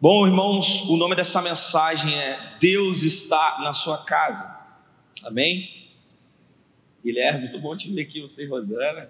Bom, 0.00 0.26
irmãos, 0.26 0.82
o 0.88 0.96
nome 0.96 1.14
dessa 1.14 1.40
mensagem 1.40 2.12
é 2.12 2.56
Deus 2.60 3.04
está 3.04 3.58
na 3.60 3.72
sua 3.72 3.98
casa. 3.98 4.52
Amém? 5.24 5.88
Guilherme, 7.04 7.42
muito 7.42 7.60
bom 7.60 7.76
te 7.76 7.88
ver 7.92 8.02
aqui, 8.02 8.20
você 8.20 8.46
Rosana. 8.46 9.08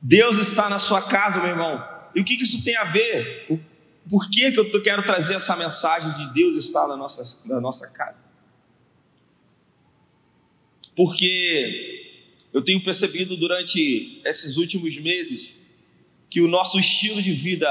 Deus 0.00 0.38
está 0.38 0.68
na 0.68 0.78
sua 0.78 1.02
casa, 1.02 1.40
meu 1.40 1.50
irmão. 1.50 1.84
E 2.14 2.20
o 2.20 2.24
que, 2.24 2.34
isso 2.34 2.64
tem 2.64 2.76
a 2.76 2.84
ver? 2.84 3.60
Por 4.08 4.30
que, 4.30 4.52
que 4.52 4.60
eu 4.60 4.82
quero 4.82 5.02
trazer 5.02 5.34
essa 5.34 5.56
mensagem 5.56 6.12
de 6.12 6.32
Deus 6.32 6.56
estar 6.56 6.86
na 6.86 6.96
nossa, 6.96 7.40
na 7.44 7.60
nossa 7.60 7.88
casa? 7.88 8.22
Porque 10.94 11.97
eu 12.58 12.64
tenho 12.64 12.82
percebido 12.82 13.36
durante 13.36 14.20
esses 14.24 14.56
últimos 14.56 14.98
meses 14.98 15.54
que 16.28 16.40
o 16.40 16.48
nosso 16.48 16.76
estilo 16.76 17.22
de 17.22 17.30
vida, 17.30 17.68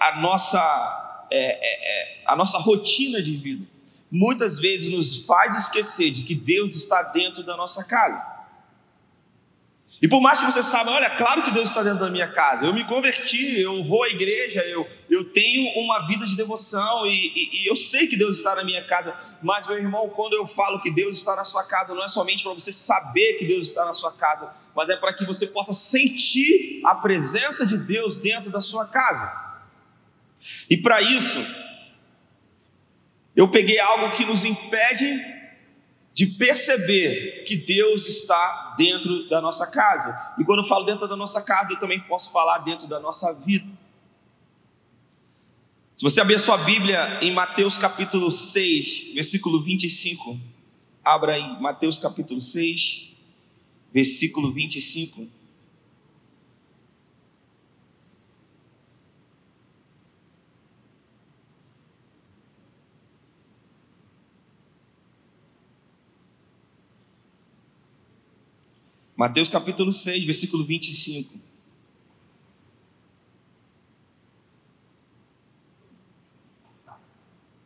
a 0.00 0.20
nossa, 0.20 1.26
é, 1.28 1.38
é, 1.38 2.20
é, 2.20 2.22
a 2.24 2.36
nossa 2.36 2.56
rotina 2.56 3.20
de 3.20 3.36
vida, 3.36 3.66
muitas 4.08 4.60
vezes 4.60 4.92
nos 4.92 5.26
faz 5.26 5.56
esquecer 5.56 6.12
de 6.12 6.22
que 6.22 6.36
Deus 6.36 6.76
está 6.76 7.02
dentro 7.02 7.42
da 7.42 7.56
nossa 7.56 7.82
casa. 7.82 8.24
E 10.00 10.06
por 10.06 10.20
mais 10.20 10.38
que 10.38 10.46
você 10.46 10.62
saiba, 10.62 10.92
olha, 10.92 11.10
claro 11.16 11.42
que 11.42 11.50
Deus 11.50 11.70
está 11.70 11.82
dentro 11.82 11.98
da 11.98 12.10
minha 12.10 12.28
casa, 12.28 12.64
eu 12.64 12.72
me 12.72 12.84
converti, 12.84 13.60
eu 13.60 13.82
vou 13.82 14.04
à 14.04 14.08
igreja, 14.08 14.60
eu, 14.60 14.88
eu 15.10 15.24
tenho 15.24 15.68
uma 15.76 16.06
vida 16.06 16.24
de 16.24 16.36
devoção 16.36 17.04
e, 17.04 17.10
e, 17.10 17.62
e 17.64 17.70
eu 17.70 17.74
sei 17.74 18.06
que 18.06 18.16
Deus 18.16 18.38
está 18.38 18.54
na 18.54 18.62
minha 18.62 18.84
casa, 18.86 19.12
mas 19.42 19.66
meu 19.66 19.76
irmão, 19.76 20.08
quando 20.10 20.34
eu 20.34 20.46
falo 20.46 20.80
que 20.80 20.90
Deus 20.90 21.16
está 21.16 21.34
na 21.34 21.44
sua 21.44 21.64
casa, 21.64 21.94
não 21.94 22.04
é 22.04 22.08
somente 22.08 22.44
para 22.44 22.52
você 22.52 22.70
saber 22.70 23.38
que 23.38 23.44
Deus 23.44 23.68
está 23.68 23.84
na 23.84 23.92
sua 23.92 24.12
casa, 24.12 24.54
mas 24.74 24.88
é 24.88 24.96
para 24.96 25.12
que 25.12 25.26
você 25.26 25.48
possa 25.48 25.72
sentir 25.72 26.80
a 26.84 26.94
presença 26.94 27.66
de 27.66 27.76
Deus 27.76 28.20
dentro 28.20 28.52
da 28.52 28.60
sua 28.60 28.86
casa. 28.86 29.48
E 30.70 30.76
para 30.76 31.02
isso, 31.02 31.44
eu 33.34 33.48
peguei 33.48 33.80
algo 33.80 34.16
que 34.16 34.24
nos 34.24 34.44
impede 34.44 35.37
de 36.18 36.26
perceber 36.26 37.44
que 37.44 37.54
Deus 37.54 38.08
está 38.08 38.74
dentro 38.76 39.28
da 39.28 39.40
nossa 39.40 39.64
casa. 39.68 40.34
E 40.36 40.42
quando 40.44 40.64
eu 40.64 40.68
falo 40.68 40.84
dentro 40.84 41.06
da 41.06 41.14
nossa 41.14 41.40
casa, 41.40 41.74
eu 41.74 41.78
também 41.78 42.00
posso 42.00 42.32
falar 42.32 42.58
dentro 42.58 42.88
da 42.88 42.98
nossa 42.98 43.32
vida. 43.34 43.68
Se 45.94 46.02
você 46.02 46.20
abrir 46.20 46.34
a 46.34 46.40
sua 46.40 46.58
Bíblia 46.58 47.20
em 47.22 47.32
Mateus 47.32 47.78
capítulo 47.78 48.32
6, 48.32 49.14
versículo 49.14 49.62
25, 49.62 50.36
abra 51.04 51.34
aí, 51.34 51.60
Mateus 51.60 52.00
capítulo 52.00 52.40
6, 52.40 53.10
versículo 53.94 54.52
25. 54.52 55.24
Mateus 69.18 69.48
capítulo 69.48 69.92
6, 69.92 70.22
versículo 70.22 70.64
25. 70.64 71.34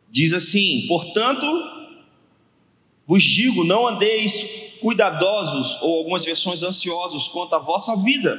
Diz 0.09 0.33
assim: 0.33 0.87
Portanto, 0.87 1.45
vos 3.05 3.21
digo, 3.21 3.63
não 3.63 3.87
andeis 3.87 4.79
cuidadosos, 4.81 5.79
ou 5.83 5.99
algumas 5.99 6.25
versões 6.25 6.63
ansiosos, 6.63 7.27
quanto 7.27 7.53
à 7.53 7.59
vossa 7.59 7.95
vida, 7.97 8.35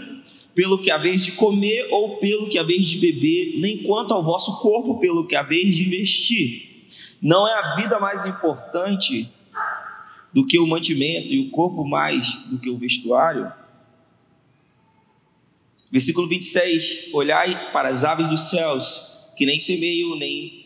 pelo 0.52 0.82
que 0.82 0.90
haveis 0.90 1.24
de 1.24 1.32
comer 1.36 1.86
ou 1.92 2.16
pelo 2.16 2.48
que 2.48 2.58
haveis 2.58 2.88
de 2.88 2.98
beber, 2.98 3.60
nem 3.60 3.84
quanto 3.84 4.12
ao 4.12 4.24
vosso 4.24 4.60
corpo, 4.60 4.98
pelo 4.98 5.24
que 5.24 5.36
haveis 5.36 5.76
de 5.76 5.84
vestir. 5.84 6.84
Não 7.22 7.46
é 7.46 7.60
a 7.60 7.76
vida 7.76 8.00
mais 8.00 8.26
importante 8.26 9.32
do 10.34 10.44
que 10.44 10.58
o 10.58 10.66
mantimento 10.66 11.32
e 11.32 11.38
o 11.38 11.50
corpo 11.50 11.84
mais 11.84 12.34
do 12.46 12.58
que 12.58 12.68
o 12.68 12.76
vestuário? 12.76 13.50
Versículo 15.92 16.28
26: 16.28 17.10
Olhai 17.14 17.72
para 17.72 17.88
as 17.88 18.02
aves 18.02 18.28
dos 18.28 18.50
céus, 18.50 19.00
que 19.36 19.46
nem 19.46 19.60
semeiam, 19.60 20.18
nem 20.18 20.64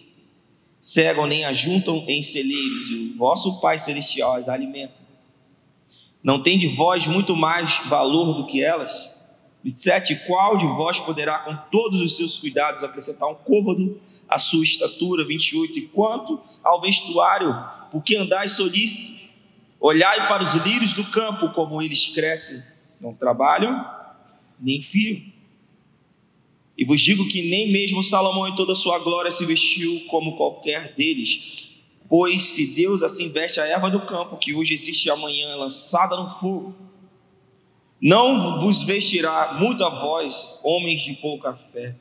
cegam, 0.81 1.27
nem 1.27 1.45
ajuntam 1.45 2.03
em 2.09 2.23
celeiros, 2.23 2.89
e 2.91 2.95
o 2.95 3.19
vosso 3.19 3.61
Pai 3.61 3.79
Celestial 3.79 4.37
as 4.37 4.49
alimenta. 4.49 4.95
Não 6.23 6.43
tem 6.43 6.59
de 6.59 6.67
vós 6.67 7.07
muito 7.07 7.37
mais 7.37 7.79
valor 7.91 8.35
do 8.35 8.47
que 8.47 8.63
elas? 8.63 9.15
27. 9.63 10.27
Qual 10.27 10.57
de 10.57 10.67
vós 10.67 10.99
poderá, 10.99 11.41
com 11.41 11.55
todos 11.71 12.01
os 12.01 12.17
seus 12.17 12.39
cuidados, 12.39 12.83
acrescentar 12.83 13.29
um 13.29 13.35
côvado 13.35 14.01
à 14.27 14.39
sua 14.39 14.65
estatura? 14.65 15.27
28. 15.27 15.79
E 15.79 15.83
quanto 15.89 16.41
ao 16.65 16.81
vestuário, 16.81 17.55
por 17.91 18.03
que 18.03 18.17
andais 18.17 18.53
solícitos? 18.53 19.18
Olhai 19.81 20.27
para 20.29 20.43
os 20.43 20.55
lírios 20.55 20.93
do 20.93 21.05
campo, 21.05 21.51
como 21.51 21.81
eles 21.81 22.07
crescem, 22.09 22.63
não 23.01 23.15
trabalham, 23.15 23.85
nem 24.59 24.81
fiam. 24.83 25.23
E 26.77 26.85
vos 26.85 27.01
digo 27.01 27.29
que 27.29 27.49
nem 27.49 27.71
mesmo 27.71 28.03
Salomão 28.03 28.47
em 28.47 28.55
toda 28.55 28.73
a 28.73 28.77
sua 28.77 28.99
glória 28.99 29.31
se 29.31 29.45
vestiu 29.45 30.05
como 30.09 30.37
qualquer 30.37 30.95
deles. 30.95 31.71
Pois 32.09 32.43
se 32.43 32.75
Deus 32.75 33.03
assim 33.03 33.31
veste 33.31 33.61
a 33.61 33.67
erva 33.67 33.91
do 33.91 34.07
campo, 34.07 34.39
que 34.39 34.55
hoje 34.55 34.75
existe 34.75 35.07
e 35.07 35.11
amanhã 35.11 35.51
é 35.51 35.55
lançada 35.57 36.17
no 36.17 36.29
fogo, 36.29 36.75
não 38.01 38.61
vos 38.61 38.85
vestirá 38.85 39.59
muito 39.61 39.85
a 39.85 39.91
vós, 39.91 40.61
homens 40.63 41.03
de 41.03 41.15
pouca 41.15 41.55
fé. 41.55 41.97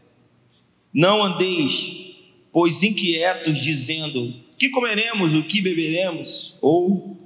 Não 0.93 1.23
andeis, 1.23 2.15
pois 2.51 2.83
inquietos, 2.83 3.57
dizendo: 3.59 4.33
que 4.57 4.69
comeremos, 4.69 5.33
o 5.33 5.43
que 5.43 5.59
beberemos, 5.59 6.55
ou 6.61 7.17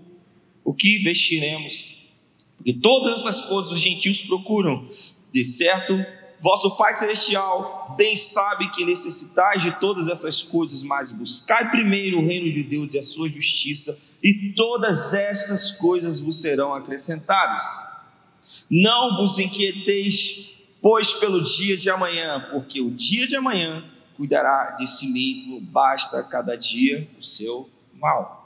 o 0.63 0.73
que 0.73 0.99
vestiremos. 0.99 1.95
Porque 2.57 2.73
todas 2.73 3.19
essas 3.19 3.41
coisas 3.41 3.71
os 3.71 3.81
gentios 3.81 4.21
procuram, 4.21 4.87
de 5.31 5.43
certo, 5.43 5.93
vosso 6.39 6.75
Pai 6.77 6.93
Celestial 6.93 7.95
bem 7.97 8.15
sabe 8.15 8.69
que 8.71 8.85
necessitais 8.85 9.61
de 9.61 9.71
todas 9.79 10.09
essas 10.09 10.41
coisas, 10.41 10.83
mas 10.83 11.11
buscai 11.11 11.69
primeiro 11.69 12.19
o 12.19 12.25
reino 12.25 12.51
de 12.51 12.63
Deus 12.63 12.93
e 12.93 12.99
a 12.99 13.03
sua 13.03 13.29
justiça, 13.29 13.97
e 14.23 14.53
todas 14.55 15.13
essas 15.13 15.71
coisas 15.71 16.21
vos 16.21 16.39
serão 16.39 16.73
acrescentadas. 16.73 17.63
Não 18.69 19.17
vos 19.17 19.39
inquieteis, 19.39 20.51
pois, 20.81 21.13
pelo 21.13 21.41
dia 21.41 21.77
de 21.77 21.89
amanhã, 21.89 22.47
porque 22.51 22.81
o 22.81 22.91
dia 22.91 23.27
de 23.27 23.35
amanhã 23.35 23.83
cuidará 24.15 24.75
de 24.77 24.87
si 24.87 25.07
mesmo, 25.07 25.59
basta 25.59 26.23
cada 26.23 26.55
dia 26.55 27.09
o 27.17 27.23
seu 27.23 27.69
mal. 27.93 28.40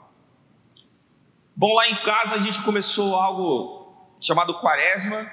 Bom, 1.58 1.72
lá 1.72 1.88
em 1.88 1.96
casa 1.96 2.34
a 2.34 2.38
gente 2.38 2.62
começou 2.62 3.14
algo 3.14 3.90
chamado 4.20 4.60
Quaresma, 4.60 5.32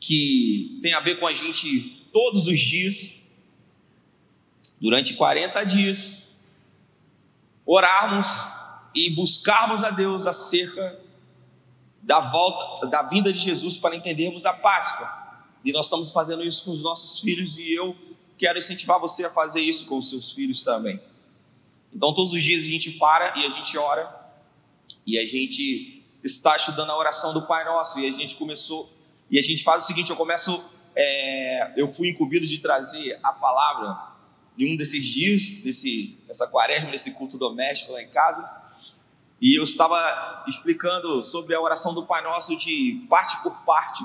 que 0.00 0.80
tem 0.82 0.92
a 0.92 0.98
ver 0.98 1.20
com 1.20 1.28
a 1.28 1.32
gente 1.32 2.08
todos 2.12 2.48
os 2.48 2.58
dias, 2.58 3.14
durante 4.80 5.14
40 5.14 5.64
dias, 5.64 6.24
orarmos 7.64 8.44
e 8.92 9.10
buscarmos 9.10 9.84
a 9.84 9.90
Deus 9.90 10.26
acerca 10.26 11.00
da 12.02 12.18
volta, 12.18 12.88
da 12.88 13.04
vinda 13.04 13.32
de 13.32 13.38
Jesus 13.38 13.76
para 13.76 13.94
entendermos 13.94 14.44
a 14.44 14.52
Páscoa. 14.52 15.08
E 15.64 15.70
nós 15.70 15.86
estamos 15.86 16.10
fazendo 16.10 16.42
isso 16.42 16.64
com 16.64 16.72
os 16.72 16.82
nossos 16.82 17.20
filhos 17.20 17.58
e 17.58 17.72
eu 17.72 17.96
quero 18.36 18.58
incentivar 18.58 18.98
você 18.98 19.24
a 19.24 19.30
fazer 19.30 19.60
isso 19.60 19.86
com 19.86 19.98
os 19.98 20.10
seus 20.10 20.32
filhos 20.32 20.64
também. 20.64 21.00
Então, 21.94 22.12
todos 22.12 22.32
os 22.32 22.42
dias 22.42 22.64
a 22.64 22.66
gente 22.66 22.90
para 22.90 23.38
e 23.38 23.46
a 23.46 23.50
gente 23.50 23.78
ora 23.78 24.23
e 25.06 25.18
a 25.18 25.26
gente 25.26 26.02
está 26.22 26.56
estudando 26.56 26.90
a 26.90 26.98
oração 26.98 27.34
do 27.34 27.46
Pai 27.46 27.64
Nosso 27.64 27.98
e 28.00 28.06
a 28.06 28.10
gente 28.10 28.36
começou 28.36 28.90
e 29.30 29.38
a 29.38 29.42
gente 29.42 29.62
faz 29.62 29.84
o 29.84 29.86
seguinte: 29.86 30.10
eu 30.10 30.16
começo, 30.16 30.64
é, 30.94 31.72
eu 31.76 31.88
fui 31.88 32.08
incumbido 32.08 32.46
de 32.46 32.58
trazer 32.58 33.18
a 33.22 33.32
palavra 33.32 34.14
em 34.58 34.72
um 34.72 34.76
desses 34.76 35.04
dias, 35.04 35.64
nesse, 35.64 36.16
nessa 36.26 36.46
quaresma, 36.46 36.90
nesse 36.90 37.10
culto 37.12 37.36
doméstico 37.36 37.92
lá 37.92 38.02
em 38.02 38.08
casa, 38.08 38.48
e 39.40 39.58
eu 39.58 39.64
estava 39.64 40.44
explicando 40.46 41.22
sobre 41.22 41.54
a 41.54 41.60
oração 41.60 41.92
do 41.92 42.06
Pai 42.06 42.22
Nosso 42.22 42.56
de 42.56 43.04
parte 43.08 43.42
por 43.42 43.52
parte. 43.64 44.04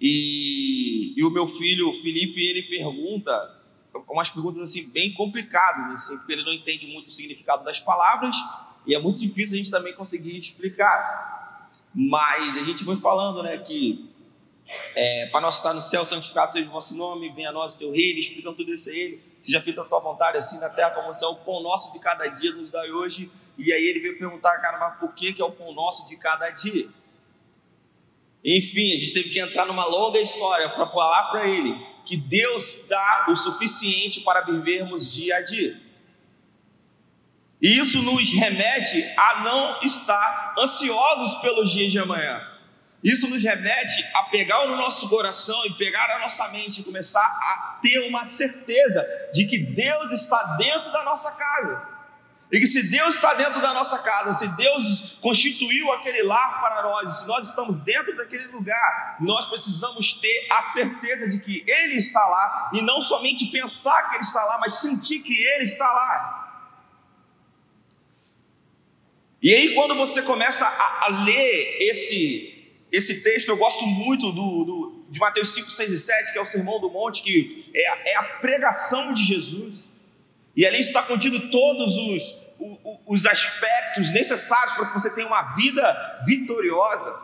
E, 0.00 1.14
e 1.16 1.24
o 1.24 1.30
meu 1.30 1.46
filho 1.46 1.90
Felipe 2.02 2.38
ele 2.44 2.62
pergunta 2.64 3.54
umas 4.10 4.28
perguntas 4.28 4.60
assim 4.60 4.86
bem 4.90 5.14
complicadas 5.14 5.90
assim 5.92 6.18
porque 6.18 6.34
ele 6.34 6.44
não 6.44 6.52
entende 6.52 6.86
muito 6.86 7.06
o 7.06 7.10
significado 7.10 7.64
das 7.64 7.80
palavras 7.80 8.36
e 8.86 8.94
é 8.94 8.98
muito 8.98 9.18
difícil 9.18 9.54
a 9.54 9.58
gente 9.58 9.70
também 9.70 9.94
conseguir 9.94 10.38
explicar. 10.38 11.70
Mas 11.94 12.56
a 12.56 12.62
gente 12.62 12.84
foi 12.84 12.96
falando, 12.96 13.42
né, 13.42 13.58
que 13.58 14.08
é, 14.94 15.26
para 15.26 15.40
nós 15.40 15.56
estar 15.56 15.72
no 15.72 15.80
céu, 15.80 16.04
santificado 16.04 16.52
seja 16.52 16.68
o 16.68 16.72
vosso 16.72 16.96
nome, 16.96 17.30
venha 17.30 17.50
a 17.50 17.52
nós 17.52 17.74
o 17.74 17.78
teu 17.78 17.90
reino, 17.90 18.18
explicando 18.18 18.56
tudo 18.56 18.72
isso 18.72 18.90
a 18.90 18.92
ele, 18.92 19.22
seja 19.40 19.60
feita 19.60 19.82
a 19.82 19.84
tua 19.84 20.00
vontade, 20.00 20.36
assim 20.36 20.58
na 20.60 20.68
terra 20.68 20.90
como 20.90 21.08
no 21.08 21.14
céu, 21.14 21.30
o 21.30 21.36
pão 21.36 21.62
nosso 21.62 21.92
de 21.92 21.98
cada 21.98 22.26
dia 22.26 22.52
nos 22.52 22.70
dá 22.70 22.82
hoje. 22.82 23.30
E 23.58 23.72
aí 23.72 23.84
ele 23.86 24.00
veio 24.00 24.18
perguntar, 24.18 24.58
cara, 24.58 24.78
mas 24.78 24.98
por 24.98 25.14
que, 25.14 25.32
que 25.32 25.40
é 25.40 25.44
o 25.44 25.52
pão 25.52 25.72
nosso 25.72 26.06
de 26.06 26.16
cada 26.16 26.50
dia? 26.50 26.88
Enfim, 28.44 28.92
a 28.92 28.98
gente 28.98 29.12
teve 29.12 29.30
que 29.30 29.40
entrar 29.40 29.66
numa 29.66 29.84
longa 29.86 30.20
história 30.20 30.68
para 30.68 30.86
falar 30.86 31.30
para 31.30 31.48
ele 31.48 31.74
que 32.04 32.16
Deus 32.16 32.86
dá 32.88 33.26
o 33.28 33.34
suficiente 33.34 34.20
para 34.20 34.42
vivermos 34.42 35.12
dia 35.12 35.36
a 35.36 35.40
dia. 35.40 35.80
E 37.66 37.80
isso 37.80 38.00
nos 38.00 38.32
remete 38.32 39.12
a 39.16 39.40
não 39.42 39.80
estar 39.82 40.54
ansiosos 40.56 41.34
pelos 41.40 41.72
dias 41.72 41.90
de 41.90 41.98
amanhã. 41.98 42.40
Isso 43.02 43.28
nos 43.28 43.42
remete 43.42 44.04
a 44.14 44.22
pegar 44.22 44.68
no 44.68 44.76
nosso 44.76 45.08
coração 45.08 45.66
e 45.66 45.74
pegar 45.74 46.08
a 46.14 46.20
nossa 46.20 46.46
mente 46.52 46.80
e 46.80 46.84
começar 46.84 47.24
a 47.24 47.80
ter 47.82 48.08
uma 48.08 48.22
certeza 48.22 49.04
de 49.34 49.46
que 49.46 49.58
Deus 49.58 50.12
está 50.12 50.54
dentro 50.56 50.92
da 50.92 51.02
nossa 51.02 51.32
casa. 51.32 51.82
E 52.52 52.60
que 52.60 52.68
se 52.68 52.88
Deus 52.88 53.16
está 53.16 53.34
dentro 53.34 53.60
da 53.60 53.74
nossa 53.74 53.98
casa, 53.98 54.32
se 54.34 54.56
Deus 54.56 55.18
constituiu 55.20 55.92
aquele 55.92 56.22
lar 56.22 56.60
para 56.60 56.82
nós, 56.84 57.18
se 57.18 57.26
nós 57.26 57.48
estamos 57.48 57.80
dentro 57.80 58.16
daquele 58.16 58.46
lugar, 58.46 59.16
nós 59.18 59.46
precisamos 59.46 60.12
ter 60.12 60.46
a 60.52 60.62
certeza 60.62 61.28
de 61.28 61.40
que 61.40 61.64
Ele 61.66 61.96
está 61.96 62.24
lá 62.24 62.70
e 62.72 62.80
não 62.80 63.00
somente 63.00 63.46
pensar 63.46 64.08
que 64.08 64.14
Ele 64.14 64.22
está 64.22 64.44
lá, 64.44 64.56
mas 64.60 64.74
sentir 64.74 65.18
que 65.18 65.34
Ele 65.34 65.64
está 65.64 65.92
lá. 65.92 66.45
E 69.46 69.54
aí, 69.54 69.74
quando 69.74 69.94
você 69.94 70.22
começa 70.22 70.66
a, 70.66 71.04
a 71.04 71.24
ler 71.24 71.76
esse, 71.78 72.68
esse 72.90 73.22
texto, 73.22 73.48
eu 73.48 73.56
gosto 73.56 73.86
muito 73.86 74.32
do, 74.32 74.64
do, 74.64 75.06
de 75.08 75.20
Mateus 75.20 75.54
5, 75.54 75.70
6 75.70 75.92
e 75.92 75.98
7, 75.98 76.32
que 76.32 76.38
é 76.38 76.40
o 76.40 76.44
Sermão 76.44 76.80
do 76.80 76.90
Monte, 76.90 77.22
que 77.22 77.70
é, 77.72 78.10
é 78.10 78.16
a 78.16 78.24
pregação 78.24 79.14
de 79.14 79.22
Jesus. 79.22 79.92
E 80.56 80.66
ali 80.66 80.80
está 80.80 81.00
contido 81.00 81.48
todos 81.48 81.96
os, 81.96 82.36
os, 82.58 82.98
os 83.06 83.24
aspectos 83.24 84.10
necessários 84.10 84.74
para 84.74 84.86
que 84.86 84.94
você 84.94 85.14
tenha 85.14 85.28
uma 85.28 85.54
vida 85.54 86.18
vitoriosa. 86.26 87.16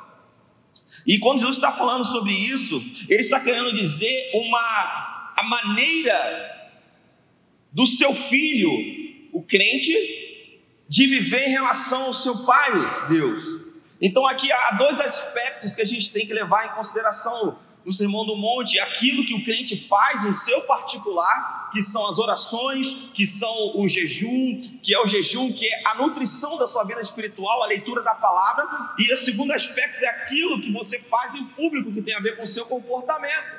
E 1.05 1.19
quando 1.19 1.41
Jesus 1.41 1.57
está 1.57 1.73
falando 1.73 2.05
sobre 2.05 2.33
isso, 2.33 2.81
ele 3.09 3.21
está 3.21 3.41
querendo 3.41 3.73
dizer 3.73 4.31
uma 4.33 5.33
a 5.37 5.43
maneira 5.43 6.71
do 7.73 7.85
seu 7.85 8.15
filho, 8.15 8.71
o 9.33 9.43
crente, 9.43 10.22
de 10.93 11.07
viver 11.07 11.49
em 11.49 11.51
relação 11.51 12.03
ao 12.03 12.13
seu 12.13 12.45
Pai, 12.45 13.07
Deus. 13.09 13.63
Então 13.99 14.27
aqui 14.27 14.53
há 14.53 14.73
dois 14.73 15.01
aspectos 15.01 15.75
que 15.75 15.81
a 15.81 15.87
gente 15.87 16.13
tem 16.13 16.27
que 16.27 16.35
levar 16.35 16.67
em 16.67 16.75
consideração 16.75 17.57
no 17.83 17.91
Sermão 17.91 18.27
do 18.27 18.37
Monte, 18.37 18.79
aquilo 18.79 19.25
que 19.25 19.33
o 19.33 19.43
crente 19.43 19.89
faz 19.89 20.23
no 20.23 20.35
seu 20.35 20.61
particular, 20.65 21.71
que 21.73 21.81
são 21.81 22.07
as 22.11 22.19
orações, 22.19 23.11
que 23.15 23.25
são 23.25 23.81
o 23.81 23.89
jejum, 23.89 24.61
que 24.83 24.95
é 24.95 25.01
o 25.03 25.07
jejum, 25.07 25.51
que 25.51 25.67
é 25.67 25.83
a 25.87 25.95
nutrição 25.95 26.59
da 26.59 26.67
sua 26.67 26.85
vida 26.85 27.01
espiritual, 27.01 27.63
a 27.63 27.67
leitura 27.69 28.03
da 28.03 28.15
palavra, 28.15 28.69
e 28.99 29.11
o 29.11 29.17
segundo 29.17 29.51
aspecto 29.55 30.05
é 30.05 30.09
aquilo 30.09 30.61
que 30.61 30.71
você 30.71 31.01
faz 31.01 31.35
em 31.35 31.45
público, 31.47 31.91
que 31.91 32.03
tem 32.03 32.15
a 32.15 32.21
ver 32.21 32.37
com 32.37 32.43
o 32.43 32.47
seu 32.47 32.67
comportamento. 32.67 33.57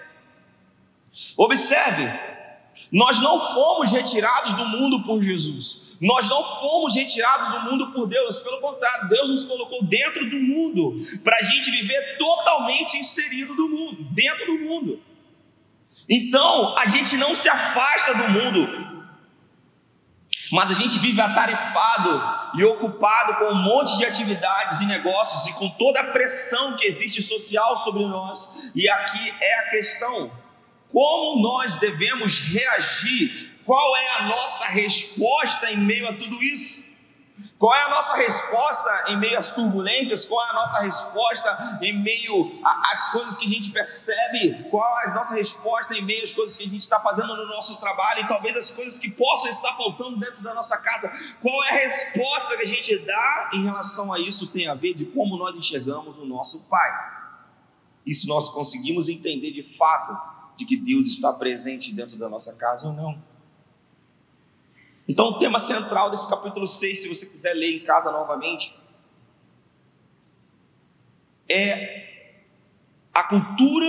Observe, 1.35 2.13
nós 2.91 3.19
não 3.19 3.39
fomos 3.39 3.91
retirados 3.91 4.53
do 4.53 4.67
mundo 4.67 5.01
por 5.01 5.23
Jesus. 5.23 5.82
Nós 6.03 6.27
não 6.27 6.43
fomos 6.43 6.95
retirados 6.95 7.49
do 7.51 7.61
mundo 7.61 7.93
por 7.93 8.05
Deus. 8.07 8.37
Pelo 8.39 8.59
contrário, 8.59 9.07
Deus 9.07 9.29
nos 9.29 9.45
colocou 9.45 9.81
dentro 9.85 10.29
do 10.29 10.37
mundo 10.37 10.97
para 11.23 11.37
a 11.37 11.41
gente 11.41 11.71
viver 11.71 12.17
totalmente 12.17 12.97
inserido 12.97 13.55
do 13.55 13.69
mundo, 13.69 14.03
dentro 14.11 14.45
do 14.45 14.65
mundo. 14.65 15.01
Então, 16.09 16.77
a 16.77 16.87
gente 16.87 17.15
não 17.15 17.33
se 17.33 17.47
afasta 17.47 18.15
do 18.15 18.27
mundo, 18.27 18.67
mas 20.51 20.71
a 20.71 20.73
gente 20.73 20.99
vive 20.99 21.21
atarefado 21.21 22.59
e 22.59 22.65
ocupado 22.65 23.35
com 23.35 23.53
um 23.53 23.63
monte 23.63 23.97
de 23.97 24.03
atividades 24.03 24.81
e 24.81 24.85
negócios 24.85 25.47
e 25.47 25.53
com 25.53 25.69
toda 25.69 26.01
a 26.01 26.11
pressão 26.11 26.75
que 26.75 26.85
existe 26.85 27.21
social 27.21 27.77
sobre 27.77 28.05
nós. 28.05 28.71
E 28.75 28.89
aqui 28.89 29.33
é 29.39 29.59
a 29.59 29.69
questão 29.69 30.43
como 30.93 31.41
nós 31.41 31.73
devemos 31.75 32.39
reagir? 32.39 33.52
Qual 33.65 33.95
é 33.95 34.09
a 34.19 34.27
nossa 34.27 34.65
resposta 34.65 35.71
em 35.71 35.77
meio 35.77 36.07
a 36.07 36.13
tudo 36.13 36.41
isso? 36.41 36.83
Qual 37.57 37.73
é 37.73 37.83
a 37.83 37.89
nossa 37.89 38.15
resposta 38.15 39.05
em 39.07 39.17
meio 39.17 39.37
às 39.39 39.53
turbulências? 39.53 40.23
Qual 40.23 40.45
é 40.45 40.49
a 40.51 40.53
nossa 40.53 40.81
resposta 40.81 41.79
em 41.81 41.97
meio 42.03 42.59
às 42.63 43.11
coisas 43.11 43.37
que 43.37 43.45
a 43.45 43.49
gente 43.49 43.71
percebe? 43.71 44.65
Qual 44.69 44.83
é 45.01 45.09
a 45.09 45.13
nossa 45.15 45.33
resposta 45.35 45.95
em 45.95 46.05
meio 46.05 46.23
às 46.23 46.31
coisas 46.31 46.55
que 46.55 46.63
a 46.63 46.67
gente 46.67 46.81
está 46.81 46.99
fazendo 46.99 47.35
no 47.35 47.47
nosso 47.47 47.79
trabalho 47.79 48.23
e 48.23 48.27
talvez 48.27 48.55
as 48.55 48.69
coisas 48.69 48.99
que 48.99 49.09
possam 49.09 49.49
estar 49.49 49.75
faltando 49.75 50.19
dentro 50.19 50.43
da 50.43 50.53
nossa 50.53 50.77
casa? 50.77 51.11
Qual 51.41 51.63
é 51.65 51.69
a 51.69 51.83
resposta 51.83 52.55
que 52.57 52.63
a 52.63 52.67
gente 52.67 52.97
dá 52.99 53.51
em 53.53 53.63
relação 53.63 54.13
a 54.13 54.19
isso? 54.19 54.47
Tem 54.47 54.67
a 54.67 54.75
ver 54.75 54.93
de 54.93 55.05
como 55.05 55.37
nós 55.37 55.57
enxergamos 55.57 56.17
o 56.17 56.25
nosso 56.25 56.61
Pai. 56.69 56.91
E 58.05 58.13
se 58.13 58.27
nós 58.27 58.49
conseguimos 58.49 59.09
entender 59.09 59.51
de 59.51 59.63
fato 59.63 60.15
de 60.55 60.65
que 60.65 60.75
Deus 60.75 61.07
está 61.07 61.33
presente 61.33 61.93
dentro 61.93 62.17
da 62.17 62.29
nossa 62.29 62.53
casa 62.53 62.87
ou 62.87 62.93
não. 62.93 63.32
Então, 65.07 65.27
o 65.27 65.37
tema 65.37 65.59
central 65.59 66.09
desse 66.09 66.27
capítulo 66.29 66.67
6, 66.67 67.01
se 67.01 67.09
você 67.09 67.25
quiser 67.25 67.53
ler 67.53 67.75
em 67.75 67.83
casa 67.83 68.11
novamente, 68.11 68.75
é 71.49 72.31
a 73.13 73.23
cultura 73.23 73.85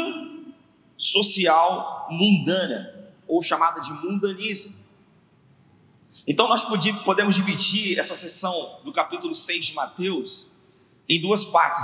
social 0.96 2.08
mundana, 2.10 3.12
ou 3.26 3.42
chamada 3.42 3.80
de 3.80 3.92
mundanismo. 3.92 4.74
Então, 6.26 6.48
nós 6.48 6.64
podemos 7.04 7.34
dividir 7.34 7.98
essa 7.98 8.14
sessão 8.14 8.80
do 8.84 8.92
capítulo 8.92 9.34
6 9.34 9.66
de 9.66 9.74
Mateus 9.74 10.48
em 11.08 11.20
duas 11.20 11.44
partes. 11.44 11.80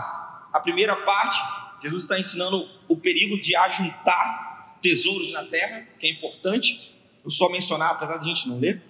A 0.52 0.60
primeira 0.60 0.94
parte, 0.96 1.40
Jesus 1.80 2.02
está 2.02 2.18
ensinando 2.18 2.68
o 2.88 2.96
perigo 2.96 3.40
de 3.40 3.56
ajuntar 3.56 4.78
tesouros 4.82 5.32
na 5.32 5.44
terra, 5.44 5.86
que 5.98 6.06
é 6.06 6.10
importante, 6.10 6.94
eu 7.24 7.30
só 7.30 7.48
mencionar, 7.48 7.90
apesar 7.90 8.18
de 8.18 8.24
a 8.24 8.34
gente 8.34 8.48
não 8.48 8.58
ler, 8.58 8.82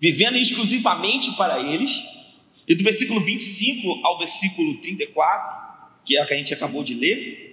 vivendo 0.00 0.36
exclusivamente 0.36 1.32
para 1.32 1.60
eles, 1.60 2.02
e 2.66 2.74
do 2.74 2.82
versículo 2.82 3.20
25 3.20 4.04
ao 4.04 4.18
versículo 4.18 4.80
34, 4.80 5.66
que 6.04 6.16
é 6.16 6.22
a 6.22 6.26
que 6.26 6.34
a 6.34 6.36
gente 6.36 6.52
acabou 6.52 6.82
de 6.82 6.94
ler, 6.94 7.46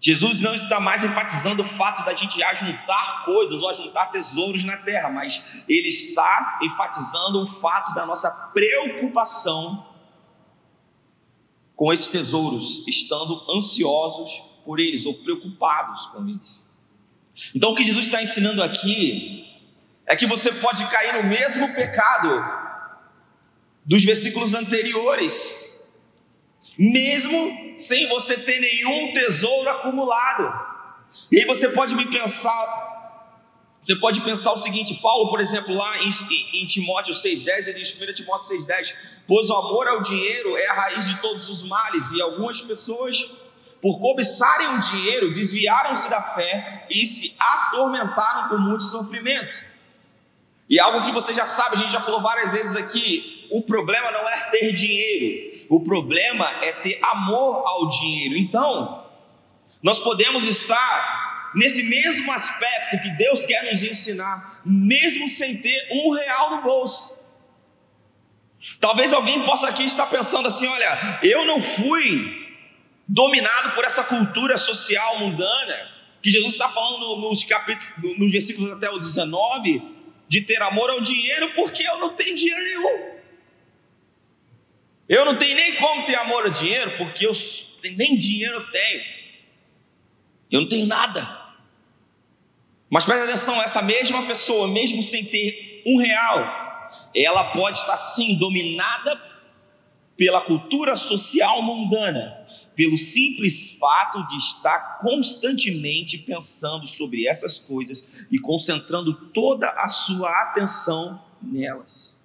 Jesus 0.00 0.40
não 0.40 0.54
está 0.54 0.78
mais 0.78 1.04
enfatizando 1.04 1.62
o 1.62 1.66
fato 1.66 2.04
da 2.04 2.14
gente 2.14 2.40
ajuntar 2.40 3.24
coisas 3.24 3.60
ou 3.60 3.68
ajuntar 3.68 4.10
tesouros 4.10 4.62
na 4.62 4.76
terra, 4.76 5.10
mas 5.10 5.64
ele 5.68 5.88
está 5.88 6.60
enfatizando 6.62 7.42
o 7.42 7.46
fato 7.46 7.92
da 7.94 8.06
nossa 8.06 8.30
preocupação 8.30 9.86
com 11.74 11.92
esses 11.92 12.08
tesouros, 12.08 12.86
estando 12.86 13.44
ansiosos 13.50 14.44
por 14.64 14.78
eles 14.78 15.04
ou 15.04 15.14
preocupados 15.14 16.06
com 16.06 16.28
eles. 16.28 16.64
Então, 17.54 17.70
o 17.70 17.74
que 17.74 17.84
Jesus 17.84 18.06
está 18.06 18.22
ensinando 18.22 18.62
aqui 18.62 19.47
é 20.08 20.16
que 20.16 20.26
você 20.26 20.50
pode 20.52 20.86
cair 20.86 21.12
no 21.12 21.22
mesmo 21.24 21.74
pecado 21.74 22.28
dos 23.84 24.02
versículos 24.04 24.54
anteriores, 24.54 25.82
mesmo 26.78 27.74
sem 27.76 28.08
você 28.08 28.38
ter 28.38 28.58
nenhum 28.58 29.12
tesouro 29.12 29.68
acumulado. 29.68 30.68
E 31.30 31.40
aí 31.40 31.44
você 31.44 31.68
pode 31.68 31.94
me 31.94 32.10
pensar, 32.10 33.66
você 33.82 33.94
pode 33.96 34.22
pensar 34.22 34.52
o 34.52 34.58
seguinte: 34.58 34.94
Paulo, 34.94 35.28
por 35.28 35.40
exemplo, 35.40 35.74
lá 35.74 35.98
em, 35.98 36.10
em 36.54 36.66
Timóteo 36.66 37.14
6,10, 37.14 37.68
ele 37.68 37.72
diz, 37.74 37.94
1 37.94 38.14
Timóteo 38.14 38.48
6,10: 38.48 38.94
Pois 39.26 39.50
o 39.50 39.54
amor 39.54 39.88
ao 39.88 40.00
dinheiro 40.00 40.56
é 40.56 40.66
a 40.68 40.74
raiz 40.74 41.06
de 41.06 41.20
todos 41.20 41.50
os 41.50 41.62
males, 41.62 42.10
e 42.12 42.22
algumas 42.22 42.62
pessoas 42.62 43.30
por 43.80 44.00
cobiçarem 44.00 44.74
o 44.74 44.78
dinheiro, 44.78 45.32
desviaram-se 45.32 46.10
da 46.10 46.20
fé 46.20 46.86
e 46.90 47.06
se 47.06 47.36
atormentaram 47.38 48.48
com 48.48 48.58
muitos 48.58 48.90
sofrimentos. 48.90 49.64
E 50.68 50.78
algo 50.78 51.04
que 51.04 51.12
você 51.12 51.32
já 51.32 51.44
sabe, 51.44 51.76
a 51.76 51.78
gente 51.78 51.92
já 51.92 52.02
falou 52.02 52.20
várias 52.20 52.52
vezes 52.52 52.76
aqui: 52.76 53.46
o 53.50 53.62
problema 53.62 54.10
não 54.10 54.28
é 54.28 54.50
ter 54.50 54.72
dinheiro, 54.72 55.66
o 55.68 55.80
problema 55.80 56.46
é 56.62 56.72
ter 56.72 56.98
amor 57.02 57.62
ao 57.66 57.88
dinheiro. 57.88 58.36
Então, 58.36 59.06
nós 59.82 59.98
podemos 59.98 60.46
estar 60.46 61.52
nesse 61.54 61.82
mesmo 61.82 62.30
aspecto 62.32 63.00
que 63.00 63.10
Deus 63.10 63.44
quer 63.44 63.70
nos 63.70 63.82
ensinar, 63.82 64.60
mesmo 64.64 65.26
sem 65.26 65.56
ter 65.56 65.88
um 65.90 66.12
real 66.12 66.56
no 66.56 66.62
bolso. 66.62 67.16
Talvez 68.78 69.12
alguém 69.12 69.44
possa 69.44 69.68
aqui 69.68 69.84
estar 69.84 70.06
pensando 70.06 70.48
assim: 70.48 70.66
olha, 70.66 71.20
eu 71.22 71.46
não 71.46 71.62
fui 71.62 72.46
dominado 73.06 73.74
por 73.74 73.84
essa 73.84 74.04
cultura 74.04 74.58
social 74.58 75.18
mundana, 75.20 75.90
que 76.20 76.30
Jesus 76.30 76.52
está 76.52 76.68
falando 76.68 77.16
nos, 77.16 77.42
capítulos, 77.44 78.18
nos 78.18 78.30
versículos 78.30 78.70
até 78.72 78.90
o 78.90 78.98
19, 78.98 79.97
de 80.28 80.42
ter 80.42 80.62
amor 80.62 80.90
ao 80.90 81.00
dinheiro, 81.00 81.54
porque 81.54 81.82
eu 81.82 81.98
não 81.98 82.14
tenho 82.14 82.36
dinheiro 82.36 82.62
nenhum. 82.62 83.18
Eu 85.08 85.24
não 85.24 85.36
tenho 85.36 85.56
nem 85.56 85.74
como 85.76 86.04
ter 86.04 86.16
amor 86.16 86.44
ao 86.44 86.50
dinheiro, 86.50 86.98
porque 86.98 87.26
eu 87.26 87.32
nem 87.96 88.16
dinheiro 88.16 88.56
eu 88.56 88.70
tenho. 88.70 89.04
Eu 90.50 90.60
não 90.60 90.68
tenho 90.68 90.86
nada. 90.86 91.46
Mas 92.90 93.04
presta 93.04 93.24
atenção, 93.24 93.60
essa 93.62 93.82
mesma 93.82 94.26
pessoa, 94.26 94.68
mesmo 94.68 95.02
sem 95.02 95.24
ter 95.24 95.82
um 95.86 95.98
real, 95.98 96.88
ela 97.14 97.44
pode 97.52 97.78
estar 97.78 97.96
sim 97.96 98.38
dominada 98.38 99.20
pela 100.16 100.40
cultura 100.40 100.96
social 100.96 101.62
mundana, 101.62 102.46
pelo 102.78 102.96
simples 102.96 103.72
fato 103.72 104.24
de 104.28 104.36
estar 104.36 105.00
constantemente 105.00 106.16
pensando 106.16 106.86
sobre 106.86 107.26
essas 107.26 107.58
coisas 107.58 108.06
e 108.30 108.38
concentrando 108.38 109.12
toda 109.12 109.68
a 109.70 109.88
sua 109.88 110.30
atenção 110.42 111.20
nelas. 111.42 112.16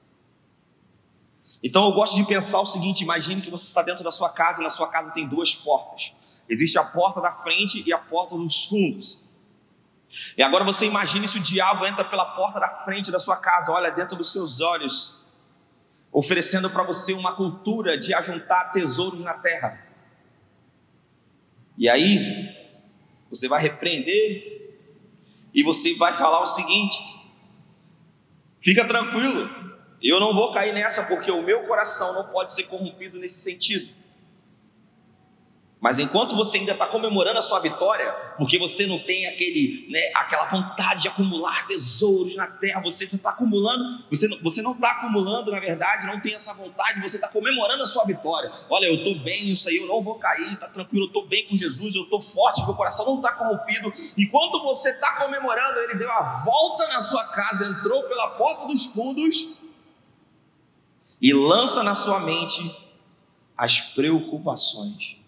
Então 1.63 1.85
eu 1.85 1.93
gosto 1.93 2.15
de 2.17 2.23
pensar 2.27 2.59
o 2.59 2.67
seguinte: 2.67 3.03
imagine 3.03 3.41
que 3.41 3.49
você 3.49 3.65
está 3.65 3.81
dentro 3.81 4.03
da 4.03 4.11
sua 4.11 4.29
casa 4.29 4.61
e 4.61 4.63
na 4.63 4.69
sua 4.69 4.87
casa 4.87 5.11
tem 5.11 5.27
duas 5.27 5.55
portas. 5.55 6.13
Existe 6.47 6.77
a 6.77 6.83
porta 6.83 7.19
da 7.19 7.31
frente 7.31 7.81
e 7.83 7.91
a 7.91 7.97
porta 7.97 8.37
dos 8.37 8.65
fundos. 8.65 9.23
E 10.37 10.43
agora 10.43 10.63
você 10.63 10.85
imagine 10.85 11.27
se 11.27 11.39
o 11.39 11.41
diabo 11.41 11.83
entra 11.83 12.05
pela 12.05 12.25
porta 12.25 12.59
da 12.59 12.69
frente 12.69 13.09
da 13.09 13.19
sua 13.19 13.37
casa, 13.37 13.71
olha 13.71 13.89
dentro 13.89 14.15
dos 14.15 14.31
seus 14.31 14.61
olhos, 14.61 15.19
oferecendo 16.11 16.69
para 16.69 16.83
você 16.83 17.11
uma 17.11 17.35
cultura 17.35 17.97
de 17.97 18.13
ajuntar 18.13 18.71
tesouros 18.71 19.19
na 19.21 19.33
terra. 19.33 19.92
E 21.77 21.89
aí, 21.89 22.49
você 23.29 23.47
vai 23.47 23.61
repreender 23.61 24.53
e 25.53 25.63
você 25.63 25.93
vai 25.95 26.13
falar 26.13 26.41
o 26.41 26.45
seguinte: 26.45 26.97
fica 28.61 28.85
tranquilo, 28.85 29.49
eu 30.01 30.19
não 30.19 30.33
vou 30.33 30.51
cair 30.51 30.73
nessa 30.73 31.03
porque 31.03 31.31
o 31.31 31.41
meu 31.41 31.63
coração 31.65 32.13
não 32.13 32.31
pode 32.31 32.53
ser 32.53 32.63
corrompido 32.63 33.19
nesse 33.19 33.41
sentido. 33.41 34.02
Mas 35.83 35.99
enquanto 35.99 36.33
você 36.33 36.59
ainda 36.59 36.71
está 36.71 36.87
comemorando 36.87 37.39
a 37.39 37.41
sua 37.41 37.59
vitória, 37.59 38.09
porque 38.37 38.57
você 38.57 38.87
não 38.87 38.99
tem 38.99 39.27
aquele, 39.27 39.85
né, 39.91 39.99
aquela 40.15 40.45
vontade 40.45 41.01
de 41.01 41.07
acumular 41.09 41.67
tesouros 41.67 42.33
na 42.37 42.47
terra, 42.47 42.81
você 42.81 43.03
está 43.03 43.31
acumulando, 43.31 44.01
você 44.09 44.29
não, 44.29 44.39
você 44.39 44.61
não 44.61 44.71
está 44.71 44.91
acumulando, 44.91 45.51
na 45.51 45.59
verdade, 45.59 46.07
não 46.07 46.21
tem 46.21 46.35
essa 46.35 46.53
vontade, 46.53 47.01
você 47.01 47.17
está 47.17 47.27
comemorando 47.27 47.83
a 47.83 47.85
sua 47.85 48.05
vitória. 48.05 48.49
Olha, 48.69 48.85
eu 48.85 48.95
estou 48.95 49.19
bem, 49.19 49.45
isso 49.45 49.67
aí, 49.67 49.75
eu 49.75 49.85
não 49.85 50.01
vou 50.01 50.15
cair, 50.15 50.43
está 50.43 50.69
tranquilo, 50.69 51.03
eu 51.03 51.07
estou 51.07 51.27
bem 51.27 51.49
com 51.49 51.57
Jesus, 51.57 51.93
eu 51.95 52.03
estou 52.03 52.21
forte, 52.21 52.63
meu 52.63 52.75
coração 52.75 53.05
não 53.05 53.17
está 53.17 53.33
corrompido. 53.33 53.93
Enquanto 54.17 54.63
você 54.63 54.89
está 54.91 55.17
comemorando, 55.17 55.79
ele 55.81 55.95
deu 55.95 56.09
a 56.09 56.45
volta 56.45 56.87
na 56.87 57.01
sua 57.01 57.25
casa, 57.25 57.67
entrou 57.67 58.03
pela 58.03 58.29
porta 58.37 58.67
dos 58.67 58.85
fundos 58.85 59.59
e 61.21 61.33
lança 61.33 61.83
na 61.83 61.93
sua 61.93 62.21
mente 62.21 62.73
as 63.57 63.81
preocupações 63.81 65.21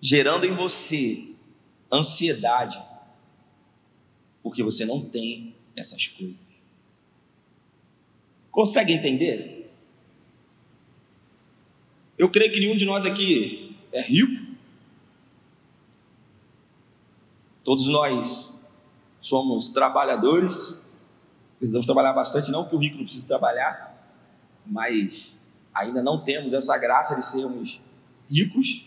gerando 0.00 0.44
em 0.44 0.54
você 0.54 1.28
ansiedade, 1.90 2.82
porque 4.42 4.62
você 4.62 4.84
não 4.84 5.04
tem 5.04 5.54
essas 5.76 6.06
coisas. 6.08 6.44
Consegue 8.50 8.92
entender? 8.92 9.70
Eu 12.16 12.30
creio 12.30 12.52
que 12.52 12.60
nenhum 12.60 12.76
de 12.76 12.86
nós 12.86 13.04
aqui 13.04 13.76
é 13.92 14.00
rico. 14.00 14.46
Todos 17.62 17.86
nós 17.88 18.58
somos 19.20 19.68
trabalhadores. 19.68 20.82
Precisamos 21.58 21.86
trabalhar 21.86 22.12
bastante, 22.12 22.50
não 22.50 22.66
que 22.66 22.74
o 22.74 22.78
rico 22.78 22.96
não 22.96 23.04
precise 23.04 23.26
trabalhar, 23.26 24.14
mas 24.64 25.36
ainda 25.74 26.02
não 26.02 26.22
temos 26.22 26.52
essa 26.52 26.76
graça 26.78 27.16
de 27.16 27.24
sermos 27.24 27.80
ricos 28.30 28.86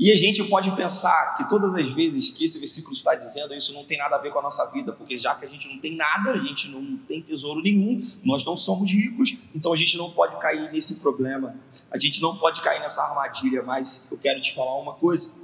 e 0.00 0.10
a 0.10 0.16
gente 0.16 0.42
pode 0.44 0.74
pensar 0.74 1.34
que 1.36 1.46
todas 1.46 1.74
as 1.74 1.86
vezes 1.90 2.30
que 2.30 2.46
esse 2.46 2.58
versículo 2.58 2.94
está 2.94 3.14
dizendo, 3.14 3.52
isso 3.52 3.74
não 3.74 3.84
tem 3.84 3.98
nada 3.98 4.16
a 4.16 4.18
ver 4.18 4.32
com 4.32 4.38
a 4.38 4.42
nossa 4.42 4.64
vida, 4.70 4.94
porque 4.94 5.18
já 5.18 5.34
que 5.34 5.44
a 5.44 5.48
gente 5.48 5.68
não 5.68 5.78
tem 5.78 5.94
nada, 5.94 6.30
a 6.30 6.38
gente 6.38 6.68
não 6.68 6.96
tem 6.96 7.20
tesouro 7.20 7.60
nenhum, 7.60 8.00
nós 8.24 8.42
não 8.42 8.56
somos 8.56 8.90
ricos, 8.90 9.36
então 9.54 9.74
a 9.74 9.76
gente 9.76 9.98
não 9.98 10.10
pode 10.10 10.40
cair 10.40 10.72
nesse 10.72 11.00
problema, 11.00 11.54
a 11.90 11.98
gente 11.98 12.22
não 12.22 12.38
pode 12.38 12.62
cair 12.62 12.80
nessa 12.80 13.02
armadilha. 13.02 13.62
Mas 13.62 14.08
eu 14.10 14.16
quero 14.16 14.40
te 14.40 14.54
falar 14.54 14.74
uma 14.78 14.94
coisa: 14.94 15.34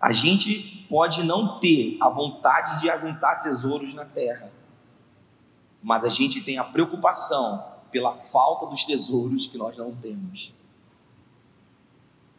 a 0.00 0.12
gente 0.12 0.84
pode 0.90 1.22
não 1.22 1.60
ter 1.60 1.96
a 2.00 2.08
vontade 2.08 2.80
de 2.80 2.90
ajuntar 2.90 3.42
tesouros 3.42 3.94
na 3.94 4.04
terra, 4.04 4.52
mas 5.80 6.04
a 6.04 6.08
gente 6.08 6.40
tem 6.40 6.58
a 6.58 6.64
preocupação 6.64 7.64
pela 7.92 8.12
falta 8.12 8.66
dos 8.66 8.82
tesouros 8.82 9.46
que 9.46 9.56
nós 9.56 9.76
não 9.76 9.94
temos. 9.94 10.52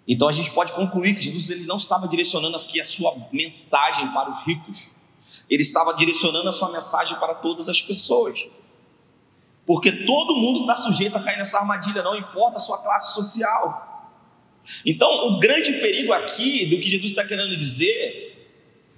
Então 0.08 0.28
a 0.28 0.32
gente 0.32 0.52
pode 0.52 0.72
concluir 0.74 1.16
que 1.16 1.22
Jesus 1.22 1.50
ele 1.50 1.66
não 1.66 1.78
estava 1.78 2.08
direcionando 2.08 2.56
aqui 2.56 2.80
a 2.80 2.86
sua 2.86 3.16
mensagem 3.32 4.12
para 4.14 4.32
os 4.32 4.46
ricos, 4.46 4.92
ele 5.50 5.64
estava 5.64 5.94
direcionando 5.94 6.48
a 6.48 6.54
sua 6.54 6.72
mensagem 6.72 7.18
para 7.20 7.34
todas 7.36 7.68
as 7.68 7.82
pessoas. 7.82 8.48
Porque 9.66 9.92
todo 9.92 10.36
mundo 10.36 10.62
está 10.62 10.76
sujeito 10.76 11.18
a 11.18 11.24
cair 11.24 11.38
nessa 11.38 11.58
armadilha, 11.58 12.04
não 12.04 12.16
importa 12.16 12.58
a 12.58 12.60
sua 12.60 12.78
classe 12.78 13.16
social. 13.16 14.14
Então, 14.86 15.28
o 15.28 15.40
grande 15.40 15.74
perigo 15.74 16.14
aqui 16.14 16.66
do 16.68 16.78
que 16.78 16.90
Jesus 16.90 17.12
está 17.12 17.26
querendo 17.26 17.58
dizer 17.58 18.34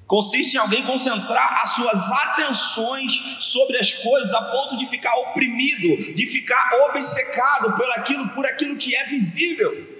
consiste 0.06 0.56
em 0.56 0.58
alguém 0.58 0.84
concentrar 0.84 1.62
as 1.62 1.72
suas 1.72 2.10
atenções 2.12 3.12
sobre 3.42 3.78
as 3.78 3.92
coisas 3.92 4.34
a 4.34 4.42
ponto 4.42 4.78
de 4.78 4.86
ficar 4.86 5.14
oprimido, 5.18 6.14
de 6.14 6.26
ficar 6.26 6.72
obcecado 6.90 7.76
por 7.76 7.92
aquilo, 7.92 8.30
por 8.30 8.46
aquilo 8.46 8.78
que 8.78 8.96
é 8.96 9.06
visível. 9.06 9.97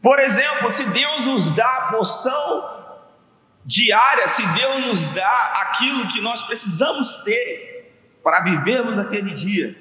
Por 0.00 0.18
exemplo, 0.20 0.72
se 0.72 0.86
Deus 0.90 1.26
nos 1.26 1.50
dá 1.50 1.66
a 1.66 1.92
porção 1.92 2.78
diária, 3.64 4.28
se 4.28 4.46
Deus 4.48 4.86
nos 4.86 5.04
dá 5.06 5.52
aquilo 5.62 6.08
que 6.08 6.20
nós 6.20 6.42
precisamos 6.42 7.16
ter 7.16 7.92
para 8.22 8.40
vivermos 8.40 8.98
aquele 8.98 9.32
dia, 9.32 9.76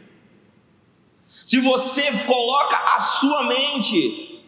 se 1.27 1.59
você 1.61 2.11
coloca 2.25 2.77
a 2.95 2.99
sua 2.99 3.47
mente 3.47 4.43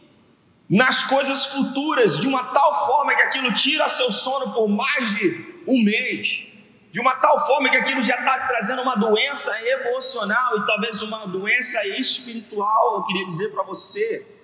nas 0.69 1.03
coisas 1.03 1.45
futuras 1.47 2.17
de 2.17 2.27
uma 2.27 2.43
tal 2.45 2.73
forma 2.85 3.15
que 3.15 3.21
aquilo 3.21 3.53
tira 3.53 3.87
seu 3.89 4.11
sono 4.11 4.53
por 4.53 4.67
mais 4.67 5.15
de 5.15 5.63
um 5.67 5.83
mês, 5.83 6.43
de 6.91 6.99
uma 6.99 7.15
tal 7.15 7.39
forma 7.45 7.69
que 7.69 7.77
aquilo 7.77 8.03
já 8.03 8.15
está 8.15 8.47
trazendo 8.47 8.81
uma 8.81 8.95
doença 8.95 9.51
emocional 9.67 10.57
e 10.57 10.65
talvez 10.65 11.01
uma 11.01 11.25
doença 11.27 11.85
espiritual, 11.87 12.97
eu 12.97 13.03
queria 13.03 13.25
dizer 13.25 13.49
para 13.49 13.63
você 13.63 14.38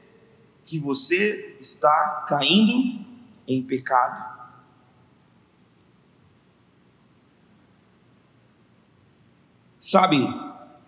que 0.66 0.80
você 0.80 1.56
está 1.62 2.26
caindo 2.28 3.06
em 3.48 3.62
pecado. 3.62 4.36
Sabe, 9.80 10.28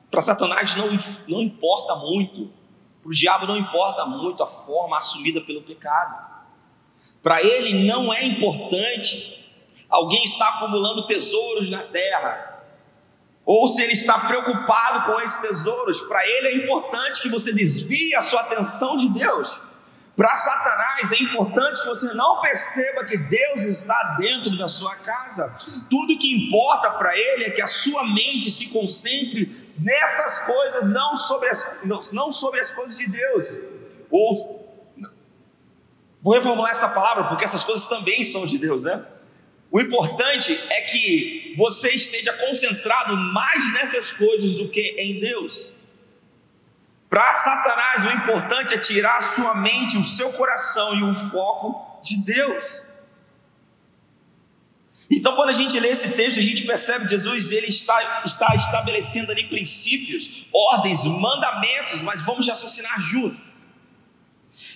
para 0.09 0.21
Satanás 0.23 0.75
não, 0.75 0.89
não 1.27 1.41
importa 1.41 1.95
muito, 1.95 2.51
para 3.03 3.09
o 3.09 3.13
diabo 3.13 3.45
não 3.45 3.55
importa 3.55 4.03
muito 4.05 4.41
a 4.41 4.47
forma 4.47 4.97
assumida 4.97 5.39
pelo 5.41 5.61
pecado. 5.61 6.25
Para 7.21 7.43
ele 7.43 7.85
não 7.85 8.11
é 8.11 8.25
importante 8.25 9.37
alguém 9.87 10.23
estar 10.23 10.57
acumulando 10.57 11.05
tesouros 11.05 11.69
na 11.69 11.83
terra, 11.83 12.46
ou 13.47 13.65
se 13.69 13.81
ele 13.81 13.93
está 13.93 14.19
preocupado 14.19 15.05
com 15.05 15.21
esses 15.21 15.37
tesouros. 15.37 16.01
Para 16.01 16.27
ele 16.27 16.47
é 16.49 16.55
importante 16.57 17.21
que 17.21 17.29
você 17.29 17.53
desvie 17.53 18.13
a 18.13 18.21
sua 18.21 18.41
atenção 18.41 18.97
de 18.97 19.07
Deus. 19.07 19.61
Para 20.17 20.35
Satanás 20.35 21.13
é 21.13 21.23
importante 21.23 21.81
que 21.81 21.87
você 21.87 22.13
não 22.13 22.41
perceba 22.41 23.05
que 23.05 23.17
Deus 23.17 23.63
está 23.63 24.17
dentro 24.19 24.57
da 24.57 24.67
sua 24.67 24.93
casa. 24.97 25.55
Tudo 25.89 26.19
que 26.19 26.29
importa 26.29 26.91
para 26.91 27.17
ele 27.17 27.45
é 27.45 27.49
que 27.51 27.61
a 27.61 27.67
sua 27.67 28.03
mente 28.03 28.51
se 28.51 28.67
concentre 28.67 29.73
nessas 29.79 30.39
coisas, 30.39 30.89
não 30.89 31.15
sobre 31.15 31.47
as, 31.47 31.79
não 32.11 32.31
sobre 32.31 32.59
as 32.59 32.71
coisas 32.71 32.97
de 32.97 33.07
Deus. 33.07 33.59
Ou, 34.11 34.67
vou 36.21 36.33
reformular 36.33 36.71
essa 36.71 36.89
palavra 36.89 37.29
porque 37.29 37.45
essas 37.45 37.63
coisas 37.63 37.85
também 37.85 38.25
são 38.25 38.45
de 38.45 38.57
Deus, 38.57 38.83
né? 38.83 39.05
O 39.77 39.79
importante 39.79 40.59
é 40.71 40.81
que 40.81 41.53
você 41.55 41.89
esteja 41.89 42.33
concentrado 42.33 43.15
mais 43.15 43.71
nessas 43.73 44.09
coisas 44.09 44.55
do 44.55 44.69
que 44.69 44.95
em 44.97 45.19
Deus. 45.19 45.71
Para 47.07 47.31
Satanás, 47.31 48.03
o 48.07 48.09
importante 48.09 48.73
é 48.73 48.79
tirar 48.79 49.17
a 49.17 49.21
sua 49.21 49.53
mente, 49.53 49.95
o 49.95 50.03
seu 50.03 50.33
coração 50.33 50.95
e 50.95 51.03
o 51.03 51.13
foco 51.13 52.01
de 52.01 52.17
Deus. 52.25 52.87
Então, 55.11 55.35
quando 55.35 55.49
a 55.49 55.53
gente 55.53 55.79
lê 55.79 55.89
esse 55.89 56.09
texto, 56.09 56.39
a 56.39 56.43
gente 56.43 56.63
percebe 56.63 57.05
que 57.05 57.11
Jesus 57.11 57.51
ele 57.51 57.67
está, 57.67 58.23
está 58.25 58.55
estabelecendo 58.55 59.31
ali 59.31 59.47
princípios, 59.47 60.47
ordens, 60.51 61.05
mandamentos, 61.05 62.01
mas 62.01 62.23
vamos 62.23 62.47
raciocinar 62.47 62.99
juntos. 62.99 63.43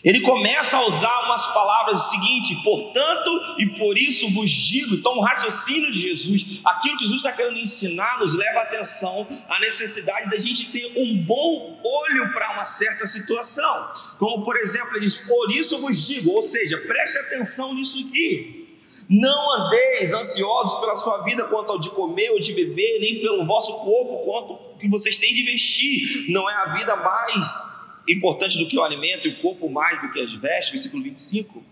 Ele 0.04 0.22
começa 0.22 0.78
a 0.78 0.88
usar 0.88 1.26
umas 1.26 1.46
palavras 1.48 2.10
seguinte, 2.10 2.56
portanto 2.64 3.56
e 3.58 3.68
por 3.78 3.98
isso 3.98 4.30
vos 4.34 4.50
digo. 4.50 4.96
Então, 4.96 5.18
o 5.18 5.22
raciocínio 5.22 5.92
de 5.92 6.00
Jesus, 6.00 6.60
aquilo 6.64 6.98
que 6.98 7.04
Jesus 7.04 7.22
está 7.22 7.32
querendo 7.32 7.58
ensinar, 7.58 8.20
nos 8.20 8.36
leva 8.36 8.60
a 8.60 8.64
atenção 8.64 9.28
à 9.48 9.60
necessidade 9.60 10.30
da 10.30 10.40
gente 10.40 10.72
ter 10.72 10.94
um 10.98 11.24
bom 11.24 11.80
olho 11.84 12.34
para 12.34 12.54
uma 12.54 12.66
certa 12.66 13.06
situação. 13.06 13.92
Como, 14.18 14.44
por 14.44 14.58
exemplo, 14.58 14.92
ele 14.94 15.02
diz: 15.02 15.18
Por 15.18 15.52
isso 15.52 15.80
vos 15.80 16.08
digo, 16.08 16.32
ou 16.32 16.44
seja, 16.44 16.78
preste 16.80 17.18
atenção 17.20 17.74
nisso 17.74 18.00
aqui. 18.00 18.62
Não 19.10 19.54
andeis 19.54 20.14
ansiosos 20.14 20.80
pela 20.80 20.96
sua 20.96 21.22
vida 21.24 21.46
quanto 21.46 21.74
ao 21.74 21.80
de 21.80 21.90
comer 21.92 22.30
ou 22.32 22.40
de 22.40 22.54
beber, 22.54 23.00
nem 23.00 23.22
pelo 23.22 23.46
vosso 23.46 23.74
corpo 23.80 24.24
quanto 24.26 24.78
que 24.80 24.90
vocês 24.90 25.18
têm 25.18 25.34
de 25.34 25.44
vestir. 25.44 26.26
Não 26.30 26.50
é 26.50 26.54
a 26.54 26.66
vida 26.74 26.96
mais 26.96 27.71
importante 28.08 28.58
do 28.58 28.68
que 28.68 28.78
o 28.78 28.84
alimento 28.84 29.28
e 29.28 29.32
o 29.32 29.42
corpo 29.42 29.70
mais 29.70 30.02
do 30.02 30.12
que 30.12 30.20
as 30.20 30.34
vestes? 30.34 30.72
Versículo 30.72 31.04
25. 31.04 31.64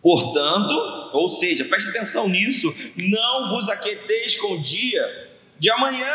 Portanto, 0.00 0.74
ou 1.12 1.28
seja, 1.28 1.64
preste 1.64 1.90
atenção 1.90 2.28
nisso, 2.28 2.72
não 2.98 3.48
vos 3.48 3.68
aquieteis 3.68 4.36
com 4.36 4.54
o 4.54 4.62
dia 4.62 5.30
de 5.58 5.70
amanhã, 5.70 6.14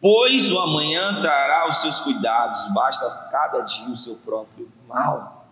pois 0.00 0.50
o 0.50 0.58
amanhã 0.58 1.20
trará 1.20 1.68
os 1.68 1.80
seus 1.80 2.00
cuidados, 2.00 2.72
basta 2.74 3.08
cada 3.30 3.62
dia 3.62 3.88
o 3.88 3.96
seu 3.96 4.16
próprio 4.16 4.70
mal. 4.86 5.48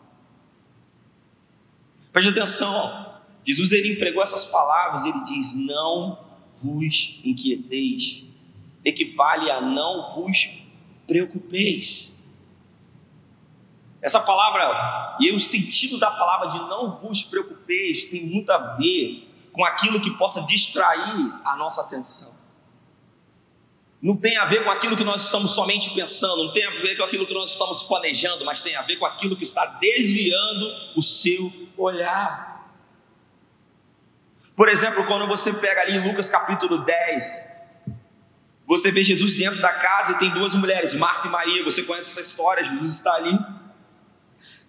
Preste 2.12 2.30
atenção, 2.30 3.14
Jesus 3.44 3.72
ele 3.72 3.92
empregou 3.92 4.22
essas 4.22 4.44
palavras, 4.44 5.04
ele 5.04 5.22
diz: 5.24 5.54
Não 5.54 6.18
vos 6.52 7.20
inquieteis, 7.24 8.24
equivale 8.84 9.50
a 9.50 9.60
não 9.60 10.14
vos 10.14 10.60
preocupeis. 11.10 12.14
Essa 14.00 14.20
palavra, 14.20 15.16
e 15.20 15.32
o 15.32 15.40
sentido 15.40 15.98
da 15.98 16.08
palavra 16.08 16.50
de 16.50 16.58
não 16.68 16.96
vos 16.98 17.24
preocupeis, 17.24 18.04
tem 18.04 18.24
muito 18.24 18.50
a 18.50 18.76
ver 18.76 19.28
com 19.52 19.64
aquilo 19.64 20.00
que 20.00 20.12
possa 20.12 20.42
distrair 20.42 21.34
a 21.44 21.56
nossa 21.56 21.80
atenção. 21.80 22.32
Não 24.00 24.16
tem 24.16 24.36
a 24.36 24.44
ver 24.44 24.62
com 24.62 24.70
aquilo 24.70 24.96
que 24.96 25.02
nós 25.02 25.22
estamos 25.22 25.52
somente 25.52 25.90
pensando, 25.90 26.44
não 26.44 26.52
tem 26.52 26.64
a 26.64 26.70
ver 26.70 26.96
com 26.96 27.02
aquilo 27.02 27.26
que 27.26 27.34
nós 27.34 27.50
estamos 27.50 27.82
planejando, 27.82 28.44
mas 28.44 28.60
tem 28.60 28.76
a 28.76 28.82
ver 28.82 28.96
com 28.96 29.04
aquilo 29.04 29.36
que 29.36 29.42
está 29.42 29.66
desviando 29.66 30.64
o 30.96 31.02
seu 31.02 31.52
olhar. 31.76 32.72
Por 34.54 34.68
exemplo, 34.68 35.04
quando 35.06 35.26
você 35.26 35.52
pega 35.54 35.82
ali 35.82 35.96
em 35.96 36.08
Lucas 36.08 36.28
capítulo 36.28 36.78
10, 36.78 37.49
você 38.70 38.92
vê 38.92 39.02
Jesus 39.02 39.34
dentro 39.34 39.60
da 39.60 39.72
casa 39.72 40.12
e 40.12 40.14
tem 40.14 40.30
duas 40.30 40.54
mulheres, 40.54 40.94
Marta 40.94 41.26
e 41.26 41.30
Maria. 41.30 41.64
Você 41.64 41.82
conhece 41.82 42.12
essa 42.12 42.20
história? 42.20 42.64
Jesus 42.64 42.92
está 42.92 43.12
ali. 43.14 43.36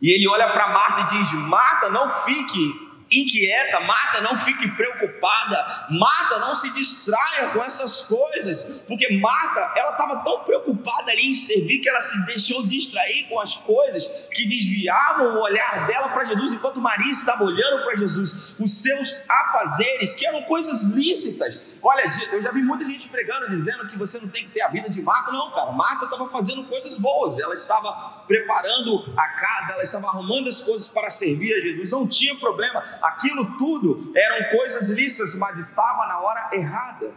E 0.02 0.10
ele 0.10 0.28
olha 0.28 0.50
para 0.50 0.70
Marta 0.70 1.02
e 1.02 1.20
diz: 1.20 1.32
Marta, 1.34 1.88
não 1.92 2.10
fique 2.10 2.91
inquieta, 3.12 3.80
Marta 3.82 4.22
não 4.22 4.38
fique 4.38 4.68
preocupada, 4.72 5.88
Marta 5.90 6.40
não 6.40 6.56
se 6.56 6.72
distraia 6.72 7.50
com 7.50 7.64
essas 7.64 8.02
coisas, 8.04 8.84
porque 8.88 9.18
Marta, 9.18 9.74
ela 9.76 9.92
estava 9.92 10.24
tão 10.24 10.44
preocupada 10.44 11.12
ali 11.12 11.30
em 11.30 11.34
servir 11.34 11.80
que 11.80 11.90
ela 11.90 12.00
se 12.00 12.26
deixou 12.26 12.66
distrair 12.66 13.28
com 13.28 13.40
as 13.40 13.56
coisas 13.56 14.30
que 14.32 14.48
desviavam 14.48 15.36
o 15.36 15.42
olhar 15.42 15.88
dela 15.88 16.10
para 16.10 16.24
Jesus, 16.26 16.54
enquanto 16.54 16.80
Maria 16.80 17.12
estava 17.12 17.44
olhando 17.44 17.84
para 17.84 17.98
Jesus, 17.98 18.56
os 18.58 18.82
seus 18.82 19.20
afazeres, 19.28 20.14
que 20.14 20.26
eram 20.26 20.44
coisas 20.44 20.86
lícitas. 20.86 21.60
Olha, 21.84 22.06
eu 22.32 22.42
já 22.42 22.52
vi 22.52 22.62
muita 22.62 22.86
gente 22.86 23.10
pregando, 23.10 23.50
dizendo 23.50 23.88
que 23.88 23.98
você 23.98 24.20
não 24.20 24.30
tem 24.30 24.46
que 24.46 24.52
ter 24.52 24.62
a 24.62 24.70
vida 24.70 24.90
de 24.90 25.02
Marta, 25.02 25.32
não, 25.32 25.52
cara, 25.52 25.72
Marta 25.72 26.06
estava 26.06 26.30
fazendo 26.30 26.64
coisas 26.66 26.98
boas, 26.98 27.40
ela 27.40 27.56
estava 27.56 28.24
preparando 28.28 29.14
a 29.18 29.30
casa, 29.30 29.74
ela 29.74 29.84
estava 29.84 30.08
arrumando 30.08 30.48
as 30.48 30.62
coisas 30.62 30.88
para 30.88 31.10
servir 31.10 31.54
a 31.54 31.60
Jesus, 31.60 31.92
não 31.92 32.08
tinha 32.08 32.36
problema, 32.40 32.84
aquilo 33.02 33.58
tudo 33.58 34.12
eram 34.16 34.58
coisas 34.58 34.90
lícitas, 34.90 35.36
mas 35.36 35.60
estava 35.60 36.08
na 36.08 36.20
hora 36.20 36.50
errada. 36.54 37.14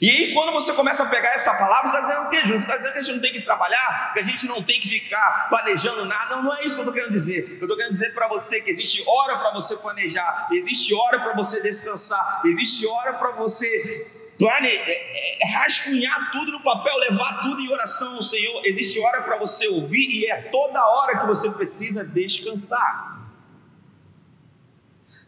E 0.00 0.08
aí, 0.08 0.32
quando 0.32 0.52
você 0.52 0.72
começa 0.72 1.02
a 1.02 1.06
pegar 1.06 1.34
essa 1.34 1.52
palavra, 1.54 1.90
você 1.90 1.96
está 1.96 2.08
dizendo 2.08 2.26
o 2.26 2.30
quê, 2.30 2.40
Júnior? 2.40 2.60
Você 2.60 2.66
está 2.66 2.76
dizendo 2.76 2.92
que 2.92 2.98
a 2.98 3.02
gente 3.02 3.14
não 3.14 3.20
tem 3.20 3.32
que 3.32 3.40
trabalhar, 3.42 4.12
que 4.14 4.20
a 4.20 4.22
gente 4.22 4.46
não 4.46 4.62
tem 4.62 4.80
que 4.80 4.88
ficar 4.88 5.48
planejando 5.50 6.04
nada. 6.04 6.36
Não, 6.36 6.44
não 6.44 6.56
é 6.56 6.62
isso 6.62 6.74
que 6.74 6.80
eu 6.80 6.84
estou 6.84 6.94
querendo 6.94 7.12
dizer. 7.12 7.58
Eu 7.58 7.62
estou 7.62 7.76
querendo 7.76 7.92
dizer 7.92 8.14
para 8.14 8.28
você 8.28 8.60
que 8.60 8.70
existe 8.70 9.04
hora 9.06 9.38
para 9.38 9.52
você 9.52 9.76
planejar, 9.76 10.48
existe 10.52 10.94
hora 10.94 11.20
para 11.20 11.34
você 11.34 11.60
descansar, 11.60 12.42
existe 12.44 12.86
hora 12.86 13.14
para 13.14 13.32
você 13.32 14.10
plane, 14.38 14.68
é, 14.68 15.44
é, 15.44 15.56
rascunhar 15.56 16.30
tudo 16.32 16.52
no 16.52 16.62
papel, 16.62 16.96
levar 17.10 17.42
tudo 17.42 17.60
em 17.60 17.70
oração 17.70 18.16
ao 18.16 18.22
Senhor. 18.22 18.62
Existe 18.64 18.98
hora 19.00 19.22
para 19.22 19.36
você 19.36 19.68
ouvir 19.68 20.08
e 20.08 20.30
é 20.30 20.42
toda 20.42 20.84
hora 20.84 21.20
que 21.20 21.26
você 21.26 21.50
precisa 21.50 22.04
descansar. 22.04 23.21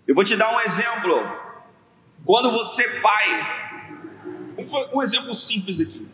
Eu 0.07 0.15
vou 0.15 0.25
te 0.25 0.37
dar 0.37 0.55
um 0.55 0.61
exemplo. 0.61 1.45
Quando 2.25 2.51
você, 2.51 3.01
pai, 3.01 3.65
um, 4.93 5.03
exemplo 5.03 5.35
simples 5.35 5.81
aqui. 5.81 6.09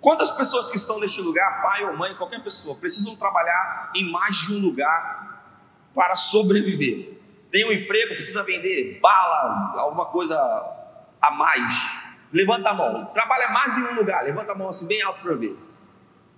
Quantas 0.00 0.30
pessoas 0.30 0.70
que 0.70 0.76
estão 0.76 1.00
neste 1.00 1.20
lugar, 1.20 1.62
pai 1.62 1.84
ou 1.84 1.96
mãe, 1.96 2.14
qualquer 2.14 2.42
pessoa, 2.42 2.76
precisam 2.76 3.16
trabalhar 3.16 3.92
em 3.96 4.10
mais 4.10 4.36
de 4.36 4.54
um 4.54 4.60
lugar 4.60 5.42
para 5.92 6.16
sobreviver? 6.16 7.18
Tem 7.50 7.66
um 7.66 7.72
emprego, 7.72 8.14
precisa 8.14 8.44
vender 8.44 9.00
bala, 9.00 9.74
alguma 9.78 10.06
coisa 10.06 10.36
a 11.20 11.30
mais. 11.32 11.90
Levanta 12.32 12.70
a 12.70 12.74
mão. 12.74 13.06
Trabalha 13.06 13.48
mais 13.48 13.76
em 13.76 13.82
um 13.82 13.94
lugar. 13.94 14.22
Levanta 14.22 14.52
a 14.52 14.54
mão 14.54 14.68
assim, 14.68 14.86
bem 14.86 15.02
alto 15.02 15.20
para 15.20 15.34
ver. 15.34 15.56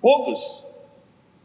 Poucos. 0.01 0.67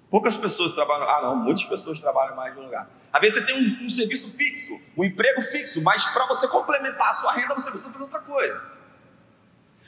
Poucas 0.10 0.38
pessoas 0.38 0.72
trabalham. 0.72 1.10
Ah, 1.10 1.22
não, 1.22 1.36
muitas 1.36 1.66
pessoas 1.66 2.00
trabalham 2.00 2.36
mais 2.36 2.54
de 2.54 2.60
um 2.60 2.64
lugar. 2.64 2.90
Às 3.16 3.22
vezes 3.22 3.36
você 3.36 3.46
tem 3.46 3.56
um, 3.56 3.86
um 3.86 3.90
serviço 3.90 4.36
fixo, 4.36 4.78
um 4.98 5.02
emprego 5.02 5.42
fixo, 5.42 5.82
mas 5.82 6.04
para 6.04 6.28
você 6.28 6.50
complementar 6.50 7.12
a 7.12 7.14
sua 7.14 7.32
renda, 7.32 7.56
você 7.56 7.72
precisa 7.72 7.94
fazer 7.94 8.04
outra 8.04 8.20
coisa. 8.20 8.70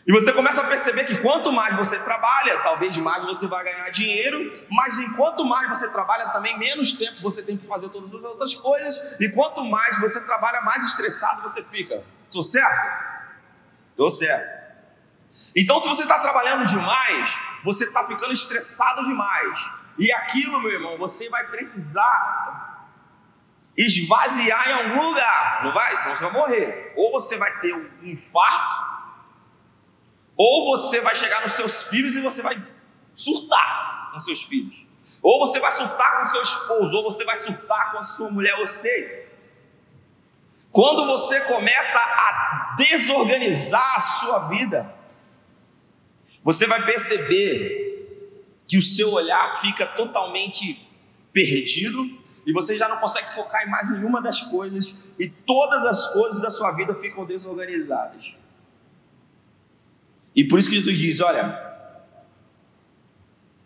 E 0.07 0.13
você 0.13 0.31
começa 0.31 0.61
a 0.61 0.63
perceber 0.63 1.03
que 1.03 1.17
quanto 1.17 1.51
mais 1.51 1.75
você 1.75 1.99
trabalha, 1.99 2.61
talvez 2.63 2.97
mais 2.99 3.25
você 3.25 3.45
vai 3.45 3.65
ganhar 3.65 3.89
dinheiro, 3.89 4.65
mas 4.71 4.97
enquanto 4.99 5.43
mais 5.43 5.67
você 5.67 5.91
trabalha, 5.91 6.29
também 6.29 6.57
menos 6.57 6.93
tempo 6.93 7.21
você 7.21 7.43
tem 7.43 7.57
que 7.57 7.67
fazer 7.67 7.89
todas 7.89 8.13
as 8.13 8.23
outras 8.23 8.55
coisas, 8.55 9.17
e 9.19 9.27
quanto 9.27 9.65
mais 9.65 9.99
você 9.99 10.21
trabalha, 10.21 10.61
mais 10.61 10.85
estressado 10.85 11.41
você 11.41 11.61
fica. 11.63 12.01
Estou 12.27 12.43
certo? 12.43 13.27
Estou 13.91 14.09
certo. 14.09 14.67
Então, 15.53 15.81
se 15.81 15.89
você 15.89 16.03
está 16.03 16.19
trabalhando 16.19 16.65
demais, 16.65 17.37
você 17.65 17.83
está 17.83 18.05
ficando 18.05 18.31
estressado 18.31 19.03
demais. 19.03 19.69
E 19.97 20.13
aquilo, 20.13 20.61
meu 20.61 20.71
irmão, 20.71 20.97
você 20.97 21.27
vai 21.29 21.45
precisar 21.47 22.66
esvaziar 23.77 24.69
em 24.69 24.73
algum 24.73 25.09
lugar, 25.09 25.63
não 25.63 25.73
vai? 25.73 25.95
Senão 25.99 26.15
você 26.15 26.23
vai 26.23 26.33
morrer. 26.33 26.93
Ou 26.95 27.11
você 27.11 27.37
vai 27.37 27.59
ter 27.59 27.73
um 27.75 27.89
infarto, 28.01 28.87
ou 30.35 30.65
você 30.65 30.99
vai 31.01 31.15
chegar 31.15 31.41
nos 31.41 31.51
seus 31.51 31.83
filhos 31.85 32.15
e 32.15 32.21
você 32.21 32.41
vai 32.41 32.61
surtar 33.13 34.11
com 34.11 34.19
seus 34.19 34.43
filhos. 34.43 34.85
Ou 35.21 35.39
você 35.39 35.59
vai 35.59 35.71
surtar 35.71 36.19
com 36.19 36.25
seu 36.25 36.41
esposo, 36.41 36.95
ou 36.95 37.03
você 37.03 37.23
vai 37.23 37.37
surtar 37.39 37.91
com 37.91 37.99
a 37.99 38.03
sua 38.03 38.29
mulher, 38.29 38.55
eu 38.59 38.67
sei. 38.67 39.27
Quando 40.71 41.05
você 41.05 41.39
começa 41.41 41.97
a 41.97 42.75
desorganizar 42.77 43.95
a 43.95 43.99
sua 43.99 44.47
vida, 44.49 44.93
você 46.43 46.67
vai 46.67 46.85
perceber 46.85 47.87
que 48.67 48.77
o 48.77 48.81
seu 48.81 49.11
olhar 49.11 49.59
fica 49.59 49.87
totalmente 49.87 50.87
perdido 51.31 52.21
e 52.47 52.53
você 52.53 52.77
já 52.77 52.87
não 52.87 52.97
consegue 52.97 53.27
focar 53.27 53.67
em 53.67 53.69
mais 53.69 53.91
nenhuma 53.91 54.21
das 54.21 54.39
coisas 54.39 54.95
e 55.19 55.27
todas 55.27 55.83
as 55.85 56.07
coisas 56.13 56.41
da 56.41 56.49
sua 56.49 56.71
vida 56.71 56.95
ficam 56.95 57.25
desorganizadas. 57.25 58.33
E 60.33 60.45
por 60.45 60.57
isso 60.57 60.69
que 60.69 60.77
Jesus 60.77 60.97
diz: 60.97 61.19
olha, 61.19 61.67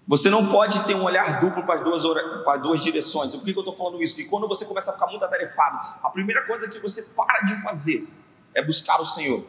você 0.08 0.32
não 0.32 0.50
pode 0.50 0.84
ter 0.88 0.96
um 0.96 1.04
olhar 1.04 1.40
duplo 1.40 1.64
para 1.64 1.76
as 1.76 1.84
duas, 1.84 2.04
para 2.44 2.56
as 2.56 2.62
duas 2.64 2.82
direções. 2.82 3.36
Por 3.36 3.46
que 3.46 3.52
eu 3.52 3.60
estou 3.60 3.76
falando 3.76 4.02
isso? 4.02 4.16
Que 4.16 4.26
quando 4.26 4.48
você 4.48 4.66
começa 4.66 4.90
a 4.90 4.94
ficar 4.96 5.06
muito 5.06 5.24
atarefado, 5.24 6.00
a 6.02 6.10
primeira 6.10 6.48
coisa 6.48 6.68
que 6.68 6.80
você 6.80 7.04
para 7.16 7.42
de 7.42 7.62
fazer 7.62 8.08
é 8.56 8.66
buscar 8.66 9.00
o 9.00 9.06
Senhor. 9.06 9.46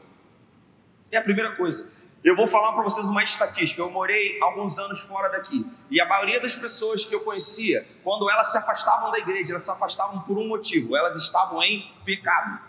É 1.10 1.16
a 1.16 1.22
primeira 1.22 1.56
coisa. 1.56 1.88
Eu 2.24 2.36
vou 2.36 2.46
falar 2.46 2.72
para 2.72 2.82
vocês 2.82 3.04
uma 3.04 3.22
estatística. 3.24 3.82
Eu 3.82 3.90
morei 3.90 4.38
alguns 4.40 4.78
anos 4.78 5.00
fora 5.00 5.28
daqui 5.28 5.66
e 5.90 6.00
a 6.00 6.06
maioria 6.06 6.40
das 6.40 6.54
pessoas 6.54 7.04
que 7.04 7.14
eu 7.14 7.20
conhecia, 7.20 7.86
quando 8.04 8.30
elas 8.30 8.52
se 8.52 8.58
afastavam 8.58 9.10
da 9.10 9.18
igreja, 9.18 9.52
elas 9.52 9.64
se 9.64 9.70
afastavam 9.70 10.20
por 10.20 10.38
um 10.38 10.46
motivo: 10.46 10.96
elas 10.96 11.20
estavam 11.20 11.62
em 11.62 11.92
pecado. 12.04 12.60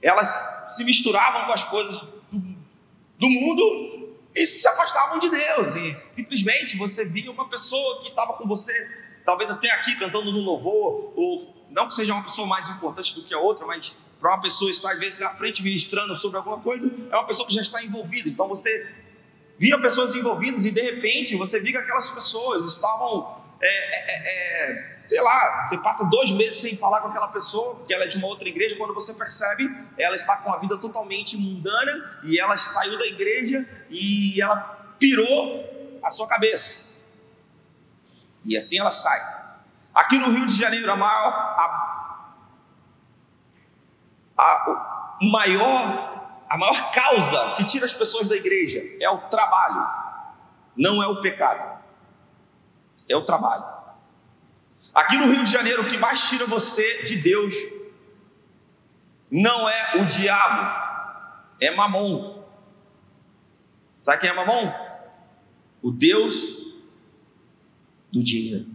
Elas 0.00 0.74
se 0.74 0.82
misturavam 0.84 1.46
com 1.46 1.52
as 1.52 1.64
coisas 1.64 2.00
do, 2.00 2.40
do 3.18 3.28
mundo 3.28 4.16
e 4.34 4.46
se 4.46 4.66
afastavam 4.66 5.18
de 5.18 5.28
Deus. 5.28 5.76
E 5.76 5.92
simplesmente 5.92 6.78
você 6.78 7.04
via 7.04 7.30
uma 7.30 7.46
pessoa 7.48 8.00
que 8.00 8.08
estava 8.08 8.32
com 8.34 8.48
você, 8.48 8.72
talvez 9.24 9.50
até 9.50 9.70
aqui 9.72 9.96
cantando 9.96 10.32
no 10.32 10.38
louvor, 10.38 11.12
ou 11.14 11.66
não 11.68 11.86
que 11.86 11.92
seja 11.92 12.14
uma 12.14 12.24
pessoa 12.24 12.46
mais 12.46 12.70
importante 12.70 13.14
do 13.14 13.22
que 13.22 13.34
a 13.34 13.38
outra, 13.38 13.66
mas 13.66 13.94
para 14.20 14.34
uma 14.34 14.42
pessoa 14.42 14.70
estar 14.70 14.92
às 14.92 14.98
vezes 14.98 15.18
na 15.18 15.30
frente 15.30 15.62
ministrando 15.62 16.14
sobre 16.14 16.36
alguma 16.36 16.58
coisa, 16.60 16.94
é 17.10 17.16
uma 17.16 17.26
pessoa 17.26 17.48
que 17.48 17.54
já 17.54 17.62
está 17.62 17.82
envolvida. 17.82 18.28
Então 18.28 18.46
você 18.46 18.86
via 19.58 19.80
pessoas 19.80 20.14
envolvidas 20.14 20.64
e 20.66 20.70
de 20.70 20.80
repente 20.80 21.36
você 21.36 21.58
via 21.58 21.72
que 21.72 21.78
aquelas 21.78 22.10
pessoas 22.10 22.66
estavam, 22.66 23.42
é, 23.60 23.66
é, 23.66 24.12
é, 24.12 24.72
é, 24.72 24.98
sei 25.08 25.20
lá, 25.22 25.66
você 25.68 25.78
passa 25.78 26.04
dois 26.04 26.30
meses 26.32 26.60
sem 26.60 26.76
falar 26.76 27.00
com 27.00 27.08
aquela 27.08 27.28
pessoa, 27.28 27.76
porque 27.76 27.94
ela 27.94 28.04
é 28.04 28.08
de 28.08 28.18
uma 28.18 28.26
outra 28.26 28.48
igreja, 28.48 28.76
quando 28.76 28.92
você 28.92 29.14
percebe, 29.14 29.70
ela 29.98 30.14
está 30.14 30.36
com 30.36 30.52
a 30.52 30.58
vida 30.58 30.76
totalmente 30.78 31.36
mundana 31.36 32.20
e 32.24 32.38
ela 32.38 32.56
saiu 32.56 32.98
da 32.98 33.06
igreja 33.06 33.66
e 33.88 34.40
ela 34.40 34.94
pirou 34.98 35.98
a 36.02 36.10
sua 36.10 36.26
cabeça. 36.26 37.00
E 38.44 38.56
assim 38.56 38.78
ela 38.78 38.90
sai. 38.92 39.40
Aqui 39.94 40.18
no 40.18 40.30
Rio 40.30 40.46
de 40.46 40.56
Janeiro, 40.56 40.90
a 40.90 40.96
maior, 40.96 41.28
a 41.58 41.99
a, 44.40 45.18
maior 45.22 46.10
a 46.48 46.58
maior 46.58 46.90
causa 46.90 47.54
que 47.56 47.64
tira 47.64 47.84
as 47.84 47.94
pessoas 47.94 48.26
da 48.26 48.34
igreja 48.34 48.82
é 49.00 49.08
o 49.08 49.18
trabalho, 49.28 49.86
não 50.76 51.00
é 51.00 51.06
o 51.06 51.20
pecado, 51.20 51.80
é 53.08 53.16
o 53.16 53.24
trabalho. 53.24 53.64
Aqui 54.92 55.16
no 55.16 55.30
Rio 55.30 55.44
de 55.44 55.50
Janeiro, 55.50 55.82
o 55.82 55.88
que 55.88 55.96
mais 55.96 56.28
tira 56.28 56.46
você 56.46 57.04
de 57.04 57.16
Deus 57.16 57.54
não 59.30 59.68
é 59.68 60.00
o 60.00 60.06
diabo, 60.06 61.46
é 61.60 61.70
mamon. 61.70 62.42
Sabe 64.00 64.22
quem 64.22 64.30
é 64.30 64.32
mamon? 64.32 64.72
O 65.80 65.92
Deus 65.92 66.56
do 68.10 68.24
dinheiro. 68.24 68.66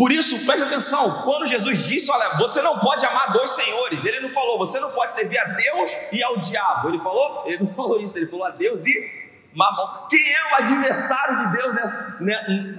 Por 0.00 0.10
isso, 0.10 0.46
preste 0.46 0.62
atenção, 0.62 1.24
quando 1.24 1.46
Jesus 1.46 1.86
disse: 1.86 2.10
Olha, 2.10 2.38
você 2.38 2.62
não 2.62 2.78
pode 2.78 3.04
amar 3.04 3.34
dois 3.34 3.50
senhores, 3.50 4.02
ele 4.02 4.20
não 4.20 4.30
falou, 4.30 4.56
você 4.56 4.80
não 4.80 4.92
pode 4.92 5.12
servir 5.12 5.36
a 5.36 5.44
Deus 5.44 5.94
e 6.10 6.22
ao 6.22 6.38
diabo. 6.38 6.88
Ele 6.88 6.98
falou? 6.98 7.44
Ele 7.44 7.64
não 7.64 7.66
falou 7.76 8.00
isso, 8.00 8.16
ele 8.16 8.26
falou 8.26 8.46
a 8.46 8.50
Deus 8.50 8.86
e 8.86 9.10
mamon. 9.52 10.06
Quem 10.08 10.32
é 10.32 10.52
o 10.52 10.54
adversário 10.54 11.36
de 11.40 11.52
Deus 11.54 11.74
nessa, 11.74 12.16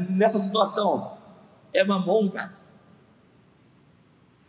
nessa 0.09 0.39
situação? 0.39 1.15
É 1.71 1.83
mamon, 1.83 2.31
cara. 2.31 2.57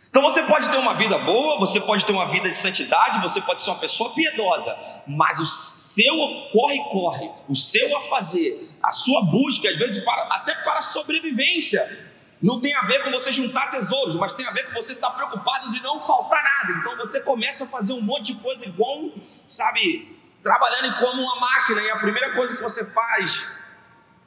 Então 0.08 0.22
você 0.22 0.42
pode 0.44 0.70
ter 0.70 0.78
uma 0.78 0.94
vida 0.94 1.18
boa, 1.18 1.58
você 1.58 1.78
pode 1.78 2.06
ter 2.06 2.12
uma 2.12 2.30
vida 2.30 2.48
de 2.48 2.56
santidade, 2.56 3.20
você 3.20 3.42
pode 3.42 3.61
ser 3.61 3.68
uma 3.68 3.80
pessoa 3.80 4.14
piedosa, 4.14 4.74
mas 5.06 5.38
o 5.38 5.44
seu 5.44 6.16
corre-corre, 6.50 7.30
o 7.46 7.54
seu 7.54 7.94
a 7.98 8.00
fazer, 8.00 8.66
a 8.82 8.90
sua 8.92 9.26
busca, 9.26 9.68
às 9.68 9.76
vezes 9.76 10.02
para, 10.02 10.22
até 10.37 10.54
para 10.54 10.78
a 10.78 10.82
sobrevivência, 10.82 12.12
não 12.42 12.61
tem 12.61 12.74
a 12.74 12.83
ver 12.83 13.05
com 13.05 13.11
você 13.12 13.33
juntar 13.33 13.70
tesouros, 13.70 14.16
mas 14.16 14.33
tem 14.33 14.46
a 14.46 14.50
ver 14.50 14.64
com 14.64 14.74
você 14.74 14.94
estar 14.94 15.11
preocupado 15.11 15.70
de 15.70 15.81
não 15.81 16.00
faltar 16.00 16.42
nada. 16.42 16.78
Então 16.81 16.96
você 16.96 17.20
começa 17.20 17.64
a 17.64 17.66
fazer 17.68 17.92
um 17.92 18.00
monte 18.00 18.35
de 18.35 18.42
coisa 18.42 18.66
igual, 18.66 19.11
sabe, 19.48 20.18
trabalhando 20.42 20.98
como 20.98 21.22
uma 21.22 21.37
máquina, 21.38 21.81
e 21.83 21.90
a 21.90 21.98
primeira 21.98 22.35
coisa 22.35 22.57
que 22.57 22.62
você 22.62 22.85
faz 22.85 23.46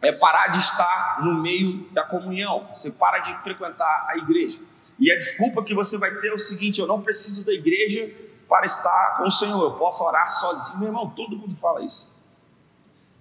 é 0.02 0.14
parar 0.14 0.48
de 0.48 0.60
estar 0.60 1.24
no 1.24 1.42
meio 1.42 1.90
da 1.92 2.04
comunhão, 2.04 2.70
você 2.74 2.90
para 2.90 3.20
de 3.20 3.44
frequentar 3.44 4.08
a 4.10 4.18
igreja. 4.18 4.60
E 4.98 5.12
a 5.12 5.16
desculpa 5.16 5.64
que 5.64 5.74
você 5.74 5.98
vai 5.98 6.12
ter 6.16 6.30
é 6.30 6.34
o 6.34 6.40
seguinte: 6.40 6.80
eu 6.80 6.88
não 6.88 7.02
preciso 7.02 7.46
da 7.46 7.52
igreja 7.52 8.14
para 8.48 8.66
estar 8.66 9.18
com 9.18 9.24
o 9.24 9.32
Senhor, 9.32 9.62
eu 9.62 9.74
posso 9.74 10.04
orar 10.04 10.32
sozinho. 10.32 10.80
Meu 10.80 10.88
irmão, 10.88 11.10
todo 11.10 11.36
mundo 11.36 11.56
fala 11.56 11.84
isso. 11.84 12.10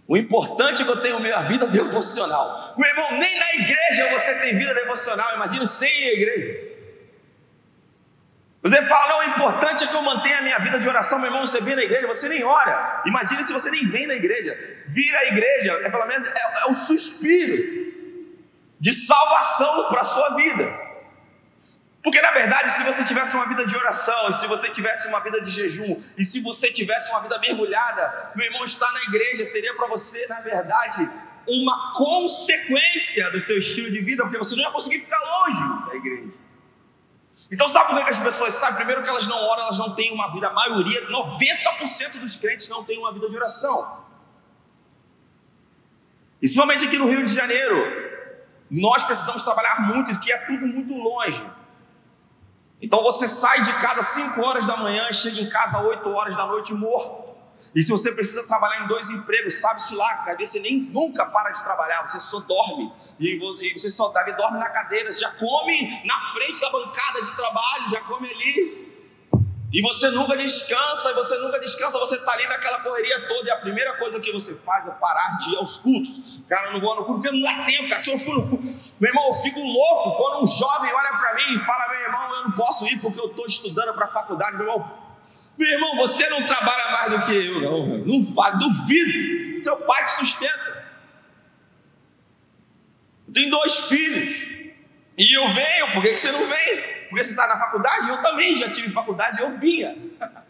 O 0.06 0.16
importante 0.16 0.82
é 0.82 0.84
que 0.84 0.90
eu 0.90 1.00
tenho 1.00 1.18
minha 1.18 1.40
vida 1.42 1.66
devocional. 1.66 2.74
Meu 2.76 2.88
irmão, 2.88 3.18
nem 3.18 3.38
na 3.38 3.54
igreja 3.54 4.10
você 4.12 4.34
tem 4.34 4.58
vida 4.58 4.74
devocional, 4.74 5.34
imagina 5.34 5.64
sem 5.64 5.90
igreja. 6.08 6.74
Você 8.62 8.82
fala, 8.82 9.08
não, 9.08 9.18
o 9.18 9.24
importante 9.24 9.84
é 9.84 9.86
que 9.86 9.94
eu 9.94 10.02
mantenha 10.02 10.38
a 10.38 10.42
minha 10.42 10.58
vida 10.58 10.78
de 10.78 10.88
oração, 10.88 11.18
meu 11.18 11.28
irmão, 11.28 11.46
você 11.46 11.60
vem 11.60 11.76
na 11.76 11.82
igreja, 11.82 12.06
você 12.06 12.28
nem 12.28 12.42
ora. 12.44 13.02
Imagina 13.06 13.42
se 13.42 13.52
você 13.52 13.70
nem 13.70 13.86
vem 13.86 14.06
na 14.06 14.14
igreja. 14.14 14.56
Vir 14.86 15.14
à 15.16 15.24
igreja 15.26 15.72
é 15.84 15.90
pelo 15.90 16.06
menos 16.06 16.26
é, 16.26 16.32
é 16.62 16.66
o 16.70 16.74
suspiro 16.74 17.92
de 18.80 18.92
salvação 18.92 19.88
para 19.88 20.00
a 20.00 20.04
sua 20.04 20.36
vida. 20.36 20.83
Porque 22.04 22.20
na 22.20 22.32
verdade, 22.32 22.68
se 22.70 22.84
você 22.84 23.02
tivesse 23.02 23.34
uma 23.34 23.48
vida 23.48 23.64
de 23.64 23.74
oração, 23.74 24.28
e 24.28 24.34
se 24.34 24.46
você 24.46 24.68
tivesse 24.68 25.08
uma 25.08 25.20
vida 25.20 25.40
de 25.40 25.50
jejum, 25.50 25.96
e 26.18 26.22
se 26.22 26.42
você 26.42 26.70
tivesse 26.70 27.10
uma 27.10 27.20
vida 27.20 27.38
mergulhada, 27.38 28.30
meu 28.36 28.44
irmão, 28.44 28.62
estar 28.62 28.92
na 28.92 29.04
igreja 29.04 29.42
seria 29.46 29.74
para 29.74 29.86
você, 29.86 30.26
na 30.26 30.42
verdade, 30.42 31.08
uma 31.48 31.92
consequência 31.94 33.30
do 33.30 33.40
seu 33.40 33.58
estilo 33.58 33.90
de 33.90 34.02
vida, 34.02 34.22
porque 34.22 34.36
você 34.36 34.54
não 34.54 34.64
ia 34.64 34.70
conseguir 34.70 35.00
ficar 35.00 35.18
longe 35.18 35.88
da 35.88 35.94
igreja. 35.96 36.34
Então, 37.50 37.70
sabe 37.70 37.94
por 37.94 38.04
que 38.04 38.10
as 38.10 38.18
pessoas 38.18 38.54
sabem? 38.54 38.76
Primeiro, 38.76 39.02
que 39.02 39.08
elas 39.08 39.26
não 39.26 39.38
oram, 39.38 39.62
elas 39.62 39.78
não 39.78 39.94
têm 39.94 40.12
uma 40.12 40.30
vida, 40.30 40.48
a 40.48 40.52
maioria, 40.52 41.08
90% 41.08 42.20
dos 42.20 42.36
crentes 42.36 42.68
não 42.68 42.84
tem 42.84 42.98
uma 42.98 43.14
vida 43.14 43.30
de 43.30 43.36
oração. 43.36 44.04
E 46.36 46.46
principalmente 46.46 46.84
aqui 46.84 46.98
no 46.98 47.08
Rio 47.08 47.24
de 47.24 47.32
Janeiro, 47.32 47.76
nós 48.70 49.04
precisamos 49.04 49.42
trabalhar 49.42 49.80
muito, 49.88 50.10
porque 50.12 50.30
é 50.30 50.38
tudo 50.44 50.66
muito 50.66 50.94
longe. 50.98 51.42
Então 52.80 53.02
você 53.02 53.26
sai 53.26 53.62
de 53.62 53.72
casa 53.74 54.00
às 54.00 54.06
5 54.08 54.40
horas 54.42 54.66
da 54.66 54.76
manhã 54.76 55.08
e 55.10 55.14
chega 55.14 55.40
em 55.40 55.48
casa 55.48 55.78
às 55.78 55.84
8 55.84 56.08
horas 56.10 56.36
da 56.36 56.46
noite 56.46 56.74
morto. 56.74 57.42
E 57.74 57.82
se 57.82 57.90
você 57.90 58.12
precisa 58.12 58.46
trabalhar 58.46 58.84
em 58.84 58.88
dois 58.88 59.08
empregos, 59.10 59.60
sabe-se 59.60 59.94
lá, 59.94 60.24
vezes 60.36 60.52
você 60.52 60.60
nem 60.60 60.80
nunca 60.80 61.24
para 61.26 61.50
de 61.50 61.62
trabalhar, 61.62 62.06
você 62.06 62.20
só 62.20 62.40
dorme. 62.40 62.92
E 63.18 63.38
você 63.76 63.90
só 63.90 64.08
dorme 64.08 64.58
na 64.58 64.68
cadeira, 64.70 65.12
já 65.12 65.30
come 65.30 65.88
na 66.04 66.20
frente 66.20 66.60
da 66.60 66.70
bancada 66.70 67.22
de 67.22 67.36
trabalho, 67.36 67.88
já 67.88 68.00
come 68.02 68.28
ali. 68.30 68.93
E 69.74 69.82
você 69.82 70.08
nunca 70.12 70.36
descansa, 70.36 71.10
e 71.10 71.14
você 71.14 71.36
nunca 71.38 71.58
descansa, 71.58 71.98
você 71.98 72.14
está 72.14 72.32
ali 72.32 72.46
naquela 72.46 72.78
correria 72.78 73.26
toda, 73.26 73.48
e 73.48 73.50
a 73.50 73.56
primeira 73.56 73.96
coisa 73.96 74.20
que 74.20 74.30
você 74.30 74.54
faz 74.54 74.86
é 74.86 74.92
parar 74.92 75.36
de 75.38 75.50
ir 75.50 75.56
aos 75.56 75.76
cultos. 75.76 76.40
Cara, 76.48 76.68
eu 76.68 76.74
não 76.74 76.80
vou 76.80 76.94
no 76.94 77.04
culto 77.04 77.20
porque 77.20 77.36
não 77.36 77.42
dá 77.42 77.64
tempo, 77.64 77.88
cara. 77.88 78.00
Se 78.00 78.08
eu 78.08 78.34
no 78.36 78.50
culto, 78.50 78.64
meu 79.00 79.10
irmão, 79.10 79.26
eu 79.26 79.32
fico 79.32 79.58
louco 79.58 80.16
quando 80.16 80.44
um 80.44 80.46
jovem 80.46 80.94
olha 80.94 81.18
para 81.18 81.34
mim 81.34 81.56
e 81.56 81.58
fala: 81.58 81.88
meu 81.88 82.00
irmão, 82.02 82.36
eu 82.36 82.44
não 82.44 82.52
posso 82.52 82.86
ir 82.86 83.00
porque 83.00 83.18
eu 83.18 83.26
estou 83.26 83.46
estudando 83.46 83.92
para 83.94 84.04
a 84.04 84.08
faculdade. 84.08 84.56
Meu 84.56 84.64
irmão, 84.64 84.92
meu 85.58 85.68
irmão, 85.68 85.96
você 85.96 86.28
não 86.28 86.46
trabalha 86.46 86.92
mais 86.92 87.10
do 87.10 87.26
que 87.26 87.34
eu, 87.34 87.60
não, 87.60 87.98
não 87.98 88.22
faz, 88.22 88.56
duvido. 88.56 89.60
Seu 89.60 89.76
pai 89.78 90.04
te 90.04 90.12
sustenta. 90.12 90.84
Eu 93.26 93.34
tenho 93.34 93.50
dois 93.50 93.76
filhos, 93.86 94.48
e 95.18 95.36
eu 95.36 95.52
venho, 95.52 95.92
por 95.94 96.02
que 96.02 96.16
você 96.16 96.30
não 96.30 96.46
vem? 96.46 96.93
Porque 97.14 97.22
você 97.22 97.30
está 97.30 97.46
na 97.46 97.56
faculdade? 97.56 98.08
Eu 98.08 98.20
também 98.20 98.56
já 98.56 98.68
tive 98.68 98.90
faculdade, 98.90 99.40
eu 99.40 99.56
vinha. 99.58 99.96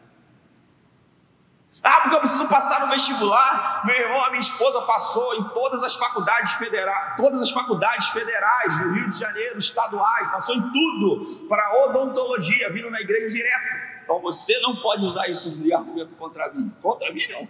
Ah, 1.82 2.00
porque 2.00 2.16
eu 2.16 2.20
preciso 2.20 2.48
passar 2.48 2.80
no 2.80 2.88
vestibular. 2.88 3.82
Meu 3.84 3.94
irmão, 3.94 4.24
a 4.24 4.30
minha 4.30 4.40
esposa 4.40 4.80
passou 4.82 5.34
em 5.34 5.44
todas 5.50 5.82
as 5.82 5.94
faculdades 5.96 6.54
federais, 6.54 7.14
todas 7.16 7.42
as 7.42 7.50
faculdades 7.50 8.08
federais 8.08 8.78
do 8.78 8.94
Rio 8.94 9.10
de 9.10 9.18
Janeiro, 9.18 9.58
estaduais, 9.58 10.30
passou 10.30 10.54
em 10.54 10.72
tudo 10.72 11.46
para 11.46 11.84
odontologia, 11.84 12.72
vindo 12.72 12.90
na 12.90 13.00
igreja 13.00 13.28
direto. 13.28 13.74
Então 14.02 14.18
você 14.22 14.58
não 14.60 14.76
pode 14.76 15.04
usar 15.04 15.28
isso 15.28 15.50
de 15.50 15.74
argumento 15.74 16.14
contra 16.14 16.50
mim. 16.54 16.72
Contra 16.80 17.12
mim 17.12 17.26
não. 17.28 17.48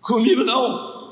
Comigo 0.00 0.44
não. 0.44 1.03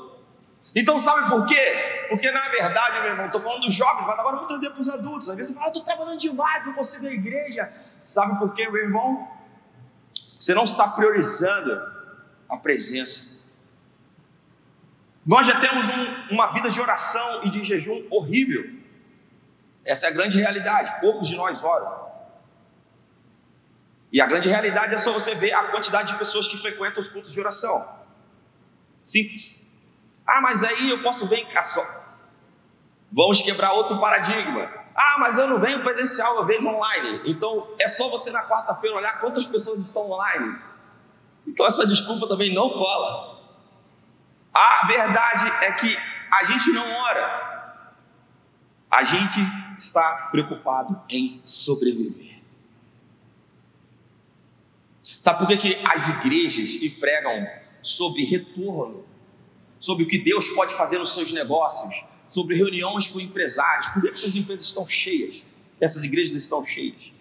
Então, 0.75 0.97
sabe 0.97 1.29
por 1.29 1.45
quê? 1.45 2.05
Porque 2.09 2.31
na 2.31 2.49
verdade, 2.49 3.01
meu 3.01 3.11
irmão, 3.11 3.25
estou 3.25 3.41
falando 3.41 3.61
dos 3.61 3.75
jovens, 3.75 4.07
mas 4.07 4.19
agora 4.19 4.35
vamos 4.37 4.47
trazer 4.47 4.69
para 4.69 4.81
os 4.81 4.89
adultos. 4.89 5.29
Às 5.29 5.35
vezes 5.35 5.51
você 5.51 5.57
fala, 5.57 5.67
estou 5.67 5.83
trabalhando 5.83 6.19
demais, 6.19 6.65
não 6.65 6.73
consigo 6.73 7.05
ir 7.05 7.09
à 7.09 7.13
igreja. 7.13 7.73
Sabe 8.03 8.39
por 8.39 8.53
quê, 8.53 8.69
meu 8.69 8.81
irmão? 8.81 9.27
Você 10.39 10.53
não 10.53 10.63
está 10.63 10.87
priorizando 10.87 11.81
a 12.49 12.57
presença. 12.57 13.33
Nós 15.25 15.47
já 15.47 15.59
temos 15.59 15.87
um, 15.87 16.33
uma 16.35 16.47
vida 16.47 16.69
de 16.69 16.79
oração 16.81 17.43
e 17.43 17.49
de 17.49 17.63
jejum 17.63 18.05
horrível. 18.09 18.69
Essa 19.85 20.07
é 20.07 20.09
a 20.09 20.13
grande 20.13 20.37
realidade. 20.37 20.99
Poucos 20.99 21.27
de 21.27 21.35
nós 21.35 21.63
oram. 21.63 22.03
E 24.11 24.21
a 24.21 24.25
grande 24.25 24.47
realidade 24.47 24.93
é 24.93 24.97
só 24.97 25.11
você 25.11 25.33
ver 25.33 25.53
a 25.53 25.71
quantidade 25.71 26.11
de 26.11 26.19
pessoas 26.19 26.47
que 26.47 26.57
frequentam 26.57 27.01
os 27.01 27.09
cultos 27.09 27.31
de 27.31 27.39
oração. 27.39 27.99
Simples. 29.05 29.62
Ah, 30.25 30.41
mas 30.41 30.63
aí 30.63 30.89
eu 30.89 31.01
posso 31.01 31.27
ver 31.27 31.39
em 31.39 31.45
casa. 31.47 32.03
Vamos 33.11 33.41
quebrar 33.41 33.73
outro 33.73 33.99
paradigma. 33.99 34.69
Ah, 34.95 35.17
mas 35.19 35.37
eu 35.37 35.47
não 35.47 35.59
venho 35.59 35.83
presencial, 35.83 36.35
eu 36.37 36.45
vejo 36.45 36.67
online. 36.67 37.21
Então 37.25 37.67
é 37.79 37.87
só 37.87 38.09
você 38.09 38.31
na 38.31 38.47
quarta-feira 38.47 38.95
olhar 38.95 39.19
quantas 39.19 39.45
pessoas 39.45 39.79
estão 39.79 40.09
online. 40.09 40.59
Então 41.47 41.65
essa 41.65 41.85
desculpa 41.85 42.27
também 42.27 42.53
não 42.53 42.69
cola. 42.69 43.39
A 44.53 44.85
verdade 44.87 45.51
é 45.65 45.71
que 45.73 45.97
a 46.31 46.43
gente 46.43 46.71
não 46.71 46.89
ora. 46.89 47.83
A 48.89 49.03
gente 49.03 49.39
está 49.77 50.29
preocupado 50.31 51.01
em 51.09 51.41
sobreviver. 51.43 52.39
Sabe 55.03 55.39
por 55.39 55.47
que, 55.47 55.57
que 55.57 55.81
as 55.85 56.09
igrejas 56.09 56.75
que 56.75 56.89
pregam 56.89 57.47
sobre 57.81 58.23
retorno 58.23 59.05
sobre 59.83 60.05
o 60.05 60.07
que 60.07 60.17
Deus 60.17 60.47
pode 60.51 60.73
fazer 60.73 60.97
nos 60.97 61.13
seus 61.13 61.33
negócios, 61.33 62.05
sobre 62.29 62.55
reuniões 62.55 63.05
com 63.05 63.19
empresários. 63.19 63.89
Por 63.89 64.01
que 64.01 64.11
essas 64.11 64.33
empresas 64.33 64.67
estão 64.67 64.87
cheias? 64.87 65.43
Essas 65.77 66.05
igrejas 66.05 66.37
estão 66.37 66.65
cheias? 66.65 67.11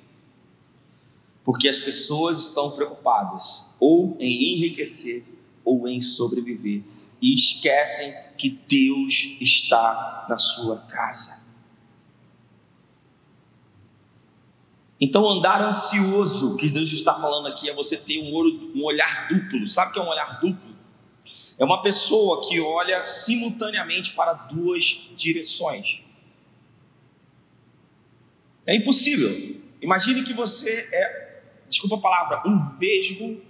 Porque 1.45 1.69
as 1.69 1.81
pessoas 1.81 2.39
estão 2.39 2.71
preocupadas 2.71 3.67
ou 3.81 4.17
em 4.21 4.55
enriquecer 4.55 5.25
ou 5.65 5.89
em 5.89 6.01
sobreviver 6.01 6.85
e 7.21 7.35
esquecem 7.35 8.15
que 8.39 8.51
Deus 8.69 9.37
está 9.41 10.27
na 10.29 10.37
sua 10.37 10.77
casa. 10.83 11.45
Então, 15.01 15.29
andar 15.29 15.61
ansioso, 15.63 16.57
que 16.57 16.71
Deus 16.71 16.93
está 16.93 17.13
falando 17.17 17.49
aqui, 17.49 17.69
é 17.69 17.75
você 17.75 17.97
ter 17.97 18.21
um 18.21 18.85
olhar 18.85 19.27
duplo. 19.27 19.67
Sabe 19.67 19.91
o 19.91 19.95
que 19.95 19.99
é 19.99 20.03
um 20.03 20.09
olhar 20.09 20.39
duplo? 20.41 20.72
É 21.63 21.65
uma 21.65 21.81
pessoa 21.81 22.41
que 22.41 22.59
olha 22.59 23.07
simultaneamente 23.07 24.15
para 24.15 24.33
duas 24.33 25.09
direções. 25.15 26.03
É 28.67 28.75
impossível. 28.75 29.61
Imagine 29.81 30.25
que 30.25 30.35
você 30.35 30.89
é 30.93 31.41
desculpa 31.69 31.95
a 31.95 32.01
palavra, 32.01 32.43
um 32.51 32.59
vesgo 32.79 33.41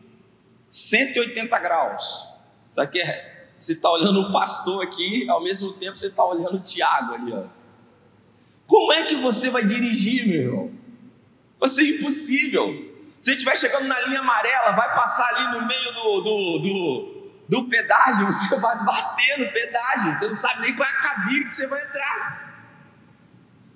180 0.70 1.59
graus. 1.59 2.29
Isso 2.68 2.83
aqui 2.83 3.01
é, 3.01 3.46
você 3.57 3.72
está 3.72 3.90
olhando 3.90 4.20
o 4.20 4.31
pastor 4.31 4.85
aqui, 4.85 5.27
ao 5.31 5.42
mesmo 5.42 5.72
tempo 5.72 5.96
você 5.96 6.09
está 6.09 6.22
olhando 6.22 6.57
o 6.57 6.61
Tiago 6.61 7.14
ali, 7.14 7.33
ó. 7.33 7.44
Como 8.66 8.92
é 8.92 9.07
que 9.07 9.14
você 9.14 9.48
vai 9.48 9.66
dirigir, 9.66 10.29
meu 10.29 10.42
irmão? 10.42 10.70
Vai 11.59 11.70
ser 11.70 11.96
impossível. 11.96 12.92
Se 13.18 13.33
estiver 13.33 13.57
chegando 13.57 13.88
na 13.88 13.98
linha 14.03 14.20
amarela, 14.20 14.72
vai 14.72 14.94
passar 14.94 15.35
ali 15.35 15.59
no 15.59 15.66
meio 15.66 15.94
do, 15.94 16.20
do, 16.20 16.59
do, 16.59 17.12
do 17.52 17.68
pedágio, 17.68 18.24
você 18.24 18.56
vai 18.56 18.82
bater 18.82 19.38
no 19.38 19.52
pedágio, 19.52 20.18
você 20.18 20.26
não 20.26 20.36
sabe 20.36 20.62
nem 20.62 20.74
qual 20.74 20.88
é 20.88 20.92
a 20.92 21.00
cabine 21.00 21.44
que 21.44 21.54
você 21.54 21.66
vai 21.66 21.82
entrar. 21.82 22.41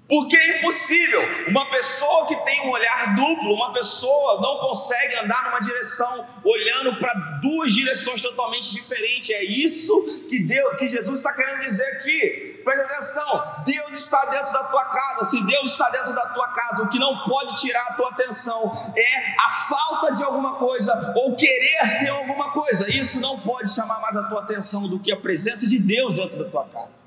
Porque 0.09 0.37
é 0.37 0.59
impossível. 0.59 1.21
Uma 1.49 1.69
pessoa 1.71 2.27
que 2.27 2.37
tem 2.45 2.67
um 2.67 2.71
olhar 2.71 3.17
duplo, 3.17 3.55
uma 3.55 3.73
pessoa 3.73 4.41
não 4.41 4.59
consegue 4.59 5.17
andar 5.17 5.47
numa 5.47 5.61
direção 5.61 6.25
olhando 6.45 6.99
para 7.01 7.13
duas 7.43 7.73
direções 7.73 8.21
totalmente 8.21 8.73
diferentes. 8.73 9.31
É 9.31 9.43
isso 9.43 10.27
que 10.29 10.45
Deus, 10.45 10.77
que 10.77 10.89
Jesus 10.89 11.19
está 11.19 11.33
querendo 11.33 11.61
dizer 11.61 11.85
aqui. 11.97 12.61
Presta 12.65 12.85
atenção. 12.85 13.63
Deus 13.65 13.97
está 13.97 14.25
dentro 14.27 14.53
da 14.53 14.65
tua 14.65 14.85
casa. 14.85 15.25
Se 15.25 15.45
Deus 15.45 15.73
está 15.73 15.91
dentro 15.91 16.15
da 16.15 16.27
tua 16.29 16.49
casa, 16.49 16.85
o 16.85 16.89
que 16.89 17.01
não 17.01 17.25
pode 17.25 17.57
tirar 17.61 17.87
a 17.89 17.95
tua 17.95 18.11
atenção 18.11 18.73
é 18.97 19.37
a 19.41 19.51
falta 19.51 20.15
de 20.15 20.23
alguma 20.23 20.55
coisa 20.55 21.15
ou 21.17 21.35
querer 21.35 21.99
ter 21.99 22.11
alguma 22.11 22.53
coisa. 22.53 22.93
Isso 22.93 23.21
não 23.21 23.41
pode 23.41 23.75
chamar 23.75 24.01
mais 24.01 24.17
a 24.17 24.25
tua 24.25 24.41
atenção 24.41 24.89
do 24.89 25.01
que 25.01 25.13
a 25.13 25.17
presença 25.17 25.67
de 25.67 25.79
Deus 25.81 26.15
dentro 26.15 26.39
da 26.39 26.49
tua 26.49 26.65
casa. 26.67 27.06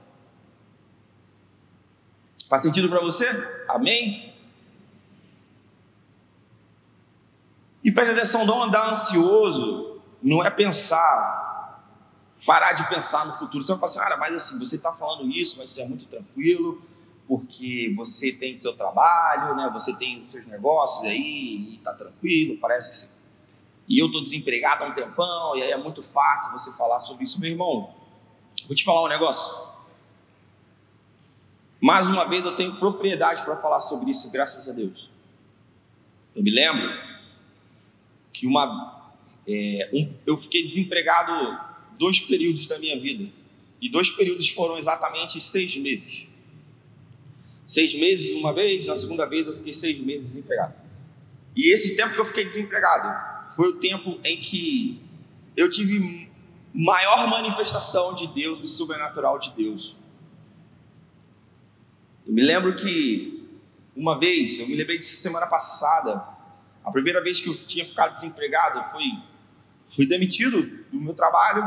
Faz 2.49 2.63
sentido 2.63 2.89
para 2.89 2.99
você? 2.99 3.27
Amém? 3.67 4.33
E 7.83 7.91
presta 7.91 8.13
atenção, 8.13 8.45
não 8.45 8.63
andar 8.63 8.89
ansioso 8.89 10.01
não 10.21 10.43
é 10.43 10.49
pensar, 10.49 11.88
parar 12.45 12.73
de 12.73 12.89
pensar 12.89 13.25
no 13.25 13.33
futuro. 13.35 13.63
Você 13.63 13.71
vai 13.71 13.79
falar 13.79 14.07
assim, 14.07 14.13
ah, 14.13 14.17
mas 14.17 14.35
assim, 14.35 14.59
você 14.59 14.75
está 14.75 14.91
falando 14.91 15.29
isso, 15.29 15.57
mas 15.59 15.69
você 15.69 15.81
é 15.81 15.88
muito 15.88 16.05
tranquilo, 16.07 16.81
porque 17.27 17.93
você 17.95 18.33
tem 18.33 18.59
seu 18.59 18.73
trabalho, 18.75 19.55
né? 19.55 19.69
você 19.71 19.95
tem 19.95 20.25
seus 20.27 20.45
negócios 20.47 21.05
aí, 21.05 21.69
e 21.69 21.75
está 21.75 21.93
tranquilo, 21.93 22.57
parece 22.57 22.89
que 22.89 22.97
você... 22.97 23.07
E 23.88 23.97
eu 23.99 24.07
estou 24.07 24.21
desempregado 24.21 24.83
há 24.83 24.88
um 24.88 24.93
tempão, 24.93 25.55
e 25.55 25.63
aí 25.63 25.71
é 25.71 25.77
muito 25.77 26.01
fácil 26.01 26.51
você 26.51 26.71
falar 26.73 26.99
sobre 26.99 27.23
isso. 27.23 27.39
Meu 27.39 27.49
irmão, 27.49 27.93
vou 28.67 28.75
te 28.75 28.83
falar 28.83 29.03
um 29.03 29.07
negócio. 29.07 29.68
Mais 31.82 32.08
uma 32.08 32.26
vez 32.26 32.46
eu 32.46 32.56
tenho 32.56 32.76
propriedade 32.78 33.44
para 33.44 33.56
falar 33.56 33.80
sobre 33.80 34.12
isso, 34.12 34.30
graças 34.32 34.68
a 34.68 34.74
Deus. 34.74 35.10
Eu 36.36 36.44
me 36.44 36.52
lembro 36.52 36.89
que 38.34 38.46
uma, 38.46 39.13
é, 39.48 39.89
um, 39.94 40.13
eu 40.26 40.38
fiquei 40.38 40.63
desempregado 40.63 41.58
dois 41.98 42.20
períodos 42.20 42.68
da 42.68 42.78
minha 42.80 43.00
vida. 43.00 43.30
E 43.82 43.89
dois 43.89 44.10
períodos 44.10 44.50
foram 44.50 44.78
exatamente 44.78 45.39
seis 45.42 45.76
meses. 45.78 46.28
Seis 47.65 47.94
meses 47.94 48.32
uma 48.36 48.54
vez, 48.54 48.88
na 48.88 48.96
segunda 48.96 49.26
vez 49.26 49.48
eu 49.48 49.56
fiquei 49.56 49.74
seis 49.74 50.00
meses 50.00 50.28
desempregado. 50.28 50.74
E 51.56 51.74
esse 51.74 51.96
tempo 51.96 52.13
que 52.13 52.20
eu 52.20 52.26
fiquei 52.26 52.44
desempregado 52.44 53.54
foi 53.56 53.70
o 53.70 53.76
tempo 53.76 54.20
em 54.24 54.38
que 54.39 55.02
eu 55.56 55.70
tive 55.70 56.30
maior 56.74 57.28
manifestação 57.28 58.15
de 58.15 58.28
Deus, 58.28 58.60
do 58.60 58.68
sobrenatural 58.68 59.39
de 59.39 59.52
Deus. 59.52 59.96
Eu 62.30 62.36
me 62.36 62.44
lembro 62.44 62.76
que 62.76 63.44
uma 63.96 64.20
vez, 64.20 64.60
eu 64.60 64.68
me 64.68 64.76
lembrei 64.76 65.00
disso 65.00 65.15
semana 65.15 65.48
passada, 65.48 66.24
a 66.86 66.92
primeira 66.92 67.24
vez 67.24 67.42
que 67.42 67.50
eu 67.50 67.56
tinha 67.56 67.84
ficado 67.84 68.12
desempregado, 68.12 68.78
eu 68.78 68.84
fui, 68.84 69.20
fui 69.88 70.06
demitido 70.06 70.62
do 70.92 71.02
meu 71.02 71.15
trabalho, 71.15 71.63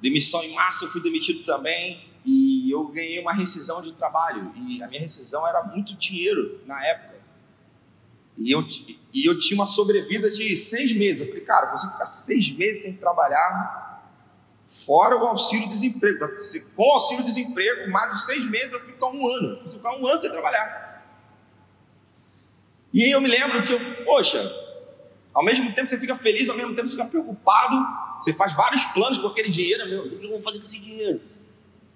demissão 0.00 0.42
em 0.42 0.52
março, 0.52 0.86
eu 0.86 0.88
fui 0.88 1.00
demitido 1.00 1.44
também, 1.44 2.04
e 2.24 2.68
eu 2.68 2.88
ganhei 2.88 3.20
uma 3.20 3.32
rescisão 3.32 3.80
de 3.80 3.92
trabalho, 3.92 4.52
e 4.56 4.82
a 4.82 4.88
minha 4.88 5.00
rescisão 5.00 5.46
era 5.46 5.62
muito 5.62 5.94
dinheiro 5.94 6.60
na 6.66 6.84
época. 6.84 7.20
E 8.36 8.50
eu, 8.50 8.66
e 9.14 9.24
eu 9.24 9.38
tinha 9.38 9.56
uma 9.56 9.66
sobrevida 9.66 10.28
de 10.28 10.56
seis 10.56 10.92
meses. 10.92 11.20
Eu 11.20 11.28
falei, 11.28 11.44
cara, 11.44 11.66
eu 11.66 11.70
consigo 11.70 11.92
ficar 11.92 12.06
seis 12.06 12.50
meses 12.50 12.82
sem 12.82 12.96
trabalhar, 12.96 13.85
Fora 14.86 15.16
o 15.16 15.26
auxílio-desemprego. 15.26 16.26
Com 16.76 16.82
o 16.88 16.92
auxílio-desemprego, 16.92 17.90
mais 17.90 18.12
de 18.12 18.24
seis 18.24 18.48
meses 18.48 18.72
eu 18.72 18.80
fico 18.80 19.04
um 19.06 19.26
ano. 19.26 19.60
Eu 19.64 19.72
fico 19.72 19.88
um 19.88 20.06
ano 20.06 20.20
sem 20.20 20.30
trabalhar. 20.30 21.04
E 22.94 23.02
aí 23.02 23.10
eu 23.10 23.20
me 23.20 23.28
lembro 23.28 23.64
que 23.64 23.72
eu, 23.72 24.04
poxa, 24.04 24.48
ao 25.34 25.44
mesmo 25.44 25.74
tempo 25.74 25.88
você 25.88 25.98
fica 25.98 26.14
feliz, 26.14 26.48
ao 26.48 26.56
mesmo 26.56 26.74
tempo 26.74 26.86
você 26.86 26.96
fica 26.96 27.08
preocupado. 27.08 27.76
Você 28.20 28.32
faz 28.32 28.54
vários 28.54 28.84
planos 28.86 29.18
com 29.18 29.26
aquele 29.26 29.50
dinheiro, 29.50 29.86
meu, 29.88 30.06
o 30.06 30.18
que 30.18 30.24
eu 30.24 30.30
vou 30.30 30.40
fazer 30.40 30.58
com 30.58 30.64
esse 30.64 30.78
dinheiro? 30.78 31.20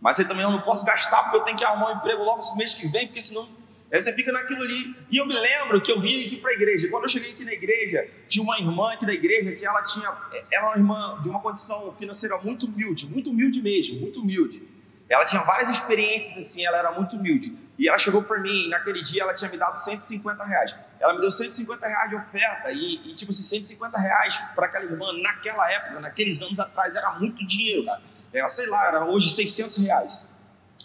Mas 0.01 0.17
você 0.17 0.25
também 0.25 0.43
eu 0.43 0.51
não 0.51 0.61
posso 0.61 0.85
gastar 0.85 1.23
porque 1.23 1.37
eu 1.37 1.43
tenho 1.43 1.57
que 1.57 1.65
arrumar 1.65 1.93
um 1.93 1.97
emprego 1.97 2.25
logo 2.25 2.41
esse 2.41 2.57
mês 2.57 2.75
que 2.75 2.89
vem, 2.89 3.07
porque 3.07 3.23
senão 3.23 3.49
Aí 3.93 4.01
você 4.01 4.13
fica 4.13 4.31
naquilo 4.31 4.63
ali. 4.63 4.95
E 5.11 5.17
eu 5.17 5.27
me 5.27 5.35
lembro 5.35 5.81
que 5.83 5.91
eu 5.91 6.01
vim 6.01 6.25
aqui 6.25 6.37
para 6.37 6.51
a 6.51 6.55
igreja. 6.55 6.89
Quando 6.89 7.05
eu 7.05 7.09
cheguei 7.09 7.33
aqui 7.33 7.45
na 7.45 7.53
igreja, 7.53 8.09
tinha 8.29 8.43
uma 8.43 8.59
irmã 8.59 8.93
aqui 8.93 9.05
da 9.05 9.13
igreja 9.13 9.53
que 9.53 9.67
ela 9.67 9.83
tinha, 9.83 10.09
era 10.53 10.67
uma 10.67 10.77
irmã 10.77 11.21
de 11.21 11.29
uma 11.29 11.41
condição 11.41 11.91
financeira 11.93 12.39
muito 12.39 12.67
humilde, 12.67 13.09
muito 13.09 13.31
humilde 13.31 13.61
mesmo, 13.61 13.99
muito 13.99 14.21
humilde. 14.21 14.63
Ela 15.09 15.25
tinha 15.25 15.43
várias 15.43 15.69
experiências 15.71 16.47
assim, 16.47 16.65
ela 16.65 16.79
era 16.79 16.93
muito 16.93 17.17
humilde. 17.17 17.53
E 17.77 17.89
ela 17.89 17.99
chegou 17.99 18.23
para 18.23 18.39
mim, 18.39 18.69
naquele 18.69 19.03
dia 19.03 19.23
ela 19.23 19.35
tinha 19.35 19.51
me 19.51 19.57
dado 19.57 19.75
150 19.75 20.45
reais. 20.45 20.75
Ela 21.01 21.15
me 21.15 21.21
deu 21.21 21.31
150 21.31 21.85
reais 21.85 22.11
de 22.11 22.15
oferta. 22.15 22.71
E, 22.71 23.11
e 23.11 23.15
tipo 23.15 23.33
assim, 23.33 23.43
150 23.43 23.99
reais 23.99 24.41
para 24.55 24.67
aquela 24.67 24.85
irmã, 24.85 25.13
naquela 25.21 25.69
época, 25.69 25.99
naqueles 25.99 26.41
anos 26.43 26.61
atrás, 26.61 26.95
era 26.95 27.19
muito 27.19 27.45
dinheiro, 27.45 27.85
cara. 27.87 28.01
Era, 28.33 28.47
sei 28.47 28.67
lá, 28.69 28.87
era 28.87 29.05
hoje 29.05 29.31
600 29.31 29.79
reais. 29.79 30.25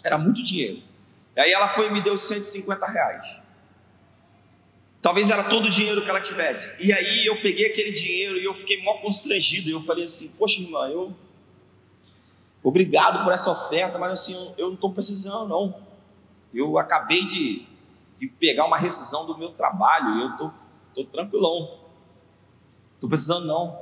Era 0.02 0.18
muito 0.18 0.42
dinheiro. 0.42 0.82
E 1.36 1.40
aí 1.40 1.52
ela 1.52 1.68
foi 1.68 1.88
e 1.88 1.90
me 1.90 2.00
deu 2.00 2.16
150 2.16 2.86
reais. 2.86 3.40
Talvez 5.02 5.28
era 5.28 5.44
todo 5.44 5.66
o 5.66 5.70
dinheiro 5.70 6.02
que 6.02 6.08
ela 6.08 6.20
tivesse. 6.20 6.82
E 6.82 6.92
aí 6.92 7.26
eu 7.26 7.40
peguei 7.40 7.66
aquele 7.66 7.92
dinheiro 7.92 8.38
e 8.38 8.44
eu 8.44 8.54
fiquei 8.54 8.82
mó 8.82 8.94
constrangido. 8.94 9.68
E 9.68 9.72
eu 9.72 9.82
falei 9.82 10.04
assim: 10.04 10.28
Poxa, 10.38 10.60
irmã, 10.60 10.88
eu. 10.88 11.14
Obrigado 12.62 13.22
por 13.22 13.32
essa 13.32 13.50
oferta, 13.50 13.98
mas 13.98 14.12
assim, 14.12 14.54
eu, 14.58 14.68
não 14.68 14.74
estou 14.74 14.92
precisando, 14.92 15.46
não. 15.46 15.80
Eu 16.52 16.76
acabei 16.78 17.24
de, 17.24 17.64
de 18.18 18.26
pegar 18.26 18.64
uma 18.64 18.78
rescisão 18.78 19.26
do 19.26 19.38
meu 19.38 19.50
trabalho. 19.50 20.20
Eu 20.20 20.30
estou 20.30 20.52
tô, 20.94 21.04
tô 21.04 21.10
tranquilão. 21.10 21.78
Estou 22.94 23.08
precisando, 23.08 23.46
não. 23.46 23.78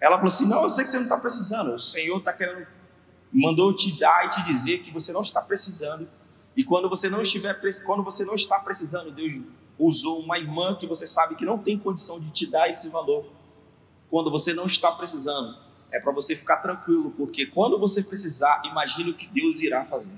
Ela 0.00 0.16
falou 0.16 0.28
assim: 0.28 0.46
Não, 0.46 0.62
eu 0.62 0.70
sei 0.70 0.84
que 0.84 0.90
você 0.90 0.96
não 0.96 1.04
está 1.04 1.18
precisando. 1.18 1.74
O 1.74 1.78
Senhor 1.78 2.18
está 2.18 2.32
querendo. 2.32 2.64
Mandou 3.32 3.74
te 3.74 3.98
dar 3.98 4.26
e 4.26 4.28
te 4.30 4.44
dizer 4.44 4.78
que 4.78 4.92
você 4.92 5.12
não 5.12 5.20
está 5.20 5.42
precisando 5.42 6.08
e 6.56 6.64
quando 6.64 6.88
você 6.88 7.10
não 7.10 7.20
estiver, 7.20 7.60
quando 7.84 8.02
você 8.02 8.24
não 8.24 8.34
está 8.34 8.58
precisando, 8.58 9.10
Deus 9.10 9.44
usou 9.78 10.20
uma 10.20 10.38
irmã 10.38 10.74
que 10.74 10.86
você 10.86 11.06
sabe 11.06 11.36
que 11.36 11.44
não 11.44 11.58
tem 11.58 11.78
condição 11.78 12.18
de 12.18 12.30
te 12.30 12.46
dar 12.46 12.68
esse 12.68 12.88
valor. 12.88 13.26
Quando 14.08 14.30
você 14.30 14.54
não 14.54 14.66
está 14.66 14.90
precisando, 14.92 15.58
é 15.90 16.00
para 16.00 16.12
você 16.12 16.34
ficar 16.34 16.56
tranquilo, 16.58 17.10
porque 17.10 17.44
quando 17.44 17.78
você 17.78 18.02
precisar, 18.02 18.62
imagine 18.64 19.10
o 19.10 19.14
que 19.14 19.26
Deus 19.26 19.60
irá 19.60 19.84
fazer. 19.84 20.16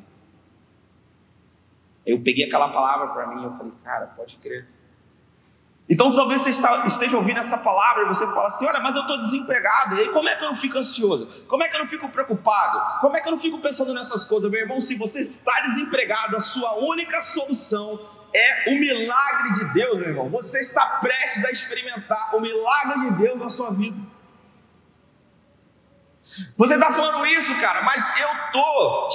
Eu 2.07 2.23
peguei 2.23 2.45
aquela 2.45 2.69
palavra 2.69 3.09
para 3.09 3.35
mim, 3.35 3.45
eu 3.45 3.53
falei, 3.53 3.73
cara, 3.83 4.07
pode 4.07 4.37
crer. 4.37 4.69
Então 5.91 6.15
talvez 6.15 6.43
você 6.43 6.51
esteja 6.87 7.17
ouvindo 7.17 7.39
essa 7.39 7.57
palavra 7.59 8.03
e 8.03 8.07
você 8.07 8.27
fala 8.27 8.49
assim: 8.49 8.67
olha, 8.67 8.79
mas 8.81 8.95
eu 8.95 9.03
estou 9.03 9.19
desempregado, 9.19 9.97
e 9.97 10.01
aí 10.01 10.09
como 10.11 10.29
é 10.29 10.37
que 10.37 10.45
eu 10.45 10.49
não 10.49 10.57
fico 10.57 10.77
ansioso? 10.77 11.47
Como 11.49 11.63
é 11.65 11.69
que 11.69 11.77
eu 11.77 11.81
não 11.81 11.87
fico 11.87 12.09
preocupado? 12.11 13.01
Como 13.01 13.17
é 13.17 13.21
que 13.21 13.29
eu 13.29 13.33
não 13.33 13.39
fico 13.39 13.59
pensando 13.59 13.95
nessas 13.95 14.25
coisas? 14.25 14.51
Meu 14.51 14.61
irmão, 14.61 14.81
se 14.81 14.97
você 14.97 15.21
está 15.21 15.61
desempregado, 15.61 16.37
a 16.37 16.41
sua 16.41 16.75
única 16.77 17.23
solução 17.23 17.99
é 18.35 18.71
o 18.71 18.79
milagre 18.79 19.53
de 19.53 19.65
Deus, 19.73 19.99
meu 19.99 20.09
irmão. 20.09 20.29
Você 20.29 20.61
está 20.61 20.99
prestes 21.01 21.43
a 21.47 21.51
experimentar 21.51 22.37
o 22.37 22.41
milagre 22.41 23.05
de 23.05 23.13
Deus 23.13 23.41
na 23.41 23.49
sua 23.49 23.71
vida. 23.71 23.99
Você 26.59 26.75
está 26.75 26.93
falando 26.93 27.25
isso, 27.25 27.55
cara, 27.59 27.81
mas 27.83 28.13
eu 28.21 28.29
estou 28.47 29.09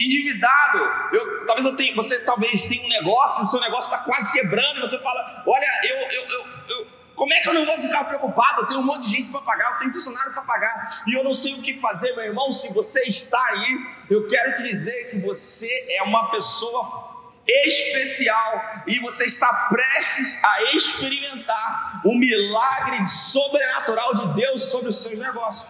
endividado. 0.00 0.78
Eu, 1.12 1.46
talvez 1.46 1.66
eu 1.66 1.76
tenha, 1.76 1.94
você 1.94 2.18
talvez 2.20 2.64
tenha 2.64 2.84
um 2.84 2.88
negócio, 2.88 3.44
o 3.44 3.46
seu 3.46 3.60
negócio 3.60 3.92
está 3.92 3.98
quase 3.98 4.30
quebrando, 4.32 4.80
você 4.80 4.98
fala: 5.00 5.44
Olha, 5.46 5.66
eu, 5.84 5.96
eu, 5.96 6.28
eu, 6.28 6.46
eu, 6.68 6.86
como 7.14 7.32
é 7.32 7.40
que 7.40 7.48
eu 7.48 7.54
não 7.54 7.64
vou 7.64 7.78
ficar 7.78 8.04
preocupado? 8.04 8.62
Eu 8.62 8.66
tenho 8.66 8.80
um 8.80 8.84
monte 8.84 9.02
de 9.02 9.16
gente 9.16 9.30
para 9.30 9.40
pagar, 9.40 9.72
eu 9.72 9.78
tenho 9.78 9.92
funcionário 9.92 10.32
para 10.32 10.42
pagar, 10.42 11.02
e 11.06 11.14
eu 11.14 11.22
não 11.22 11.34
sei 11.34 11.54
o 11.54 11.62
que 11.62 11.74
fazer, 11.74 12.14
meu 12.14 12.24
irmão. 12.24 12.52
Se 12.52 12.72
você 12.72 13.00
está 13.08 13.42
aí, 13.50 13.86
eu 14.10 14.26
quero 14.28 14.54
te 14.54 14.62
dizer 14.62 15.10
que 15.10 15.18
você 15.18 15.68
é 15.90 16.02
uma 16.02 16.30
pessoa 16.30 17.14
especial 17.46 18.84
e 18.86 18.98
você 19.00 19.26
está 19.26 19.68
prestes 19.68 20.42
a 20.42 20.74
experimentar 20.74 22.00
o 22.04 22.14
milagre 22.14 23.06
sobrenatural 23.06 24.14
de 24.14 24.34
Deus 24.40 24.70
sobre 24.70 24.88
os 24.88 25.02
seus 25.02 25.18
negócios. 25.18 25.68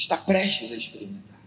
Está 0.00 0.16
prestes 0.16 0.72
a 0.72 0.76
experimentar. 0.76 1.38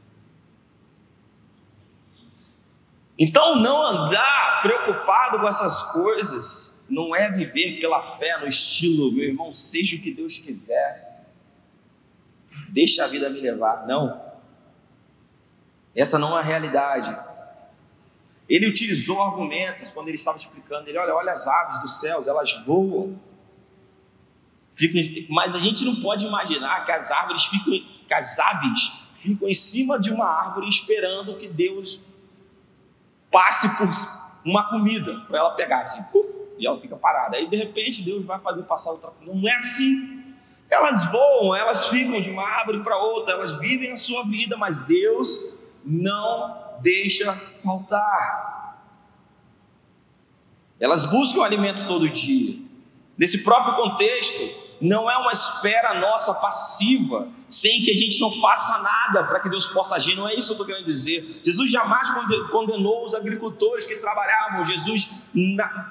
Então, 3.17 3.55
não 3.55 3.81
andar 3.81 4.61
preocupado 4.61 5.39
com 5.39 5.47
essas 5.47 5.83
coisas 5.91 6.83
não 6.89 7.15
é 7.15 7.31
viver 7.31 7.79
pela 7.79 8.01
fé 8.17 8.39
no 8.39 8.47
estilo, 8.47 9.11
meu 9.11 9.25
irmão, 9.25 9.53
seja 9.53 9.95
o 9.95 9.99
que 9.99 10.13
Deus 10.13 10.37
quiser, 10.37 11.25
deixa 12.69 13.03
a 13.03 13.07
vida 13.07 13.29
me 13.29 13.39
levar. 13.39 13.87
Não. 13.87 14.21
Essa 15.95 16.19
não 16.19 16.37
é 16.37 16.41
a 16.41 16.43
realidade. 16.43 17.15
Ele 18.47 18.67
utilizou 18.67 19.21
argumentos 19.21 19.89
quando 19.89 20.09
ele 20.09 20.15
estava 20.15 20.37
explicando. 20.37 20.87
Ele, 20.87 20.97
olha, 20.97 21.15
olha 21.15 21.31
as 21.31 21.47
aves 21.47 21.81
dos 21.81 21.99
céus, 21.99 22.27
elas 22.27 22.53
voam. 22.65 23.19
Mas 25.29 25.55
a 25.55 25.59
gente 25.59 25.85
não 25.85 26.01
pode 26.01 26.25
imaginar 26.25 26.85
que 26.85 26.91
as 26.91 27.11
árvores 27.11 27.45
ficam, 27.45 27.73
que 28.13 28.19
as 28.19 28.39
aves 28.39 28.91
ficam 29.13 29.47
em 29.47 29.54
cima 29.54 29.99
de 29.99 30.12
uma 30.12 30.26
árvore 30.26 30.69
esperando 30.69 31.36
que 31.36 31.47
Deus 31.47 31.99
passe 33.32 33.67
por 33.76 33.89
uma 34.45 34.69
comida 34.69 35.21
para 35.21 35.39
ela 35.39 35.52
pegar 35.52 35.82
assim, 35.82 36.02
puf, 36.12 36.30
e 36.60 36.67
ela 36.67 36.80
fica 36.80 36.95
parada. 36.95 37.38
Aí 37.38 37.47
de 37.47 37.56
repente 37.56 38.04
Deus 38.04 38.23
vai 38.23 38.39
fazer 38.39 38.62
passar 38.63 38.91
outra 38.91 39.10
comida. 39.10 39.36
Não 39.36 39.49
é 39.49 39.56
assim. 39.56 40.23
Elas 40.69 41.06
voam, 41.12 41.56
elas 41.56 41.88
ficam 41.88 42.21
de 42.21 42.30
uma 42.30 42.47
árvore 42.47 42.84
para 42.84 42.97
outra, 42.97 43.34
elas 43.34 43.58
vivem 43.60 43.91
a 43.91 43.97
sua 43.97 44.23
vida, 44.26 44.58
mas 44.58 44.80
Deus 44.80 45.56
não 45.84 46.78
deixa 46.82 47.34
faltar. 47.63 48.80
Elas 50.80 51.04
buscam 51.04 51.41
alimento 51.41 51.86
todo 51.88 52.10
dia. 52.10 52.60
Nesse 53.17 53.43
próprio 53.43 53.76
contexto, 53.76 54.62
não 54.84 55.10
é 55.10 55.17
uma 55.17 55.32
espera 55.32 55.93
nossa 55.93 56.34
passiva, 56.34 57.30
sem 57.48 57.82
que 57.82 57.89
a 57.89 57.96
gente 57.96 58.19
não 58.19 58.30
faça 58.30 58.80
nada 58.80 59.24
para 59.24 59.39
que 59.39 59.48
Deus 59.48 59.65
possa 59.67 59.96
agir, 59.96 60.13
não 60.13 60.28
é 60.28 60.36
isso 60.36 60.48
que 60.48 60.52
eu 60.52 60.56
estou 60.56 60.65
querendo 60.65 60.86
dizer. 60.86 61.39
Jesus 61.41 61.72
jamais 61.72 62.10
condenou 62.52 63.06
os 63.06 63.15
agricultores 63.15 63.86
que 63.86 63.96
trabalhavam. 63.96 64.65
Jesus, 64.65 65.10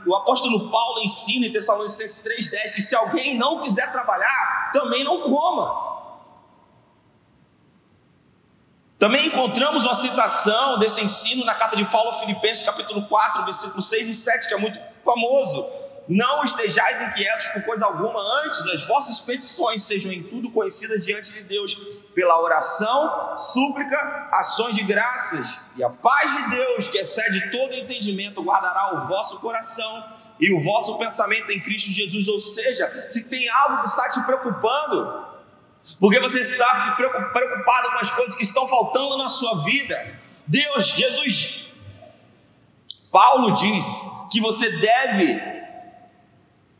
o 0.06 0.14
apóstolo 0.14 0.70
Paulo 0.70 1.00
ensina 1.00 1.46
em 1.46 1.50
Tessalonicenses 1.50 2.22
3,10 2.22 2.74
que 2.74 2.82
se 2.82 2.94
alguém 2.94 3.38
não 3.38 3.62
quiser 3.62 3.90
trabalhar, 3.90 4.70
também 4.74 5.02
não 5.02 5.22
coma. 5.22 5.90
Também 8.98 9.26
encontramos 9.26 9.84
uma 9.84 9.94
citação 9.94 10.78
desse 10.78 11.02
ensino 11.02 11.46
na 11.46 11.54
carta 11.54 11.76
de 11.76 11.84
Paulo 11.86 12.10
aos 12.10 12.20
Filipenses, 12.20 12.62
capítulo 12.62 13.08
4, 13.08 13.46
versículos 13.46 13.88
6 13.88 14.08
e 14.08 14.14
7, 14.14 14.48
que 14.48 14.54
é 14.54 14.58
muito 14.58 14.78
famoso. 15.02 15.91
Não 16.08 16.42
estejais 16.42 17.00
inquietos 17.00 17.46
por 17.46 17.62
coisa 17.62 17.86
alguma, 17.86 18.20
antes 18.44 18.66
as 18.66 18.84
vossas 18.84 19.20
petições 19.20 19.84
sejam 19.84 20.12
em 20.12 20.22
tudo 20.22 20.50
conhecidas 20.50 21.04
diante 21.04 21.32
de 21.32 21.44
Deus, 21.44 21.74
pela 22.14 22.40
oração, 22.42 23.38
súplica, 23.38 24.28
ações 24.32 24.74
de 24.74 24.82
graças, 24.82 25.62
e 25.76 25.84
a 25.84 25.88
paz 25.88 26.36
de 26.36 26.50
Deus, 26.50 26.88
que 26.88 26.98
excede 26.98 27.50
todo 27.50 27.72
entendimento, 27.74 28.42
guardará 28.42 28.96
o 28.96 29.06
vosso 29.06 29.38
coração 29.38 30.04
e 30.40 30.52
o 30.52 30.60
vosso 30.62 30.98
pensamento 30.98 31.52
em 31.52 31.60
Cristo 31.60 31.90
Jesus. 31.90 32.26
Ou 32.26 32.40
seja, 32.40 33.06
se 33.08 33.24
tem 33.24 33.48
algo 33.48 33.82
que 33.82 33.88
está 33.88 34.10
te 34.10 34.20
preocupando, 34.24 35.26
porque 36.00 36.18
você 36.18 36.40
está 36.40 36.96
preocupado 36.96 37.92
com 37.92 37.98
as 37.98 38.10
coisas 38.10 38.34
que 38.34 38.42
estão 38.42 38.66
faltando 38.66 39.16
na 39.16 39.28
sua 39.28 39.64
vida. 39.64 40.20
Deus, 40.46 40.88
Jesus, 40.88 41.66
Paulo 43.12 43.52
diz 43.52 43.86
que 44.30 44.40
você 44.40 44.68
deve 44.78 45.61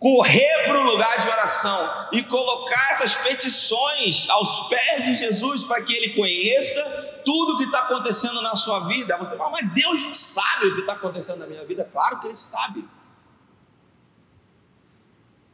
correr 0.03 0.65
para 0.67 0.81
o 0.81 0.83
lugar 0.83 1.21
de 1.21 1.29
oração 1.29 2.09
e 2.11 2.25
colocar 2.25 2.91
essas 2.91 3.15
petições 3.15 4.29
aos 4.29 4.69
pés 4.69 5.05
de 5.05 5.15
Jesus 5.15 5.63
para 5.63 5.81
que 5.81 5.95
ele 5.95 6.15
conheça 6.15 6.83
tudo 7.25 7.53
o 7.53 7.57
que 7.57 7.63
está 7.63 7.83
acontecendo 7.83 8.43
na 8.43 8.57
sua 8.57 8.89
vida. 8.89 9.17
Você 9.17 9.37
fala, 9.37 9.51
mas 9.51 9.73
Deus 9.73 10.03
não 10.03 10.13
sabe 10.13 10.67
o 10.67 10.75
que 10.75 10.81
está 10.81 10.95
acontecendo 10.95 11.39
na 11.39 11.47
minha 11.47 11.65
vida? 11.65 11.89
Claro 11.93 12.19
que 12.19 12.27
ele 12.27 12.35
sabe. 12.35 12.85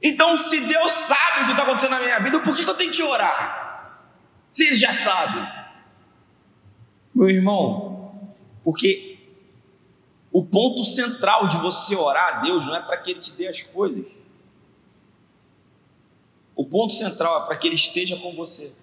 Então, 0.03 0.35
se 0.39 0.61
Deus 0.61 0.93
sabe 0.93 1.43
o 1.43 1.45
que 1.45 1.51
está 1.51 1.65
acontecendo 1.65 1.91
na 1.91 2.01
minha 2.01 2.19
vida, 2.21 2.41
por 2.41 2.57
que 2.57 2.63
eu 2.63 2.75
tenho 2.75 2.91
que 2.91 3.03
orar? 3.03 4.01
Se 4.49 4.67
Ele 4.67 4.77
já 4.77 4.95
sabe. 4.95 5.47
Meu 7.15 7.29
irmão, 7.29 8.17
porque 8.65 9.19
o 10.33 10.43
ponto 10.43 10.85
central 10.85 11.49
de 11.49 11.59
você 11.59 11.95
orar 11.95 12.39
a 12.39 12.41
Deus 12.41 12.65
não 12.65 12.77
é 12.77 12.81
para 12.81 12.97
que 12.97 13.11
Ele 13.11 13.21
te 13.21 13.33
dê 13.33 13.47
as 13.47 13.61
coisas. 13.61 14.27
Ponto 16.71 16.93
central 16.93 17.43
é 17.43 17.47
para 17.47 17.57
que 17.57 17.67
Ele 17.67 17.75
esteja 17.75 18.17
com 18.17 18.35
você 18.35 18.75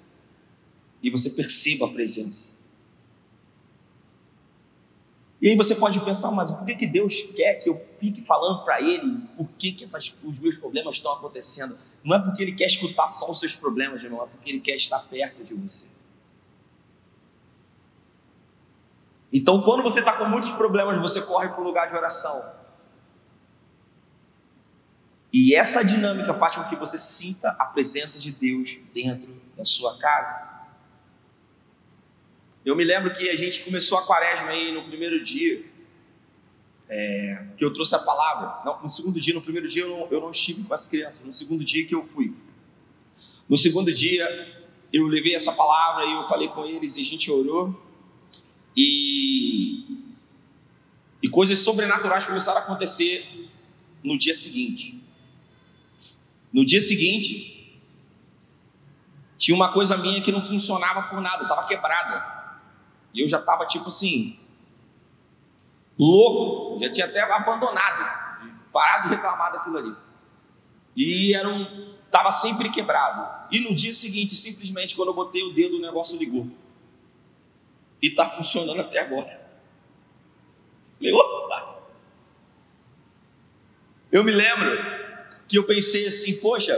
e 1.02 1.10
você 1.10 1.30
perceba 1.30 1.86
a 1.86 1.90
presença. 1.90 2.56
E 5.42 5.50
aí 5.50 5.56
você 5.56 5.76
pode 5.76 6.00
pensar, 6.00 6.32
mas 6.32 6.50
por 6.50 6.66
que, 6.66 6.76
que 6.76 6.88
Deus 6.88 7.22
quer 7.36 7.56
que 7.56 7.70
eu 7.70 7.80
fique 8.00 8.22
falando 8.22 8.64
para 8.64 8.82
Ele 8.82 9.20
por 9.38 9.48
que, 9.58 9.72
que 9.72 9.84
essas, 9.84 10.14
os 10.24 10.40
meus 10.40 10.58
problemas 10.58 10.96
estão 10.96 11.12
acontecendo? 11.12 11.78
Não 12.04 12.16
é 12.16 12.20
porque 12.20 12.42
Ele 12.42 12.54
quer 12.54 12.66
escutar 12.66 13.08
só 13.08 13.30
os 13.30 13.40
seus 13.40 13.54
problemas, 13.54 14.02
irmão, 14.04 14.24
é 14.24 14.28
porque 14.28 14.50
Ele 14.50 14.60
quer 14.60 14.76
estar 14.76 15.00
perto 15.00 15.44
de 15.44 15.54
você. 15.54 15.88
Então, 19.32 19.62
quando 19.62 19.84
você 19.84 20.00
está 20.00 20.14
com 20.14 20.26
muitos 20.26 20.52
problemas, 20.52 21.00
você 21.02 21.22
corre 21.22 21.50
para 21.50 21.60
o 21.62 21.64
lugar 21.64 21.90
de 21.90 21.96
oração. 21.96 22.55
E 25.38 25.54
essa 25.54 25.84
dinâmica 25.84 26.34
faz 26.34 26.56
com 26.56 26.64
que 26.64 26.78
você 26.78 26.98
sinta 26.98 27.50
a 27.60 27.66
presença 27.66 28.18
de 28.20 28.32
Deus 28.32 28.78
dentro 28.94 29.36
da 29.58 29.66
sua 29.66 29.98
casa. 29.98 30.34
Eu 32.66 32.74
me 32.74 32.86
lembro 32.86 33.14
que 33.14 33.30
a 33.30 33.36
gente 33.36 33.66
começou 33.66 33.98
a 33.98 34.08
quaresma 34.08 34.52
aí 34.52 34.72
no 34.72 34.86
primeiro 34.86 35.22
dia, 35.22 35.66
é, 36.88 37.48
que 37.58 37.66
eu 37.66 37.74
trouxe 37.74 37.94
a 37.94 38.00
palavra. 38.00 38.64
Não, 38.64 38.84
no 38.84 38.90
segundo 38.90 39.20
dia, 39.20 39.34
no 39.34 39.42
primeiro 39.42 39.68
dia 39.68 39.84
eu 39.84 39.90
não, 39.90 40.08
eu 40.10 40.22
não 40.22 40.32
estive 40.32 40.64
com 40.64 40.74
as 40.74 40.86
crianças, 40.86 41.26
no 41.26 41.34
segundo 41.34 41.66
dia 41.66 41.86
que 41.86 41.94
eu 41.94 42.06
fui. 42.06 42.34
No 43.50 43.58
segundo 43.58 43.92
dia 43.92 44.26
eu 44.94 45.06
levei 45.06 45.36
essa 45.36 45.52
palavra 45.52 46.06
e 46.06 46.14
eu 46.14 46.24
falei 46.24 46.48
com 46.48 46.66
eles 46.66 46.96
e 46.96 47.02
a 47.02 47.04
gente 47.04 47.30
orou. 47.30 47.78
E, 48.74 49.84
e 51.22 51.28
coisas 51.28 51.60
sobrenaturais 51.60 52.26
começaram 52.26 52.62
a 52.62 52.64
acontecer 52.64 53.50
no 54.02 54.18
dia 54.18 54.34
seguinte. 54.34 55.04
No 56.56 56.64
dia 56.64 56.80
seguinte, 56.80 57.82
tinha 59.38 59.54
uma 59.54 59.74
coisa 59.74 59.98
minha 59.98 60.22
que 60.22 60.32
não 60.32 60.42
funcionava 60.42 61.10
por 61.10 61.20
nada, 61.20 61.44
estava 61.44 61.68
quebrada. 61.68 62.62
E 63.14 63.20
eu 63.20 63.28
já 63.28 63.40
estava 63.40 63.66
tipo 63.66 63.90
assim, 63.90 64.40
louco, 66.00 66.80
já 66.80 66.90
tinha 66.90 67.08
até 67.08 67.20
abandonado, 67.20 68.48
parado 68.72 69.10
de 69.10 69.16
reclamar 69.16 69.52
daquilo 69.52 69.78
ali. 69.80 69.94
E 70.96 71.36
era 71.36 71.50
um, 71.50 71.94
estava 72.06 72.32
sempre 72.32 72.70
quebrado. 72.70 73.50
E 73.52 73.60
no 73.60 73.76
dia 73.76 73.92
seguinte, 73.92 74.34
simplesmente, 74.34 74.96
quando 74.96 75.10
eu 75.10 75.14
botei 75.14 75.44
o 75.44 75.52
dedo, 75.52 75.76
o 75.76 75.82
negócio 75.82 76.18
ligou. 76.18 76.48
E 78.02 78.08
está 78.08 78.30
funcionando 78.30 78.80
até 78.80 79.00
agora. 79.00 79.46
Falei, 80.98 81.12
opa! 81.12 81.82
Eu 84.10 84.24
me 84.24 84.32
lembro 84.32 85.05
que 85.48 85.58
eu 85.58 85.64
pensei 85.64 86.08
assim, 86.08 86.36
poxa, 86.38 86.76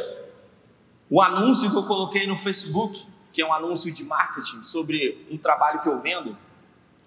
o 1.10 1.22
anúncio 1.22 1.72
que 1.72 1.78
eu 1.78 1.84
coloquei 1.84 2.28
no 2.28 2.36
Facebook 2.36 3.06
que 3.38 3.42
é 3.44 3.46
um 3.46 3.54
anúncio 3.54 3.94
de 3.94 4.04
marketing 4.04 4.64
sobre 4.64 5.28
um 5.30 5.38
trabalho 5.38 5.80
que 5.82 5.88
eu 5.88 6.02
vendo, 6.02 6.36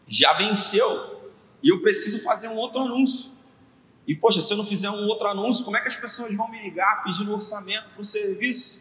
já 0.06 0.32
venceu 0.34 1.32
e 1.60 1.70
eu 1.70 1.82
preciso 1.82 2.22
fazer 2.22 2.46
um 2.46 2.54
outro 2.54 2.80
anúncio. 2.82 3.32
E 4.06 4.14
poxa, 4.14 4.40
se 4.40 4.52
eu 4.52 4.56
não 4.56 4.64
fizer 4.64 4.88
um 4.90 5.08
outro 5.08 5.26
anúncio, 5.26 5.64
como 5.64 5.76
é 5.76 5.80
que 5.80 5.88
as 5.88 5.96
pessoas 5.96 6.32
vão 6.36 6.48
me 6.48 6.62
ligar 6.62 7.02
pedindo 7.02 7.32
orçamento 7.32 7.88
para 7.90 8.02
o 8.02 8.04
serviço? 8.04 8.80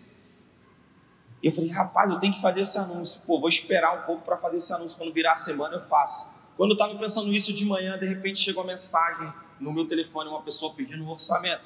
E 1.42 1.48
eu 1.48 1.52
falei, 1.52 1.72
rapaz, 1.72 2.12
eu 2.12 2.20
tenho 2.20 2.36
que 2.36 2.40
fazer 2.40 2.62
esse 2.62 2.78
anúncio. 2.78 3.20
Pô, 3.26 3.40
vou 3.40 3.50
esperar 3.50 4.00
um 4.00 4.06
pouco 4.06 4.24
para 4.24 4.38
fazer 4.38 4.58
esse 4.58 4.72
anúncio. 4.72 4.96
Quando 4.96 5.12
virar 5.12 5.32
a 5.32 5.36
semana, 5.36 5.78
eu 5.78 5.82
faço. 5.82 6.30
Quando 6.56 6.72
eu 6.72 6.74
estava 6.74 6.94
pensando 7.00 7.34
isso 7.34 7.52
de 7.52 7.66
manhã, 7.66 7.98
de 7.98 8.06
repente 8.06 8.40
chegou 8.40 8.62
uma 8.62 8.72
mensagem 8.72 9.34
no 9.60 9.74
meu 9.74 9.88
telefone, 9.88 10.30
uma 10.30 10.44
pessoa 10.44 10.72
pedindo 10.76 11.04
um 11.04 11.10
orçamento. 11.10 11.64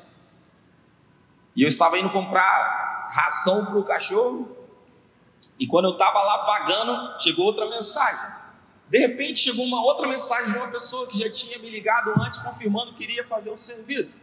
E 1.56 1.64
eu 1.64 1.70
estava 1.70 1.97
indo 1.97 2.10
comprar 2.10 3.10
ração 3.12 3.66
para 3.66 3.78
o 3.78 3.84
cachorro. 3.84 4.58
E 5.60 5.68
quando 5.68 5.86
eu 5.86 5.91
estava 5.91 6.22
lá 6.22 6.39
pagando, 6.45 7.20
chegou 7.20 7.45
outra 7.45 7.70
mensagem. 7.70 8.34
De 8.89 8.99
repente 8.99 9.39
chegou 9.39 9.66
uma 9.66 9.82
outra 9.84 10.08
mensagem 10.08 10.51
de 10.51 10.58
uma 10.58 10.68
pessoa 10.68 11.08
que 11.08 11.18
já 11.18 11.32
tinha 11.32 11.58
me 11.60 11.70
ligado 11.70 12.12
antes, 12.22 12.39
confirmando 12.39 12.93
que 12.93 13.04
iria 13.04 13.26
fazer 13.26 13.51
o 13.51 13.58
serviço. 13.58 14.22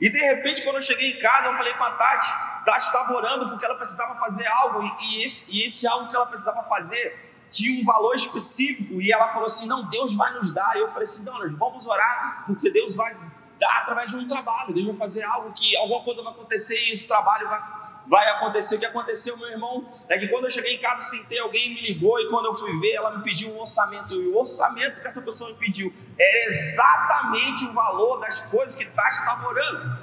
E 0.00 0.08
de 0.08 0.18
repente, 0.18 0.62
quando 0.62 0.76
eu 0.76 0.82
cheguei 0.82 1.12
em 1.12 1.18
casa, 1.18 1.48
eu 1.48 1.56
falei 1.56 1.74
com 1.74 1.84
a 1.84 1.90
Tati, 1.90 2.64
Tati 2.64 2.84
estava 2.84 3.12
orando 3.12 3.50
porque 3.50 3.64
ela 3.64 3.74
precisava 3.74 4.14
fazer 4.14 4.46
algo, 4.46 4.82
e 5.02 5.22
esse, 5.22 5.44
e 5.48 5.62
esse 5.64 5.86
algo 5.86 6.08
que 6.08 6.16
ela 6.16 6.24
precisava 6.24 6.62
fazer 6.62 7.28
tinha 7.50 7.82
um 7.82 7.84
valor 7.84 8.14
específico, 8.14 9.00
e 9.00 9.12
ela 9.12 9.28
falou 9.28 9.46
assim: 9.46 9.66
Não, 9.66 9.88
Deus 9.90 10.14
vai 10.14 10.32
nos 10.34 10.52
dar. 10.52 10.76
Eu 10.76 10.88
falei 10.88 11.02
assim: 11.02 11.24
Não, 11.24 11.38
nós 11.38 11.52
vamos 11.52 11.86
orar, 11.86 12.44
porque 12.46 12.70
Deus 12.70 12.94
vai 12.94 13.14
dar 13.60 13.82
através 13.82 14.10
de 14.10 14.16
um 14.16 14.26
trabalho, 14.26 14.74
Deus 14.74 14.86
vai 14.86 14.96
fazer 14.96 15.22
algo 15.22 15.52
que 15.52 15.76
alguma 15.76 16.02
coisa 16.02 16.22
vai 16.22 16.32
acontecer 16.32 16.88
e 16.88 16.92
esse 16.92 17.06
trabalho 17.06 17.48
vai 17.48 17.80
vai 18.06 18.28
acontecer. 18.30 18.74
O 18.74 18.78
que 18.78 18.86
aconteceu, 18.86 19.36
meu 19.36 19.48
irmão, 19.48 19.88
é 20.08 20.18
que 20.18 20.26
quando 20.28 20.46
eu 20.46 20.50
cheguei 20.50 20.74
em 20.74 20.78
casa, 20.78 21.08
sentei, 21.08 21.38
alguém 21.38 21.74
me 21.74 21.80
ligou 21.80 22.18
e 22.18 22.28
quando 22.28 22.46
eu 22.46 22.54
fui 22.54 22.78
ver, 22.80 22.92
ela 22.92 23.16
me 23.16 23.22
pediu 23.22 23.54
um 23.54 23.60
orçamento. 23.60 24.20
E 24.20 24.26
o 24.26 24.36
orçamento 24.36 25.00
que 25.00 25.06
essa 25.06 25.22
pessoa 25.22 25.50
me 25.50 25.56
pediu 25.56 25.94
era 26.18 26.44
exatamente 26.48 27.64
o 27.64 27.72
valor 27.72 28.18
das 28.18 28.40
coisas 28.40 28.74
que 28.74 28.84
Tati 28.84 29.18
estava 29.18 29.48
orando. 29.48 29.98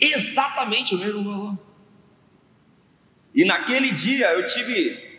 Exatamente 0.00 0.94
o 0.94 0.98
mesmo 0.98 1.24
valor. 1.30 1.58
E 3.32 3.44
naquele 3.44 3.92
dia 3.92 4.32
eu 4.32 4.46
tive 4.46 5.09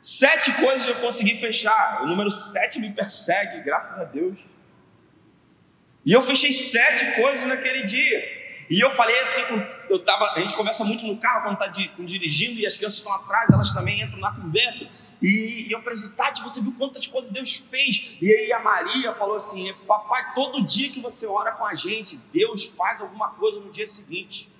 sete 0.00 0.52
coisas 0.52 0.86
eu 0.86 0.96
consegui 0.96 1.36
fechar. 1.38 2.02
O 2.02 2.06
número 2.06 2.30
sete 2.30 2.78
me 2.78 2.92
persegue, 2.92 3.62
graças 3.62 3.98
a 3.98 4.04
Deus. 4.04 4.46
E 6.04 6.12
eu 6.12 6.22
fechei 6.22 6.52
sete 6.52 7.20
coisas 7.20 7.46
naquele 7.46 7.84
dia. 7.84 8.38
E 8.70 8.80
eu 8.80 8.90
falei 8.90 9.18
assim, 9.20 9.40
eu 9.88 9.98
tava, 9.98 10.32
a 10.34 10.40
gente 10.40 10.54
conversa 10.54 10.84
muito 10.84 11.06
no 11.06 11.16
carro 11.16 11.44
quando 11.44 11.54
está 11.54 11.68
dirigindo 11.68 12.60
e 12.60 12.66
as 12.66 12.76
crianças 12.76 12.98
estão 12.98 13.12
atrás, 13.14 13.48
elas 13.50 13.70
também 13.70 14.02
entram 14.02 14.18
na 14.20 14.34
conversa. 14.34 15.16
E, 15.22 15.66
e 15.68 15.72
eu 15.72 15.80
falei 15.80 15.98
assim, 15.98 16.10
Tati, 16.12 16.42
você 16.42 16.60
viu 16.60 16.74
quantas 16.76 17.06
coisas 17.06 17.30
Deus 17.30 17.54
fez? 17.54 18.18
E 18.20 18.30
aí 18.30 18.52
a 18.52 18.58
Maria 18.58 19.14
falou 19.14 19.36
assim, 19.36 19.72
papai, 19.86 20.34
todo 20.34 20.62
dia 20.62 20.90
que 20.90 21.00
você 21.00 21.26
ora 21.26 21.52
com 21.52 21.64
a 21.64 21.74
gente, 21.74 22.18
Deus 22.30 22.66
faz 22.66 23.00
alguma 23.00 23.30
coisa 23.30 23.60
no 23.60 23.70
dia 23.72 23.86
seguinte. 23.86 24.50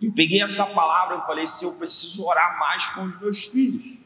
Eu 0.00 0.12
peguei 0.12 0.42
essa 0.42 0.66
palavra 0.66 1.16
e 1.16 1.20
falei, 1.22 1.46
se 1.46 1.64
eu 1.64 1.72
preciso 1.74 2.24
orar 2.24 2.58
mais 2.58 2.86
com 2.86 3.04
os 3.04 3.20
meus 3.20 3.44
filhos. 3.44 3.96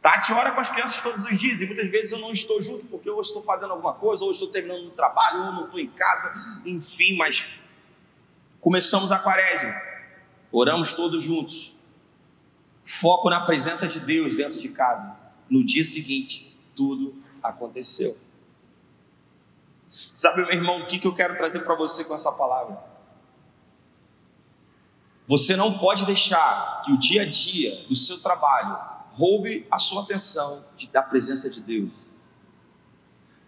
Tati 0.00 0.32
ora 0.32 0.52
com 0.52 0.60
as 0.60 0.68
crianças 0.68 1.00
todos 1.00 1.24
os 1.24 1.38
dias 1.38 1.60
e 1.60 1.66
muitas 1.66 1.90
vezes 1.90 2.12
eu 2.12 2.18
não 2.18 2.32
estou 2.32 2.60
junto 2.62 2.86
porque 2.86 3.08
eu 3.08 3.20
estou 3.20 3.42
fazendo 3.42 3.72
alguma 3.72 3.92
coisa, 3.94 4.24
ou 4.24 4.30
estou 4.30 4.48
terminando 4.48 4.86
um 4.86 4.90
trabalho, 4.90 5.44
ou 5.44 5.52
não 5.52 5.64
estou 5.66 5.78
em 5.80 5.88
casa, 5.88 6.32
enfim, 6.64 7.16
mas 7.16 7.46
começamos 8.60 9.12
a 9.12 9.18
quaresma, 9.18 9.74
oramos 10.50 10.92
todos 10.92 11.22
juntos, 11.22 11.76
foco 12.82 13.28
na 13.28 13.44
presença 13.44 13.86
de 13.86 14.00
Deus 14.00 14.36
dentro 14.36 14.58
de 14.58 14.68
casa. 14.70 15.14
No 15.48 15.64
dia 15.64 15.84
seguinte, 15.84 16.56
tudo 16.74 17.14
aconteceu. 17.42 18.16
Sabe, 19.88 20.42
meu 20.42 20.50
irmão, 20.52 20.82
o 20.82 20.86
que 20.86 21.06
eu 21.06 21.14
quero 21.14 21.36
trazer 21.36 21.60
para 21.60 21.74
você 21.74 22.04
com 22.04 22.14
essa 22.14 22.32
palavra? 22.32 22.95
Você 25.28 25.56
não 25.56 25.78
pode 25.78 26.06
deixar 26.06 26.82
que 26.84 26.92
o 26.92 26.98
dia 26.98 27.22
a 27.22 27.28
dia 27.28 27.84
do 27.88 27.96
seu 27.96 28.20
trabalho 28.20 28.78
roube 29.12 29.66
a 29.70 29.78
sua 29.78 30.02
atenção 30.02 30.64
de, 30.76 30.86
da 30.88 31.02
presença 31.02 31.50
de 31.50 31.60
Deus. 31.60 32.08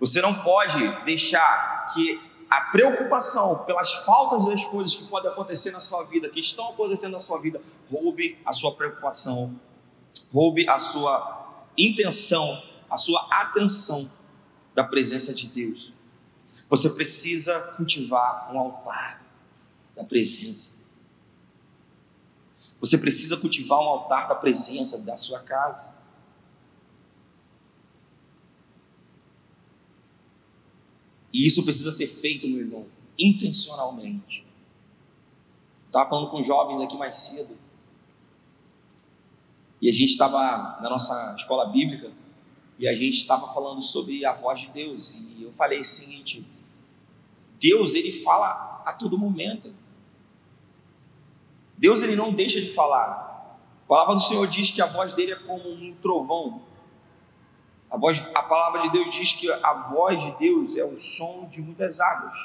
Você 0.00 0.20
não 0.20 0.34
pode 0.42 1.04
deixar 1.04 1.86
que 1.92 2.20
a 2.50 2.62
preocupação 2.72 3.64
pelas 3.64 3.92
faltas 3.92 4.46
das 4.46 4.64
coisas 4.64 4.94
que 4.94 5.06
podem 5.06 5.30
acontecer 5.30 5.70
na 5.70 5.80
sua 5.80 6.04
vida, 6.04 6.28
que 6.28 6.40
estão 6.40 6.70
acontecendo 6.70 7.12
na 7.12 7.20
sua 7.20 7.38
vida, 7.40 7.60
roube 7.90 8.38
a 8.44 8.52
sua 8.52 8.74
preocupação, 8.74 9.54
roube 10.32 10.68
a 10.68 10.78
sua 10.78 11.66
intenção, 11.76 12.62
a 12.90 12.96
sua 12.96 13.26
atenção 13.30 14.10
da 14.74 14.82
presença 14.82 15.34
de 15.34 15.48
Deus. 15.48 15.92
Você 16.70 16.88
precisa 16.90 17.74
cultivar 17.76 18.50
um 18.52 18.58
altar 18.58 19.22
da 19.94 20.04
presença. 20.04 20.77
Você 22.80 22.96
precisa 22.96 23.36
cultivar 23.36 23.80
um 23.80 23.88
altar 23.88 24.28
da 24.28 24.34
presença 24.34 24.98
da 24.98 25.16
sua 25.16 25.40
casa. 25.40 25.94
E 31.32 31.46
isso 31.46 31.64
precisa 31.64 31.90
ser 31.90 32.06
feito, 32.06 32.48
meu 32.48 32.60
irmão, 32.60 32.86
intencionalmente. 33.18 34.46
Estava 35.86 36.08
falando 36.08 36.30
com 36.30 36.42
jovens 36.42 36.80
aqui 36.80 36.96
mais 36.96 37.16
cedo. 37.16 37.56
E 39.80 39.88
a 39.88 39.92
gente 39.92 40.10
estava 40.10 40.80
na 40.80 40.90
nossa 40.90 41.34
escola 41.36 41.66
bíblica 41.66 42.12
e 42.78 42.86
a 42.86 42.94
gente 42.94 43.18
estava 43.18 43.52
falando 43.52 43.82
sobre 43.82 44.24
a 44.24 44.32
voz 44.32 44.60
de 44.60 44.68
Deus. 44.68 45.14
E 45.14 45.42
eu 45.42 45.52
falei 45.52 45.80
o 45.80 45.84
seguinte: 45.84 46.44
Deus, 47.60 47.94
ele 47.94 48.12
fala 48.12 48.82
a 48.86 48.92
todo 48.92 49.18
momento. 49.18 49.74
Deus 51.78 52.02
ele 52.02 52.16
não 52.16 52.32
deixa 52.32 52.60
de 52.60 52.74
falar. 52.74 53.56
A 53.84 53.88
palavra 53.88 54.16
do 54.16 54.20
Senhor 54.20 54.46
diz 54.46 54.70
que 54.70 54.82
a 54.82 54.86
voz 54.86 55.12
dele 55.12 55.32
é 55.32 55.36
como 55.36 55.70
um 55.70 55.94
trovão. 56.02 56.60
A, 57.90 57.96
voz, 57.96 58.22
a 58.34 58.42
palavra 58.42 58.82
de 58.82 58.90
Deus 58.90 59.14
diz 59.14 59.32
que 59.32 59.50
a 59.50 59.74
voz 59.88 60.22
de 60.22 60.30
Deus 60.32 60.76
é 60.76 60.84
o 60.84 60.98
som 60.98 61.48
de 61.50 61.62
muitas 61.62 62.00
águas. 62.00 62.36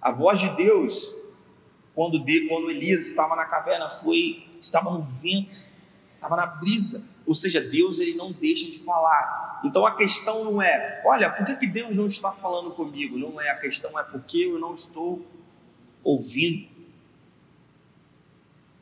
A 0.00 0.10
voz 0.10 0.38
de 0.38 0.48
Deus, 0.50 1.14
quando, 1.94 2.18
de, 2.18 2.48
quando 2.48 2.70
Elias 2.70 3.02
estava 3.02 3.36
na 3.36 3.44
caverna, 3.44 3.90
foi 3.90 4.48
estava 4.60 4.90
no 4.90 5.02
vento, 5.02 5.66
estava 6.14 6.36
na 6.36 6.46
brisa. 6.46 7.04
Ou 7.26 7.34
seja, 7.34 7.60
Deus 7.60 7.98
ele 7.98 8.14
não 8.14 8.32
deixa 8.32 8.70
de 8.70 8.78
falar. 8.78 9.60
Então 9.64 9.84
a 9.84 9.94
questão 9.94 10.44
não 10.44 10.62
é, 10.62 11.02
olha, 11.04 11.30
por 11.30 11.44
que, 11.44 11.56
que 11.56 11.66
Deus 11.66 11.94
não 11.94 12.06
está 12.06 12.32
falando 12.32 12.70
comigo? 12.70 13.18
Não 13.18 13.38
é, 13.40 13.50
a 13.50 13.56
questão 13.56 13.98
é 13.98 14.02
porque 14.02 14.38
eu 14.38 14.58
não 14.58 14.72
estou 14.72 15.26
ouvindo. 16.02 16.79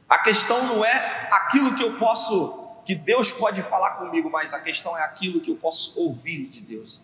A 0.08 0.18
questão 0.18 0.66
não 0.66 0.84
é 0.84 1.28
aquilo 1.30 1.74
que 1.74 1.84
eu 1.84 1.98
posso, 1.98 2.66
que 2.84 2.94
Deus 2.94 3.30
pode 3.30 3.60
falar 3.62 3.96
comigo, 3.96 4.30
mas 4.30 4.54
a 4.54 4.60
questão 4.60 4.96
é 4.96 5.02
aquilo 5.02 5.40
que 5.40 5.50
eu 5.50 5.56
posso 5.56 5.98
ouvir 6.00 6.46
de 6.46 6.62
Deus. 6.62 7.02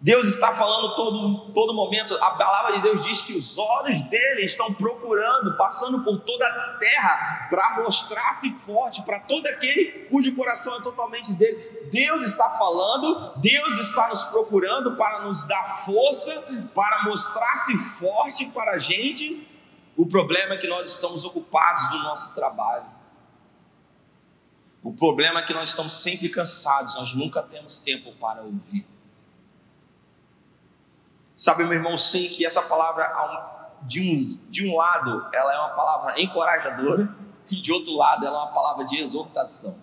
Deus 0.00 0.28
está 0.28 0.52
falando 0.52 0.94
todo, 0.94 1.52
todo 1.52 1.74
momento, 1.74 2.14
a 2.22 2.30
palavra 2.30 2.74
de 2.74 2.82
Deus 2.82 3.04
diz 3.04 3.20
que 3.20 3.32
os 3.36 3.58
olhos 3.58 4.00
dele 4.02 4.44
estão 4.44 4.72
procurando, 4.72 5.56
passando 5.56 6.04
por 6.04 6.20
toda 6.20 6.46
a 6.46 6.76
terra, 6.78 7.48
para 7.50 7.82
mostrar-se 7.82 8.48
forte 8.60 9.02
para 9.02 9.18
todo 9.18 9.44
aquele 9.48 10.06
cujo 10.08 10.36
coração 10.36 10.76
é 10.76 10.82
totalmente 10.82 11.32
dele. 11.32 11.88
Deus 11.90 12.26
está 12.26 12.48
falando, 12.50 13.40
Deus 13.40 13.80
está 13.80 14.08
nos 14.08 14.22
procurando 14.24 14.96
para 14.96 15.22
nos 15.22 15.42
dar 15.48 15.64
força, 15.64 16.44
para 16.72 17.02
mostrar-se 17.02 17.76
forte 17.76 18.46
para 18.46 18.72
a 18.74 18.78
gente, 18.78 19.47
o 19.98 20.06
problema 20.06 20.54
é 20.54 20.56
que 20.56 20.68
nós 20.68 20.88
estamos 20.88 21.24
ocupados 21.24 21.90
do 21.90 21.98
nosso 21.98 22.32
trabalho. 22.32 22.86
O 24.80 24.92
problema 24.92 25.40
é 25.40 25.42
que 25.42 25.52
nós 25.52 25.70
estamos 25.70 25.92
sempre 25.92 26.28
cansados, 26.28 26.94
nós 26.94 27.12
nunca 27.14 27.42
temos 27.42 27.80
tempo 27.80 28.12
para 28.12 28.42
ouvir. 28.42 28.86
Sabe, 31.34 31.64
meu 31.64 31.72
irmão, 31.72 31.98
sei 31.98 32.28
que 32.28 32.46
essa 32.46 32.62
palavra, 32.62 33.76
de 33.82 34.00
um, 34.00 34.40
de 34.48 34.68
um 34.68 34.76
lado, 34.76 35.28
ela 35.34 35.52
é 35.52 35.58
uma 35.58 35.70
palavra 35.70 36.22
encorajadora, 36.22 37.12
e 37.50 37.60
de 37.60 37.72
outro 37.72 37.96
lado, 37.96 38.24
ela 38.24 38.38
é 38.38 38.40
uma 38.42 38.54
palavra 38.54 38.84
de 38.84 38.98
exortação. 38.98 39.76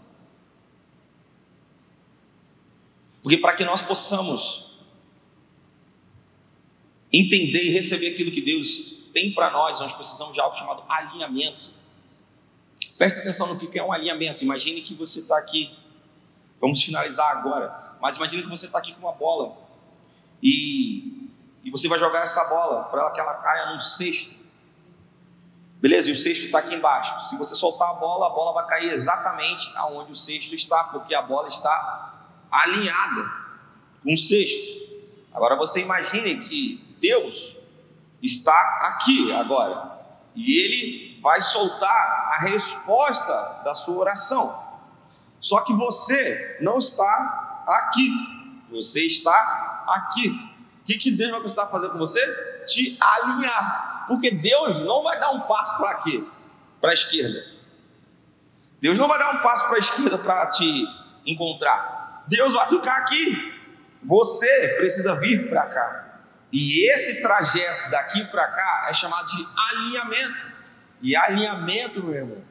Porque 3.22 3.38
para 3.38 3.53
que 3.53 3.66
nós 3.66 3.82
possamos 3.82 4.80
entender 7.11 7.63
e 7.63 7.70
receber 7.72 8.13
aquilo 8.13 8.32
que 8.32 8.41
Deus 8.41 9.03
tem 9.16 9.34
para 9.34 9.49
nós, 9.49 9.80
nós 9.80 9.93
precisamos 9.93 10.34
de 10.34 10.41
algo 10.41 10.53
chamado 10.57 10.84
alinhamento. 10.89 11.70
Preste 12.97 13.22
atenção 13.22 13.47
no 13.47 13.57
que 13.57 13.80
é 13.80 13.82
um 13.82 13.93
alinhamento. 13.93 14.43
Imagine 14.43 14.82
que 14.82 14.93
você 14.93 15.22
está 15.22 15.38
aqui, 15.38 15.74
vamos 16.59 16.84
finalizar 16.84 17.38
agora, 17.38 17.95
mas 18.01 18.18
imagine 18.18 18.43
que 18.43 18.49
você 18.49 18.66
está 18.66 18.78
aqui 18.80 18.91
com 18.91 18.99
uma 18.99 19.13
bola 19.13 19.55
e, 20.43 21.30
e 21.63 21.72
você 21.72 21.88
vai 21.88 21.97
jogar 21.97 22.24
essa 22.24 22.43
bola 22.43 22.84
para 22.84 23.09
que 23.11 23.20
ela 23.22 23.36
caia 23.36 23.72
num 23.72 23.80
cesto. 23.80 24.36
Beleza? 25.80 26.09
E 26.09 26.11
o 26.11 26.16
cesto 26.16 26.47
está 26.47 26.59
aqui 26.59 26.76
embaixo. 26.76 27.30
Se 27.30 27.38
você 27.38 27.55
soltar 27.55 27.91
a 27.91 27.93
bola, 27.93 28.28
a 28.28 28.30
bola 28.32 28.51
vai 28.51 28.68
cair 28.68 28.91
exatamente 28.91 29.72
aonde 29.78 30.11
o 30.11 30.16
cesto 30.16 30.53
está, 30.53 30.84
porque 30.86 31.16
a 31.16 31.22
bola 31.22 31.47
está 31.47 32.28
alinhada 32.51 33.32
com 34.03 34.13
o 34.13 34.18
cesto. 34.18 34.76
Agora 35.34 35.55
você 35.55 35.80
imagine 35.80 36.38
que 36.39 36.84
Deus 36.99 37.55
está 38.22 38.80
aqui 38.82 39.32
agora. 39.34 39.95
E 40.36 40.59
ele 40.59 41.20
vai 41.22 41.41
soltar 41.41 42.34
a 42.34 42.39
resposta 42.41 43.61
da 43.63 43.74
sua 43.74 43.97
oração. 43.97 44.63
Só 45.39 45.61
que 45.61 45.74
você 45.74 46.57
não 46.61 46.78
está 46.78 47.63
aqui. 47.68 48.11
Você 48.72 49.05
está 49.05 49.84
aqui. 49.88 50.30
O 50.82 50.86
que, 50.86 50.97
que 50.97 51.11
Deus 51.11 51.32
vai 51.32 51.39
precisar 51.39 51.68
fazer 51.68 51.89
com 51.89 51.97
você? 51.97 52.20
Te 52.66 52.97
alinhar. 52.99 54.05
Porque 54.07 54.32
Deus 54.32 54.80
não 54.82 55.03
vai 55.03 55.20
dar 55.20 55.32
um 55.32 55.41
passo 55.41 55.78
para 55.78 55.95
quê? 55.95 56.24
Para 56.80 56.91
a 56.91 56.93
esquerda. 56.93 57.43
Deus 58.80 58.97
não 58.97 59.07
vai 59.07 59.18
dar 59.18 59.32
um 59.32 59.41
passo 59.41 59.66
para 59.68 59.78
a 59.78 59.80
esquerda 59.80 60.18
para 60.18 60.47
te 60.51 60.88
encontrar. 61.26 62.24
Deus 62.28 62.53
vai 62.53 62.68
ficar 62.68 62.97
aqui. 62.97 63.53
Você 64.03 64.76
precisa 64.78 65.16
vir 65.16 65.49
para 65.49 65.66
cá. 65.66 66.05
E 66.58 66.89
esse 66.89 67.22
trajeto 67.22 67.91
daqui 67.91 68.24
para 68.28 68.47
cá 68.47 68.88
é 68.89 68.93
chamado 68.93 69.28
de 69.28 69.45
alinhamento. 69.58 70.53
E 71.01 71.14
alinhamento, 71.14 72.01
meu 72.01 72.14
irmão, 72.14 72.41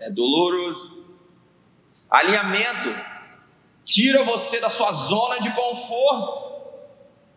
é 0.00 0.10
doloroso. 0.10 1.04
Alinhamento 2.08 2.88
tira 3.84 4.24
você 4.24 4.60
da 4.60 4.70
sua 4.70 4.90
zona 4.92 5.40
de 5.40 5.50
conforto. 5.50 6.52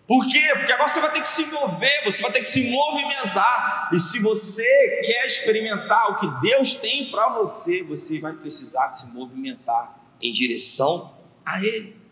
Por 0.08 0.26
quê? 0.26 0.42
Porque 0.54 0.72
agora 0.72 0.88
você 0.88 1.02
vai 1.02 1.12
ter 1.12 1.20
que 1.20 1.28
se 1.28 1.46
mover, 1.48 2.06
você 2.06 2.22
vai 2.22 2.32
ter 2.32 2.40
que 2.40 2.48
se 2.48 2.72
movimentar. 2.72 3.90
E 3.92 4.00
se 4.00 4.22
você 4.22 5.02
quer 5.06 5.26
experimentar 5.26 6.12
o 6.12 6.20
que 6.22 6.48
Deus 6.48 6.74
tem 6.76 7.12
para 7.12 7.34
você, 7.34 7.84
você 7.84 8.18
vai 8.18 8.32
precisar 8.32 8.88
se 8.88 9.08
movimentar 9.08 10.00
em 10.22 10.32
direção 10.32 11.14
a 11.46 11.62
Ele. 11.62 12.05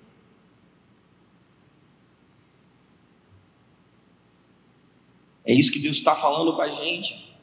É 5.45 5.53
isso 5.53 5.71
que 5.71 5.79
Deus 5.79 5.97
está 5.97 6.15
falando 6.15 6.55
com 6.55 6.61
a 6.61 6.69
gente. 6.69 7.33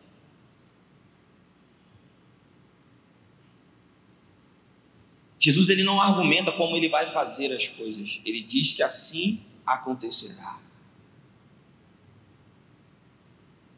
Jesus 5.38 5.70
ele 5.70 5.82
não 5.82 6.00
argumenta 6.00 6.52
como 6.52 6.76
ele 6.76 6.88
vai 6.88 7.06
fazer 7.06 7.54
as 7.54 7.66
coisas. 7.66 8.20
Ele 8.24 8.42
diz 8.42 8.74
que 8.74 8.82
assim 8.82 9.42
acontecerá. 9.64 10.60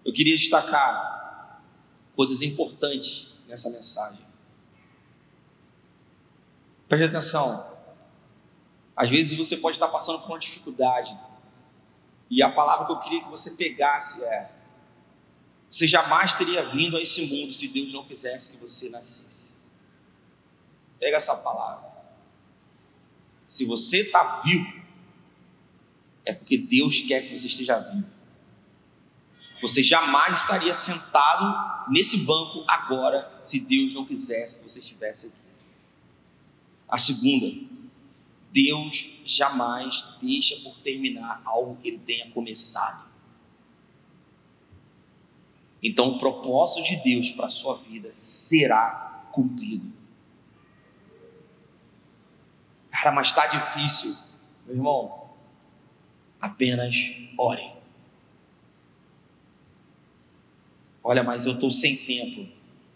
Eu 0.04 0.12
queria 0.12 0.36
destacar 0.36 1.62
coisas 2.16 2.42
importantes 2.42 3.32
nessa 3.46 3.70
mensagem. 3.70 4.26
Preste 6.88 7.06
atenção. 7.06 7.72
Às 8.96 9.08
vezes 9.08 9.36
você 9.38 9.56
pode 9.56 9.76
estar 9.76 9.88
passando 9.88 10.18
por 10.18 10.28
uma 10.28 10.38
dificuldade. 10.38 11.16
E 12.32 12.42
a 12.42 12.50
palavra 12.50 12.86
que 12.86 12.92
eu 12.92 12.98
queria 12.98 13.22
que 13.22 13.28
você 13.28 13.50
pegasse 13.50 14.24
é: 14.24 14.50
você 15.70 15.86
jamais 15.86 16.32
teria 16.32 16.64
vindo 16.64 16.96
a 16.96 17.00
esse 17.02 17.26
mundo 17.26 17.52
se 17.52 17.68
Deus 17.68 17.92
não 17.92 18.06
quisesse 18.06 18.50
que 18.50 18.56
você 18.56 18.88
nascesse. 18.88 19.52
Pega 20.98 21.18
essa 21.18 21.36
palavra. 21.36 21.92
Se 23.46 23.66
você 23.66 23.98
está 23.98 24.40
vivo, 24.40 24.82
é 26.24 26.32
porque 26.32 26.56
Deus 26.56 27.02
quer 27.02 27.20
que 27.20 27.36
você 27.36 27.48
esteja 27.48 27.78
vivo. 27.78 28.08
Você 29.60 29.82
jamais 29.82 30.38
estaria 30.38 30.72
sentado 30.72 31.92
nesse 31.92 32.16
banco 32.24 32.64
agora 32.66 33.30
se 33.44 33.60
Deus 33.60 33.92
não 33.92 34.06
quisesse 34.06 34.56
que 34.56 34.70
você 34.70 34.80
estivesse 34.80 35.26
aqui. 35.26 35.68
A 36.88 36.96
segunda, 36.96 37.46
Deus 38.52 39.10
jamais 39.24 40.04
deixa 40.20 40.56
por 40.60 40.76
terminar 40.80 41.40
algo 41.44 41.76
que 41.76 41.88
ele 41.88 41.98
tenha 41.98 42.30
começado. 42.30 43.10
Então, 45.82 46.10
o 46.10 46.18
propósito 46.18 46.84
de 46.84 46.96
Deus 46.96 47.30
para 47.30 47.46
a 47.46 47.50
sua 47.50 47.76
vida 47.76 48.10
será 48.12 49.26
cumprido. 49.32 49.90
Cara, 52.90 53.10
mas 53.10 53.28
está 53.28 53.46
difícil. 53.46 54.14
Meu 54.64 54.76
irmão, 54.76 55.30
apenas 56.40 56.94
ore. 57.36 57.72
Olha, 61.02 61.24
mas 61.24 61.46
eu 61.46 61.54
estou 61.54 61.70
sem 61.70 61.96
tempo. 61.96 62.46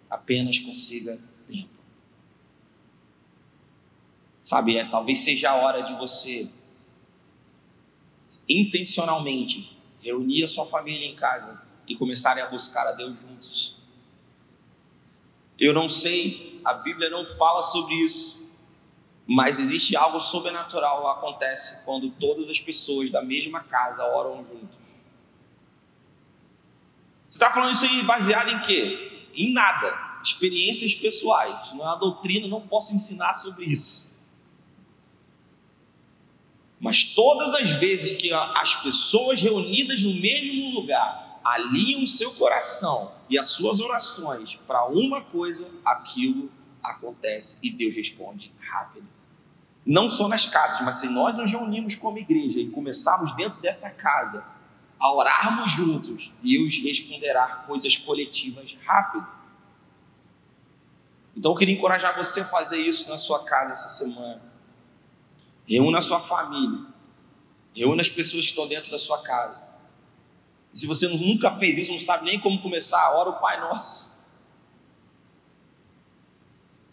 Apenas 0.08 0.60
consiga 0.60 1.18
tempo. 1.48 1.75
Sabe, 4.46 4.76
é, 4.76 4.84
talvez 4.84 5.24
seja 5.24 5.50
a 5.50 5.56
hora 5.56 5.80
de 5.80 5.92
você 5.94 6.48
intencionalmente 8.48 9.76
reunir 10.00 10.44
a 10.44 10.46
sua 10.46 10.64
família 10.64 11.04
em 11.04 11.16
casa 11.16 11.60
e 11.84 11.96
começarem 11.96 12.44
a 12.44 12.46
buscar 12.46 12.86
a 12.86 12.92
Deus 12.92 13.16
juntos. 13.18 13.74
Eu 15.58 15.74
não 15.74 15.88
sei, 15.88 16.60
a 16.64 16.74
Bíblia 16.74 17.10
não 17.10 17.26
fala 17.26 17.60
sobre 17.64 17.96
isso, 17.96 18.48
mas 19.26 19.58
existe 19.58 19.96
algo 19.96 20.20
sobrenatural 20.20 21.02
que 21.02 21.18
acontece 21.18 21.84
quando 21.84 22.08
todas 22.12 22.48
as 22.48 22.60
pessoas 22.60 23.10
da 23.10 23.22
mesma 23.22 23.64
casa 23.64 24.04
oram 24.04 24.46
juntos. 24.46 24.78
Você 27.28 27.36
está 27.38 27.52
falando 27.52 27.72
isso 27.72 27.84
aí 27.84 28.00
baseado 28.04 28.50
em 28.50 28.62
quê? 28.62 29.26
Em 29.34 29.52
nada. 29.52 30.20
Experiências 30.22 30.94
pessoais. 30.94 31.72
Não 31.72 31.92
é 31.92 31.98
doutrina, 31.98 32.46
não 32.46 32.60
posso 32.60 32.94
ensinar 32.94 33.34
sobre 33.34 33.64
isso. 33.64 34.14
Mas 36.78 37.04
todas 37.04 37.54
as 37.54 37.70
vezes 37.70 38.12
que 38.12 38.32
as 38.32 38.74
pessoas 38.76 39.40
reunidas 39.40 40.02
no 40.02 40.14
mesmo 40.14 40.70
lugar 40.70 41.40
alinham 41.42 42.06
seu 42.06 42.32
coração 42.34 43.12
e 43.30 43.38
as 43.38 43.46
suas 43.48 43.80
orações 43.80 44.56
para 44.66 44.84
uma 44.86 45.22
coisa, 45.22 45.70
aquilo 45.84 46.50
acontece 46.82 47.58
e 47.62 47.70
Deus 47.70 47.94
responde 47.94 48.52
rápido. 48.60 49.06
Não 49.84 50.10
só 50.10 50.28
nas 50.28 50.44
casas, 50.44 50.80
mas 50.82 50.96
se 50.96 51.08
nós 51.08 51.36
nos 51.36 51.50
reunimos 51.50 51.94
como 51.94 52.18
igreja 52.18 52.60
e 52.60 52.68
começarmos 52.68 53.34
dentro 53.36 53.60
dessa 53.60 53.90
casa 53.90 54.44
a 54.98 55.12
orarmos 55.12 55.72
juntos, 55.72 56.32
Deus 56.42 56.78
responderá 56.78 57.64
coisas 57.66 57.96
coletivas 57.96 58.76
rápido. 58.84 59.26
Então 61.36 61.52
eu 61.52 61.56
queria 61.56 61.74
encorajar 61.74 62.16
você 62.16 62.40
a 62.40 62.44
fazer 62.44 62.78
isso 62.78 63.08
na 63.08 63.16
sua 63.16 63.44
casa 63.44 63.72
essa 63.72 63.88
semana 63.88 64.55
Reúna 65.68 65.98
a 65.98 66.02
sua 66.02 66.20
família. 66.20 66.86
Reúna 67.74 68.00
as 68.00 68.08
pessoas 68.08 68.44
que 68.44 68.50
estão 68.50 68.66
dentro 68.66 68.90
da 68.90 68.98
sua 68.98 69.22
casa. 69.22 69.62
E 70.72 70.78
se 70.78 70.86
você 70.86 71.08
nunca 71.08 71.56
fez 71.58 71.78
isso, 71.78 71.92
não 71.92 71.98
sabe 71.98 72.24
nem 72.24 72.40
como 72.40 72.62
começar, 72.62 73.12
ora 73.14 73.30
o 73.30 73.40
Pai 73.40 73.60
Nosso. 73.60 74.14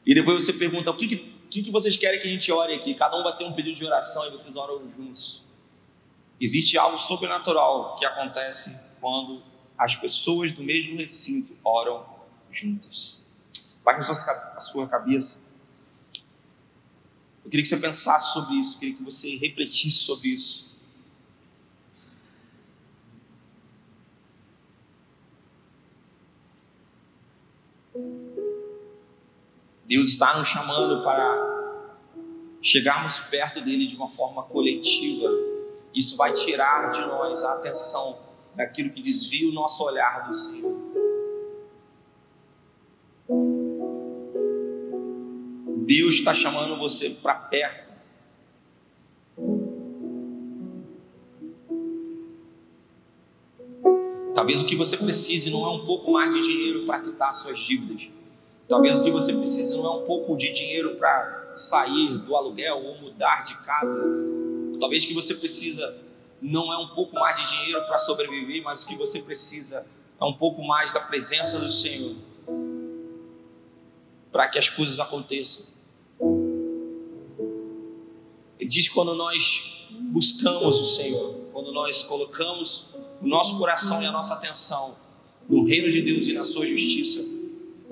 E 0.05 0.13
depois 0.13 0.43
você 0.43 0.53
pergunta: 0.53 0.89
o 0.89 0.97
que, 0.97 1.07
que, 1.49 1.61
que 1.61 1.71
vocês 1.71 1.95
querem 1.95 2.19
que 2.19 2.27
a 2.27 2.31
gente 2.31 2.51
ore 2.51 2.73
aqui? 2.73 2.93
Cada 2.95 3.17
um 3.17 3.23
vai 3.23 3.35
ter 3.37 3.45
um 3.45 3.53
pedido 3.53 3.77
de 3.77 3.85
oração 3.85 4.27
e 4.27 4.31
vocês 4.31 4.55
oram 4.55 4.81
juntos. 4.97 5.43
Existe 6.39 6.77
algo 6.77 6.97
sobrenatural 6.97 7.95
que 7.95 8.05
acontece 8.05 8.77
quando 8.99 9.43
as 9.77 9.95
pessoas 9.95 10.51
do 10.51 10.63
mesmo 10.63 10.97
recinto 10.97 11.55
oram 11.63 12.05
juntas. 12.49 13.21
Baixe 13.83 14.09
a 14.09 14.59
sua 14.59 14.87
cabeça. 14.87 15.42
Eu 17.43 17.49
queria 17.49 17.63
que 17.63 17.67
você 17.67 17.77
pensasse 17.77 18.33
sobre 18.33 18.55
isso, 18.55 18.75
eu 18.75 18.79
queria 18.79 18.95
que 18.95 19.03
você 19.03 19.35
refletisse 19.35 19.97
sobre 19.97 20.29
isso. 20.29 20.73
Deus 29.85 30.07
está 30.07 30.37
nos 30.39 30.47
chamando 30.47 31.03
para 31.03 31.53
chegarmos 32.61 33.19
perto 33.19 33.61
dele 33.61 33.85
de 33.85 33.95
uma 33.95 34.09
forma 34.09 34.41
coletiva. 34.43 35.27
Isso 35.93 36.15
vai 36.15 36.31
tirar 36.33 36.91
de 36.91 37.01
nós 37.01 37.43
a 37.43 37.53
atenção 37.53 38.17
daquilo 38.55 38.89
que 38.89 39.01
desvia 39.01 39.47
o 39.47 39.51
nosso 39.51 39.83
olhar 39.83 40.25
do 40.25 40.33
Senhor. 40.33 40.92
Deus 45.85 46.15
está 46.15 46.33
chamando 46.33 46.77
você 46.77 47.09
para 47.09 47.35
perto. 47.35 47.93
Talvez 54.33 54.61
o 54.61 54.65
que 54.65 54.75
você 54.75 54.97
precise 54.97 55.51
não 55.51 55.65
é 55.65 55.69
um 55.69 55.85
pouco 55.85 56.11
mais 56.11 56.33
de 56.33 56.41
dinheiro 56.41 56.85
para 56.85 57.01
quitar 57.01 57.35
suas 57.35 57.59
dívidas. 57.59 58.09
Talvez 58.67 58.97
o 58.97 59.03
que 59.03 59.11
você 59.11 59.33
precise 59.33 59.77
não 59.77 59.85
é 59.85 59.89
um 60.01 60.05
pouco 60.05 60.35
de 60.37 60.51
dinheiro 60.51 60.95
para 60.95 61.51
sair 61.55 62.17
do 62.17 62.35
aluguel 62.35 62.77
ou 62.77 62.97
mudar 62.97 63.43
de 63.43 63.55
casa. 63.57 64.01
Talvez 64.79 65.03
o 65.03 65.07
que 65.07 65.13
você 65.13 65.35
precisa 65.35 65.97
não 66.41 66.73
é 66.73 66.77
um 66.77 66.87
pouco 66.95 67.13
mais 67.13 67.37
de 67.37 67.57
dinheiro 67.57 67.85
para 67.85 67.97
sobreviver, 67.97 68.63
mas 68.63 68.83
o 68.83 68.87
que 68.87 68.95
você 68.95 69.21
precisa 69.21 69.85
é 70.19 70.25
um 70.25 70.33
pouco 70.33 70.63
mais 70.63 70.91
da 70.91 71.01
presença 71.01 71.59
do 71.59 71.69
Senhor 71.69 72.15
para 74.33 74.47
que 74.47 74.57
as 74.57 74.67
coisas 74.67 74.99
aconteçam. 74.99 75.63
Ele 78.59 78.69
diz 78.69 78.87
que 78.87 78.93
quando 78.93 79.13
nós 79.13 79.85
buscamos 80.11 80.79
o 80.79 80.85
Senhor, 80.87 81.35
quando 81.53 81.71
nós 81.71 82.01
colocamos 82.01 82.87
o 83.21 83.27
nosso 83.27 83.57
coração 83.59 84.01
e 84.01 84.05
a 84.07 84.11
nossa 84.11 84.33
atenção 84.33 84.97
no 85.47 85.63
reino 85.63 85.91
de 85.91 86.01
Deus 86.01 86.27
e 86.27 86.33
na 86.33 86.43
sua 86.43 86.65
justiça, 86.65 87.23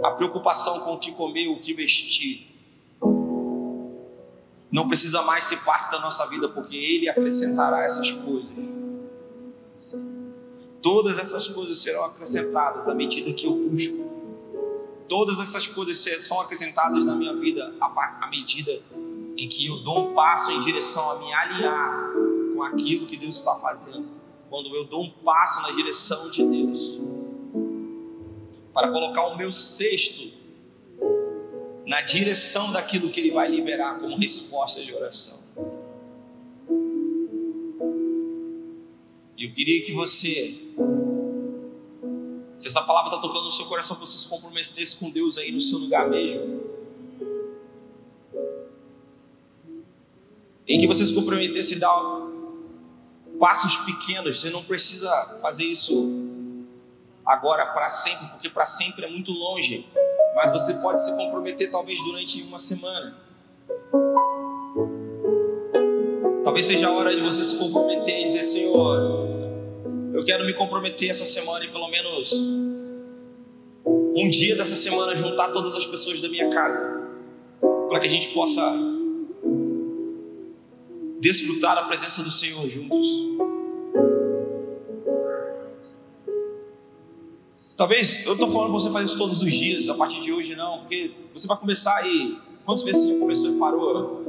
a 0.04 0.12
preocupação 0.12 0.80
com 0.80 0.94
o 0.94 1.00
que 1.00 1.12
comer, 1.12 1.48
o 1.48 1.60
que 1.60 1.76
vestir, 1.76 2.48
não 4.72 4.88
precisa 4.88 5.22
mais 5.22 5.44
ser 5.44 5.64
parte 5.64 5.92
da 5.92 6.00
nossa 6.00 6.26
vida, 6.26 6.50
porque 6.50 6.76
Ele 6.76 7.08
acrescentará 7.08 7.84
essas 7.84 8.10
coisas. 8.12 8.50
Todas 10.82 11.20
essas 11.20 11.48
coisas 11.50 11.80
serão 11.80 12.06
acrescentadas 12.06 12.88
à 12.88 12.96
medida 12.96 13.32
que 13.34 13.46
eu 13.46 13.54
busco. 13.54 14.11
Todas 15.12 15.40
essas 15.40 15.68
coisas 15.68 16.26
são 16.26 16.40
acrescentadas 16.40 17.04
na 17.04 17.14
minha 17.16 17.36
vida 17.36 17.76
à 17.82 18.28
medida 18.30 18.82
em 19.38 19.46
que 19.46 19.68
eu 19.68 19.84
dou 19.84 20.08
um 20.08 20.14
passo 20.14 20.52
em 20.52 20.62
direção 20.62 21.12
a 21.12 21.20
me 21.20 21.34
alinhar 21.34 22.14
com 22.56 22.64
aquilo 22.64 23.06
que 23.06 23.18
Deus 23.18 23.36
está 23.36 23.60
fazendo, 23.60 24.08
quando 24.50 24.74
eu 24.74 24.86
dou 24.86 25.04
um 25.04 25.10
passo 25.10 25.64
na 25.64 25.72
direção 25.72 26.32
de 26.32 26.46
Deus, 26.46 26.98
para 28.74 28.90
colocar 28.90 29.28
o 29.28 29.38
meu 29.38 29.52
cesto 29.52 30.32
na 31.86 32.00
direção 32.00 32.72
daquilo 32.72 33.10
que 33.10 33.20
Ele 33.20 33.32
vai 33.32 33.52
liberar 33.52 34.00
como 34.00 34.16
resposta 34.16 34.82
de 34.82 34.94
oração. 34.94 35.42
E 39.38 39.44
eu 39.46 39.52
queria 39.52 39.84
que 39.84 39.92
você, 39.92 40.71
se 42.62 42.68
essa 42.68 42.82
palavra 42.82 43.10
está 43.10 43.22
tocando 43.22 43.46
no 43.46 43.52
seu 43.52 43.66
coração, 43.66 43.98
você 43.98 44.18
se 44.18 44.28
comprometesse 44.28 44.96
com 44.96 45.10
Deus 45.10 45.38
aí 45.38 45.52
no 45.52 45.60
seu 45.60 45.80
lugar 45.80 46.10
mesmo. 46.10 46.72
em 50.68 50.80
que 50.80 50.88
você 50.88 51.06
se 51.06 51.14
comprometesse 51.14 51.76
a 51.76 51.80
dar 51.80 52.22
passos 53.40 53.76
pequenos. 53.78 54.40
Você 54.40 54.50
não 54.50 54.64
precisa 54.64 55.38
fazer 55.42 55.66
isso 55.66 56.10
agora 57.26 57.66
para 57.68 57.90
sempre, 57.90 58.28
porque 58.28 58.50
para 58.50 58.66
sempre 58.66 59.06
é 59.06 59.10
muito 59.10 59.32
longe, 59.32 59.86
mas 60.36 60.52
você 60.52 60.74
pode 60.76 61.04
se 61.04 61.12
comprometer 61.16 61.70
talvez 61.70 62.02
durante 62.04 62.42
uma 62.44 62.58
semana. 62.58 63.18
Talvez 66.44 66.66
seja 66.66 66.88
a 66.88 66.92
hora 66.92 67.16
de 67.16 67.22
você 67.22 67.44
se 67.44 67.58
comprometer 67.58 68.22
e 68.22 68.26
dizer: 68.26 68.44
Senhor, 68.44 69.41
eu 70.14 70.26
quero 70.26 70.46
me 70.46 70.54
comprometer 70.54 71.10
essa 71.10 71.26
semana 71.26 71.66
e 71.66 71.70
pelo 71.70 71.88
menos 71.90 72.34
um 73.86 74.30
dia 74.30 74.56
dessa 74.56 74.76
semana 74.76 75.16
juntar 75.16 75.50
todas 75.50 75.76
as 75.76 75.86
pessoas 75.86 76.20
da 76.20 76.30
minha 76.30 76.50
casa, 76.50 77.02
para 77.88 78.00
que 78.00 78.08
a 78.08 78.10
gente 78.10 78.30
possa 78.30 78.62
desfrutar 81.20 81.76
da 81.76 81.84
presença 81.84 82.22
do 82.24 82.32
Senhor 82.32 82.68
juntos. 82.68 83.08
Talvez 87.78 88.26
eu 88.26 88.34
estou 88.34 88.50
falando 88.50 88.72
para 88.72 88.80
você 88.80 88.92
fazer 88.92 89.06
isso 89.06 89.18
todos 89.18 89.42
os 89.42 89.52
dias, 89.52 89.90
a 89.90 89.96
partir 89.96 90.22
de 90.22 90.32
hoje 90.32 90.56
não, 90.56 90.80
porque 90.80 91.12
você 91.34 91.48
vai 91.48 91.58
começar 91.58 91.96
aí. 91.98 92.38
Quantas 92.66 92.84
vezes 92.84 93.02
você 93.02 93.14
já 93.14 93.20
começou 93.20 93.56
e 93.56 93.58
parou? 93.58 94.22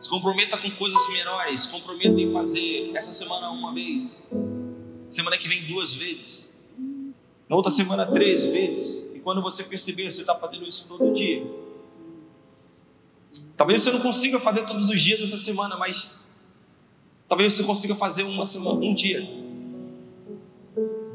Se 0.00 0.08
comprometa 0.08 0.56
com 0.56 0.70
coisas 0.72 1.08
menores, 1.08 1.62
se 1.62 1.68
comprometa 1.68 2.20
em 2.20 2.32
fazer 2.32 2.90
essa 2.94 3.12
semana 3.12 3.50
uma 3.50 3.72
vez, 3.72 4.26
semana 5.08 5.38
que 5.38 5.48
vem 5.48 5.66
duas 5.66 5.94
vezes, 5.94 6.52
na 7.48 7.56
outra 7.56 7.70
semana 7.70 8.06
três 8.06 8.44
vezes, 8.44 9.06
e 9.14 9.20
quando 9.20 9.40
você 9.40 9.64
perceber, 9.64 10.10
você 10.10 10.20
está 10.20 10.34
fazendo 10.34 10.66
isso 10.66 10.86
todo 10.88 11.12
dia. 11.14 11.44
Talvez 13.56 13.82
você 13.82 13.90
não 13.90 14.00
consiga 14.00 14.38
fazer 14.38 14.64
todos 14.66 14.88
os 14.88 15.00
dias 15.00 15.18
dessa 15.18 15.36
semana, 15.36 15.76
mas 15.76 16.08
talvez 17.26 17.54
você 17.54 17.64
consiga 17.64 17.94
fazer 17.94 18.22
uma 18.22 18.44
semana, 18.44 18.78
um 18.78 18.94
dia. 18.94 19.26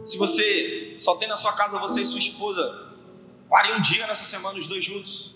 Se 0.06 0.18
você 0.18 0.98
só 1.00 1.16
tem 1.16 1.28
na 1.28 1.38
sua 1.38 1.54
casa 1.54 1.80
você 1.80 2.02
e 2.02 2.06
sua 2.06 2.20
esposa, 2.20 2.92
parem 3.50 3.76
um 3.76 3.82
dia 3.82 4.06
nessa 4.08 4.26
semana 4.26 4.60
os 4.60 4.68
dois 4.68 4.84
juntos 4.84 5.36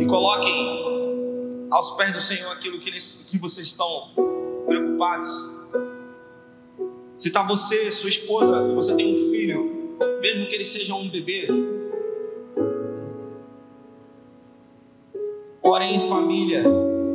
e 0.00 0.06
coloquem 0.06 1.68
aos 1.70 1.90
pés 1.92 2.12
do 2.12 2.20
Senhor 2.20 2.50
aquilo 2.52 2.78
que, 2.78 2.90
que 2.90 3.38
vocês 3.38 3.66
estão 3.66 4.12
preocupados. 4.66 5.53
Se 7.24 7.28
está 7.28 7.42
você, 7.42 7.90
sua 7.90 8.10
esposa, 8.10 8.68
e 8.70 8.74
você 8.74 8.94
tem 8.94 9.14
um 9.14 9.30
filho, 9.30 9.96
mesmo 10.20 10.46
que 10.46 10.56
ele 10.56 10.64
seja 10.64 10.94
um 10.94 11.08
bebê, 11.08 11.48
orem 15.62 15.96
em 15.96 16.00
família. 16.00 16.64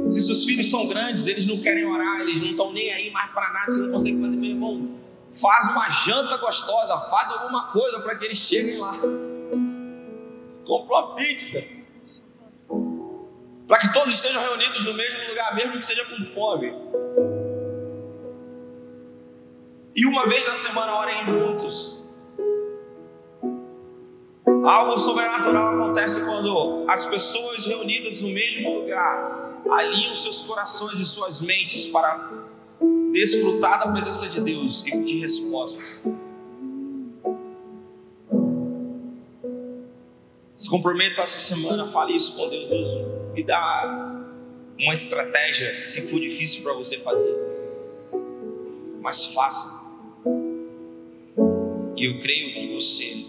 Se 0.10 0.20
seus 0.22 0.45
filhos 0.45 0.68
são 0.68 0.88
grandes, 0.88 1.28
eles 1.28 1.45
não 1.45 1.60
querem 1.60 1.86
orar, 1.86 2.22
eles 2.22 2.41
não 2.41 2.49
estão 2.49 2.74
nem 2.74 2.91
aí 2.91 3.12
mais 3.12 3.32
para 3.34 3.53
nada, 3.53 3.72
você 3.72 3.82
não 3.84 3.91
consegue 3.91 4.20
fazer, 4.20 4.36
meu 4.36 4.49
irmão 4.49 4.97
faz 5.32 5.68
uma 5.70 5.88
janta 5.91 6.38
gostosa, 6.38 6.97
faz 7.12 7.32
alguma 7.32 7.68
coisa 7.68 7.99
para 7.99 8.16
que 8.16 8.26
eles 8.26 8.39
cheguem 8.39 8.80
lá. 8.80 8.97
Compra 10.66 10.97
uma 10.97 11.16
pizza. 11.18 11.64
Para 13.68 13.78
que 13.78 13.93
todos 13.93 14.12
estejam 14.12 14.41
reunidos 14.41 14.84
no 14.86 14.95
mesmo 14.95 15.20
lugar, 15.30 15.55
mesmo 15.55 15.74
que 15.74 15.84
seja 15.84 16.03
com 16.05 16.26
fome. 16.26 16.74
E 19.95 20.05
uma 20.05 20.27
vez 20.27 20.45
na 20.47 20.53
semana 20.53 20.95
orem 20.95 21.25
juntos. 21.25 21.99
Algo 24.63 24.97
sobrenatural 24.97 25.75
acontece 25.75 26.21
quando 26.21 26.85
as 26.87 27.05
pessoas 27.05 27.65
reunidas 27.65 28.21
no 28.21 28.29
mesmo 28.29 28.81
lugar 28.81 29.61
alinham 29.69 30.15
seus 30.15 30.41
corações 30.41 30.99
e 30.99 31.05
suas 31.05 31.41
mentes 31.41 31.87
para 31.87 32.29
desfrutar 33.11 33.79
da 33.79 33.91
presença 33.91 34.27
de 34.27 34.41
Deus 34.41 34.83
e 34.85 34.91
pedir 34.91 35.21
respostas. 35.21 36.01
Se 40.55 40.69
comprometa 40.69 41.21
essa 41.21 41.39
semana, 41.39 41.85
fale 41.85 42.15
isso 42.15 42.35
com 42.35 42.49
Deus. 42.49 42.69
Deus, 42.69 43.07
me 43.33 43.43
dá 43.43 44.25
uma 44.77 44.93
estratégia, 44.93 45.73
se 45.73 46.01
for 46.09 46.19
difícil 46.19 46.63
para 46.63 46.73
você 46.73 46.99
fazer, 46.99 47.33
mas 49.01 49.27
faça. 49.27 49.83
E 51.95 52.05
eu 52.05 52.19
creio 52.19 52.53
que 52.53 52.73
você 52.73 53.25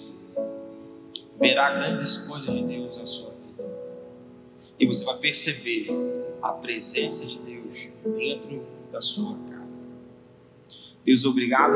verá 1.40 1.72
grandes 1.72 2.18
coisas 2.18 2.54
de 2.54 2.62
Deus 2.62 2.98
na 2.98 3.06
sua 3.06 3.30
vida. 3.30 3.64
E 4.78 4.86
você 4.86 5.04
vai 5.04 5.16
perceber 5.16 5.88
a 6.42 6.52
presença 6.52 7.26
de 7.26 7.38
Deus 7.38 7.88
dentro 8.16 8.62
da 8.92 9.00
sua 9.00 9.36
casa. 9.48 9.90
Deus, 11.04 11.24
obrigado 11.24 11.72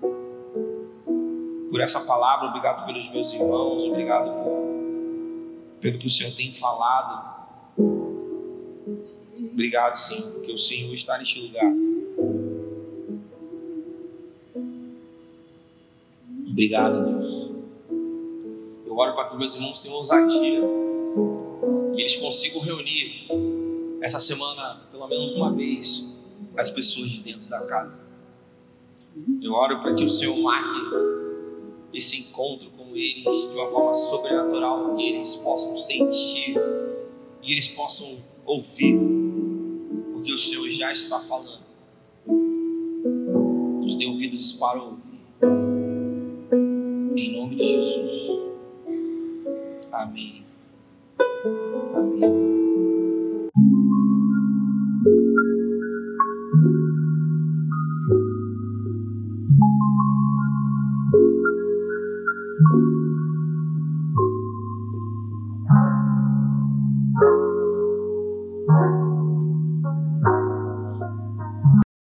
por, 0.00 1.70
por 1.70 1.80
essa 1.80 2.00
palavra, 2.00 2.48
obrigado 2.48 2.84
pelos 2.86 3.10
meus 3.10 3.32
irmãos, 3.32 3.84
obrigado 3.84 4.30
por, 4.42 5.80
pelo 5.80 5.98
que 5.98 6.06
o 6.06 6.10
Senhor 6.10 6.34
tem 6.34 6.52
falado. 6.52 7.32
Obrigado, 9.36 9.96
sim, 9.96 10.20
porque 10.32 10.52
o 10.52 10.58
Senhor 10.58 10.92
está 10.92 11.16
neste 11.16 11.40
lugar. 11.40 11.72
Obrigado, 16.54 17.04
Deus. 17.04 17.50
Eu 18.86 18.96
oro 18.96 19.12
para 19.16 19.28
que 19.28 19.36
meus 19.36 19.56
irmãos 19.56 19.80
tenham 19.80 19.96
ousadia 19.96 20.60
e 21.96 22.00
eles 22.00 22.14
consigam 22.14 22.62
reunir 22.62 23.26
essa 24.00 24.20
semana, 24.20 24.80
pelo 24.92 25.08
menos 25.08 25.32
uma 25.32 25.52
vez, 25.52 26.16
as 26.56 26.70
pessoas 26.70 27.10
de 27.10 27.22
dentro 27.24 27.50
da 27.50 27.60
casa. 27.62 27.98
Eu 29.42 29.52
oro 29.52 29.80
para 29.82 29.96
que 29.96 30.04
o 30.04 30.08
Senhor 30.08 30.36
marque 30.36 30.94
esse 31.92 32.20
encontro 32.20 32.70
com 32.70 32.94
eles 32.94 33.24
de 33.24 33.52
uma 33.52 33.68
forma 33.68 33.92
sobrenatural, 33.92 34.94
que 34.94 35.08
eles 35.08 35.34
possam 35.34 35.76
sentir 35.76 36.54
e 37.42 37.50
eles 37.50 37.66
possam 37.66 38.18
ouvir, 38.46 38.96
porque 40.12 40.32
o 40.32 40.38
Senhor 40.38 40.70
já 40.70 40.92
está 40.92 41.18
falando. 41.18 41.64
Nos 43.82 43.96
dê 43.96 44.06
ouvidos 44.06 44.52
para 44.52 44.80
ouvir. 44.80 45.83
Em 47.16 47.36
nome 47.36 47.56
de 47.56 47.64
Jesus. 47.64 48.38
Amém. 49.92 50.44
Amém. 51.94 52.33